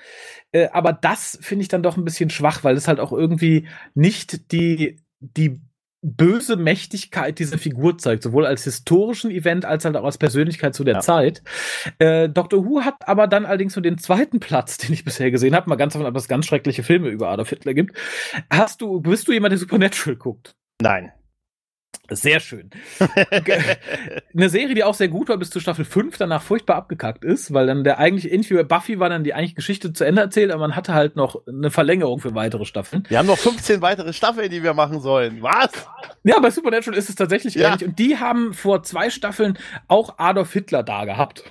[0.72, 4.52] Aber das finde ich dann doch ein bisschen schwach, weil es halt auch irgendwie nicht
[4.52, 5.60] die, die
[6.06, 10.84] böse Mächtigkeit dieser Figur zeigt, sowohl als historischen Event als halt auch als Persönlichkeit zu
[10.84, 11.00] der Ja.
[11.00, 11.42] Zeit.
[11.98, 12.66] Äh, Dr.
[12.66, 15.76] Who hat aber dann allerdings nur den zweiten Platz, den ich bisher gesehen habe, mal
[15.76, 17.96] ganz davon ab, dass es ganz schreckliche Filme über Adolf Hitler gibt.
[18.50, 20.54] Hast du, bist du jemand, der Supernatural guckt?
[20.80, 21.10] Nein.
[22.10, 22.70] Sehr schön.
[24.34, 27.52] Eine Serie, die auch sehr gut war bis zu Staffel 5, danach furchtbar abgekackt ist,
[27.54, 30.60] weil dann der eigentlich, bei Buffy war dann die eigentliche Geschichte zu Ende erzählt, aber
[30.60, 33.04] man hatte halt noch eine Verlängerung für weitere Staffeln.
[33.08, 35.38] Wir haben noch 15 weitere Staffeln, die wir machen sollen.
[35.42, 35.70] Was?
[36.24, 37.68] Ja, bei Supernatural ist es tatsächlich Ja.
[37.72, 37.88] ähnlich.
[37.88, 41.44] Und die haben vor zwei Staffeln auch Adolf Hitler da gehabt.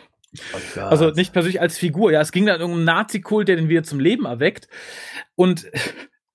[0.75, 2.11] Also nicht persönlich als Figur.
[2.11, 4.67] Ja, es ging dann um einen Nazi-Kult, der den wieder zum Leben erweckt.
[5.35, 5.67] Und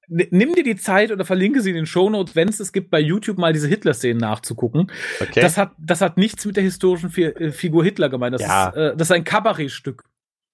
[0.09, 3.01] nimm dir die Zeit oder verlinke sie in den Shownotes, wenn es es gibt, bei
[3.01, 4.91] YouTube mal diese Hitler-Szenen nachzugucken.
[5.21, 5.41] Okay.
[5.41, 8.35] Das hat, das hat nichts mit der historischen äh, Figur Hitler gemeint.
[8.35, 8.69] Das, ja.
[8.69, 10.05] ist, äh, das ist ein Kabarettstück.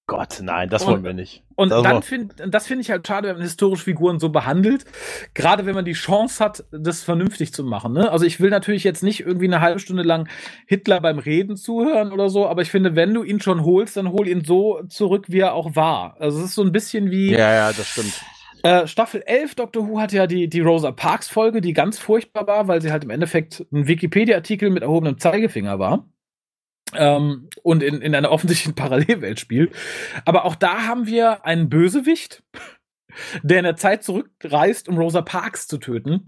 [0.06, 1.42] Gott, nein, das und, wollen wir nicht.
[1.54, 4.84] Und das dann finde das finde ich halt schade, wenn man historische Figuren so behandelt.
[5.32, 7.94] Gerade wenn man die Chance hat, das vernünftig zu machen.
[7.94, 8.10] Ne?
[8.10, 10.28] Also ich will natürlich jetzt nicht irgendwie eine halbe Stunde lang
[10.66, 14.12] Hitler beim Reden zuhören oder so, aber ich finde, wenn du ihn schon holst, dann
[14.12, 16.16] hol ihn so zurück, wie er auch war.
[16.20, 17.32] Also es ist so ein bisschen wie.
[17.32, 18.22] Ja, ja, das stimmt.
[18.64, 22.46] Äh, Staffel 11 Doctor Who hatte ja die, die Rosa Parks Folge, die ganz furchtbar
[22.46, 26.08] war, weil sie halt im Endeffekt ein Wikipedia-Artikel mit erhobenem Zeigefinger war
[26.94, 29.74] ähm, und in, in einer offensichtlichen Parallelwelt spielt.
[30.24, 32.42] Aber auch da haben wir einen Bösewicht,
[33.42, 36.24] der in der Zeit zurückreist, um Rosa Parks zu töten.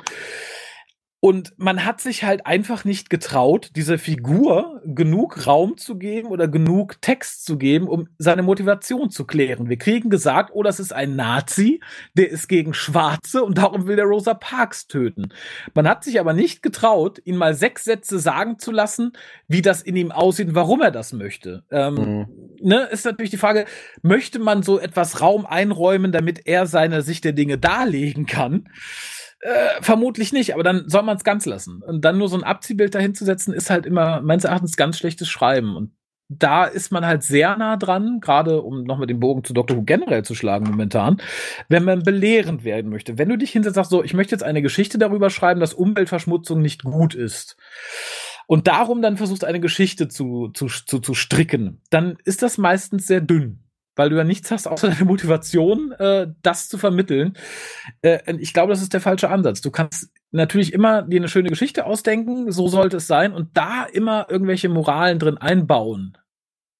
[1.26, 6.46] Und man hat sich halt einfach nicht getraut, dieser Figur genug Raum zu geben oder
[6.46, 9.68] genug Text zu geben, um seine Motivation zu klären.
[9.68, 11.80] Wir kriegen gesagt, oh, das ist ein Nazi,
[12.14, 15.30] der ist gegen Schwarze und darum will der Rosa Parks töten.
[15.74, 19.10] Man hat sich aber nicht getraut, ihn mal sechs Sätze sagen zu lassen,
[19.48, 21.64] wie das in ihm aussieht und warum er das möchte.
[21.72, 22.26] Ähm, mhm.
[22.60, 23.64] ne, ist natürlich die Frage,
[24.00, 28.68] möchte man so etwas Raum einräumen, damit er seine Sicht der Dinge darlegen kann?
[29.40, 31.82] Äh, vermutlich nicht, aber dann soll man es ganz lassen.
[31.82, 34.98] Und dann nur so ein Abziehbild dahin zu setzen, ist halt immer meines Erachtens ganz
[34.98, 35.76] schlechtes Schreiben.
[35.76, 35.92] Und
[36.28, 39.76] da ist man halt sehr nah dran, gerade um noch mit dem Bogen zu Dr.
[39.76, 41.20] Who generell zu schlagen momentan,
[41.68, 43.18] wenn man belehrend werden möchte.
[43.18, 46.60] Wenn du dich hinsetzt sagst, so, ich möchte jetzt eine Geschichte darüber schreiben, dass Umweltverschmutzung
[46.60, 47.56] nicht gut ist.
[48.48, 53.06] Und darum dann versuchst, eine Geschichte zu, zu, zu, zu stricken, dann ist das meistens
[53.06, 53.65] sehr dünn
[53.96, 57.36] weil du ja nichts hast außer deine Motivation, äh, das zu vermitteln.
[58.02, 59.60] Äh, ich glaube, das ist der falsche Ansatz.
[59.62, 63.84] Du kannst natürlich immer dir eine schöne Geschichte ausdenken, so sollte es sein, und da
[63.84, 66.16] immer irgendwelche Moralen drin einbauen.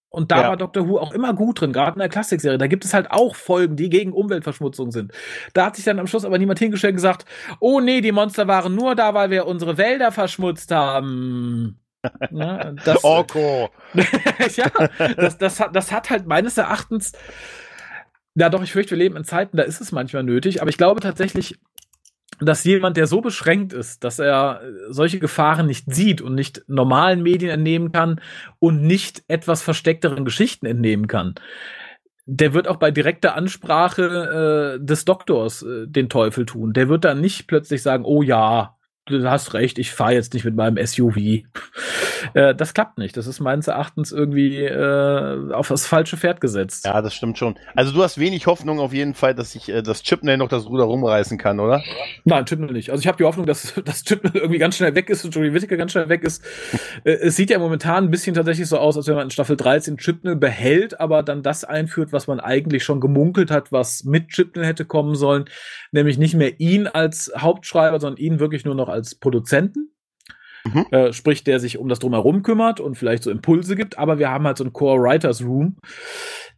[0.09, 0.49] Und da ja.
[0.49, 0.89] war Dr.
[0.89, 2.57] Who auch immer gut drin, gerade in der Klassikserie.
[2.57, 5.13] Da gibt es halt auch Folgen, die gegen Umweltverschmutzung sind.
[5.53, 7.27] Da hat sich dann am Schluss aber niemand hingestellt und gesagt,
[7.61, 11.81] oh nee, die Monster waren nur da, weil wir unsere Wälder verschmutzt haben.
[12.31, 12.77] Ne?
[12.85, 13.71] Das, Orko.
[14.57, 14.71] ja,
[15.17, 17.13] das, das, hat, das hat halt meines Erachtens,
[18.35, 20.79] ja doch, ich fürchte, wir leben in Zeiten, da ist es manchmal nötig, aber ich
[20.79, 21.59] glaube tatsächlich,
[22.41, 27.23] dass jemand, der so beschränkt ist, dass er solche Gefahren nicht sieht und nicht normalen
[27.23, 28.21] Medien entnehmen kann
[28.59, 31.35] und nicht etwas versteckteren Geschichten entnehmen kann,
[32.27, 36.73] der wird auch bei direkter Ansprache äh, des Doktors äh, den Teufel tun.
[36.73, 38.76] Der wird dann nicht plötzlich sagen, oh ja,
[39.07, 41.17] du hast recht, ich fahre jetzt nicht mit meinem SUV.
[42.35, 43.17] äh, das klappt nicht.
[43.17, 46.85] Das ist meines Erachtens irgendwie äh, auf das falsche Pferd gesetzt.
[46.87, 47.57] Ja, das stimmt schon.
[47.75, 50.67] Also du hast wenig Hoffnung auf jeden Fall, dass sich äh, das Chipnell noch das
[50.67, 51.83] Ruder rumreißen kann, oder?
[52.25, 52.91] Nein, Chipnell nicht.
[52.91, 55.55] Also ich habe die Hoffnung, dass das Chipnell irgendwie ganz schnell weg ist und Joey
[55.55, 56.45] Whittaker ganz schnell weg ist.
[57.05, 59.57] äh, es sieht ja momentan ein bisschen tatsächlich so aus, als wenn man in Staffel
[59.57, 64.29] 13 Chipnell behält, aber dann das einführt, was man eigentlich schon gemunkelt hat, was mit
[64.29, 65.45] Chipnell hätte kommen sollen,
[65.93, 69.91] nämlich nicht mehr ihn als Hauptschreiber, sondern ihn wirklich nur noch als Produzenten.
[70.67, 70.87] Mhm.
[70.91, 74.31] Äh, sprich, der sich um das Drumherum kümmert und vielleicht so Impulse gibt, aber wir
[74.31, 75.77] haben halt so ein Core Writers Room.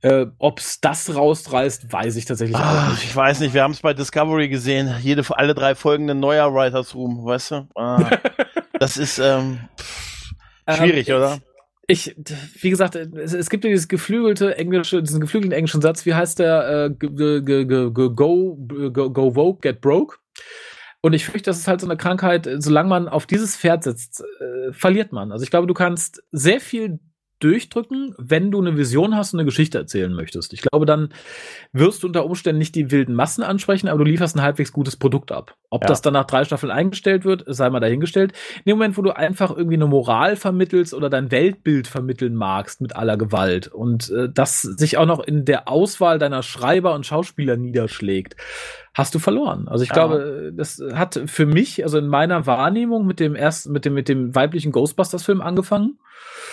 [0.01, 3.05] Äh, Ob's das rausreißt, weiß ich tatsächlich Ach, auch nicht.
[3.05, 4.95] Ich weiß nicht, wir haben es bei Discovery gesehen.
[5.03, 7.69] Jede, alle drei Folgen ein neuer Writers Room, weißt du?
[7.75, 8.11] Ah,
[8.79, 9.59] das ist ähm,
[10.67, 11.39] ähm schwierig, ähm, oder?
[11.91, 12.15] Ich,
[12.61, 16.39] wie gesagt, es, es, gibt ja dieses geflügelte englische, diesen geflügelten englischen Satz, wie heißt
[16.39, 16.87] der?
[16.87, 20.19] Äh, go, go, go, go woke, get broke.
[21.01, 24.21] Und ich fürchte, das ist halt so eine Krankheit, solange man auf dieses Pferd sitzt,
[24.41, 25.31] äh, verliert man.
[25.31, 26.99] Also ich glaube, du kannst sehr viel
[27.41, 30.53] durchdrücken, wenn du eine Vision hast und eine Geschichte erzählen möchtest.
[30.53, 31.11] Ich glaube, dann
[31.73, 34.97] wirst du unter Umständen nicht die wilden Massen ansprechen, aber du lieferst ein halbwegs gutes
[34.97, 35.55] Produkt ab.
[35.71, 35.89] Ob ja.
[35.89, 38.33] das dann nach drei Staffeln eingestellt wird, sei mal dahingestellt.
[38.59, 42.81] In dem Moment, wo du einfach irgendwie eine Moral vermittelst oder dein Weltbild vermitteln magst
[42.81, 47.07] mit aller Gewalt und äh, das sich auch noch in der Auswahl deiner Schreiber und
[47.07, 48.37] Schauspieler niederschlägt,
[48.99, 49.69] hast du verloren.
[49.69, 49.95] Also ich ja.
[49.95, 54.09] glaube, das hat für mich, also in meiner Wahrnehmung mit dem ersten, mit dem, mit
[54.09, 56.01] dem weiblichen Ghostbusters-Film angefangen.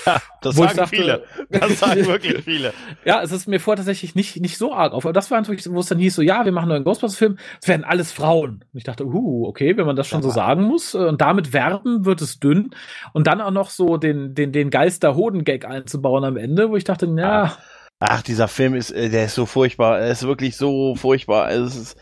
[0.06, 1.24] Ja, das sagen dachte, viele.
[1.50, 2.72] Das sagen wirklich viele.
[3.04, 5.06] ja, es ist mir vorher tatsächlich nicht, nicht so arg auf.
[5.06, 7.40] Aber das war natürlich, wo es dann hieß so, ja, wir machen einen Ghostbusters-Film.
[7.60, 8.64] Es werden alles Frauen.
[8.72, 10.24] Und ich dachte, uh, okay, wenn man das schon ja.
[10.24, 10.94] so sagen muss.
[10.94, 12.76] Äh, und damit werben wird es dünn.
[13.14, 17.08] Und dann auch noch so den, den, den Geister-Hoden-Gag einzubauen am Ende, wo ich dachte,
[17.18, 17.58] ja.
[18.00, 20.00] Ach, dieser Film ist, äh, der ist so furchtbar.
[20.00, 21.50] Er ist wirklich so furchtbar.
[21.50, 21.98] Es ist,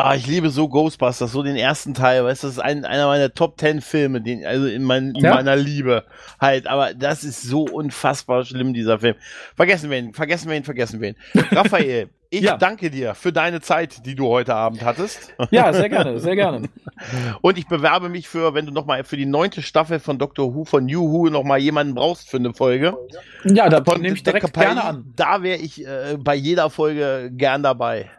[0.00, 3.08] Ah, ich liebe so Ghostbusters, so den ersten Teil, weißt du, das ist ein, einer
[3.08, 5.34] meiner Top Ten Filme, den, also in, mein, in ja?
[5.34, 6.04] meiner Liebe
[6.40, 9.16] halt, aber das ist so unfassbar schlimm, dieser Film.
[9.56, 11.16] Vergessen wir ihn, vergessen wir ihn, vergessen wir ihn.
[11.50, 12.56] Raphael, ich ja.
[12.56, 15.34] danke dir für deine Zeit, die du heute Abend hattest.
[15.50, 16.68] Ja, sehr gerne, sehr gerne.
[17.40, 20.64] Und ich bewerbe mich für, wenn du nochmal für die neunte Staffel von Doctor Who,
[20.64, 22.96] von New Who nochmal jemanden brauchst für eine Folge.
[23.42, 25.12] Ja, da nehme ich direkt gerne an.
[25.16, 28.10] Da wäre ich äh, bei jeder Folge gern dabei.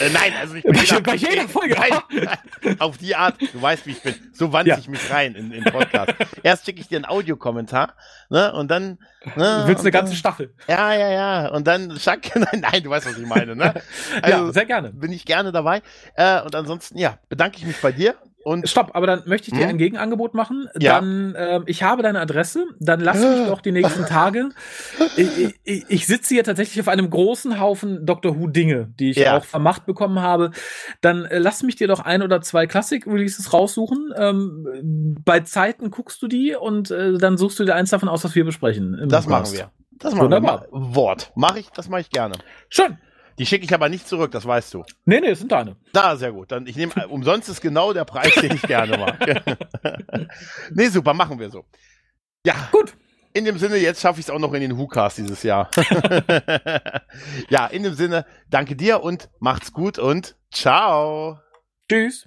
[0.00, 1.74] Äh, nein, also ich bin bei, bei jeder Folge.
[1.74, 2.00] Nein,
[2.62, 4.14] nein, auf die Art, du weißt, wie ich bin.
[4.32, 4.78] So wandle ja.
[4.78, 6.14] ich mich rein in den Podcast.
[6.42, 7.94] Erst schicke ich dir einen Audiokommentar,
[8.30, 8.98] ne, und dann.
[9.36, 10.54] Ne, du willst eine ganze Staffel.
[10.68, 11.48] Ja, ja, ja.
[11.48, 13.74] Und dann, Schack, nein, nein, du weißt, was ich meine, ne?
[14.22, 14.92] Also, ja, sehr gerne.
[14.92, 15.82] Bin ich gerne dabei.
[16.14, 18.14] Äh, und ansonsten, ja, bedanke ich mich bei dir
[18.44, 19.70] und Stopp, aber dann möchte ich dir hm?
[19.70, 20.68] ein Gegenangebot machen.
[20.78, 21.00] Ja.
[21.00, 24.50] Dann, äh, ich habe deine Adresse, dann lass mich doch die nächsten Tage.
[25.16, 29.16] Ich, ich, ich, sitze hier tatsächlich auf einem großen Haufen Doctor Who Dinge, die ich
[29.16, 29.38] ja.
[29.38, 30.50] auch vermacht bekommen habe.
[31.00, 34.12] Dann äh, lass mich dir doch ein oder zwei Classic-Releases raussuchen.
[34.14, 38.24] Ähm, bei Zeiten guckst du die und äh, dann suchst du dir eins davon aus,
[38.24, 39.06] was wir besprechen.
[39.08, 39.70] Das machen wir.
[39.92, 40.66] Das machen Wunderbar.
[40.70, 40.94] wir.
[40.94, 41.32] Wort.
[41.34, 42.34] Mache ich, das mache ich gerne.
[42.68, 42.98] Schön.
[43.38, 44.84] Die schicke ich aber nicht zurück, das weißt du.
[45.04, 45.76] Nee, nee, das sind deine.
[45.92, 46.52] Da, sehr gut.
[46.52, 49.18] Dann ich nehme umsonst ist genau der Preis, den ich gerne mag.
[50.74, 51.64] nee, super, machen wir so.
[52.46, 52.68] Ja.
[52.70, 52.94] Gut.
[53.36, 55.68] In dem Sinne, jetzt schaffe ich es auch noch in den WhoCast dieses Jahr.
[57.48, 61.40] ja, in dem Sinne, danke dir und macht's gut und ciao.
[61.90, 62.26] Tschüss.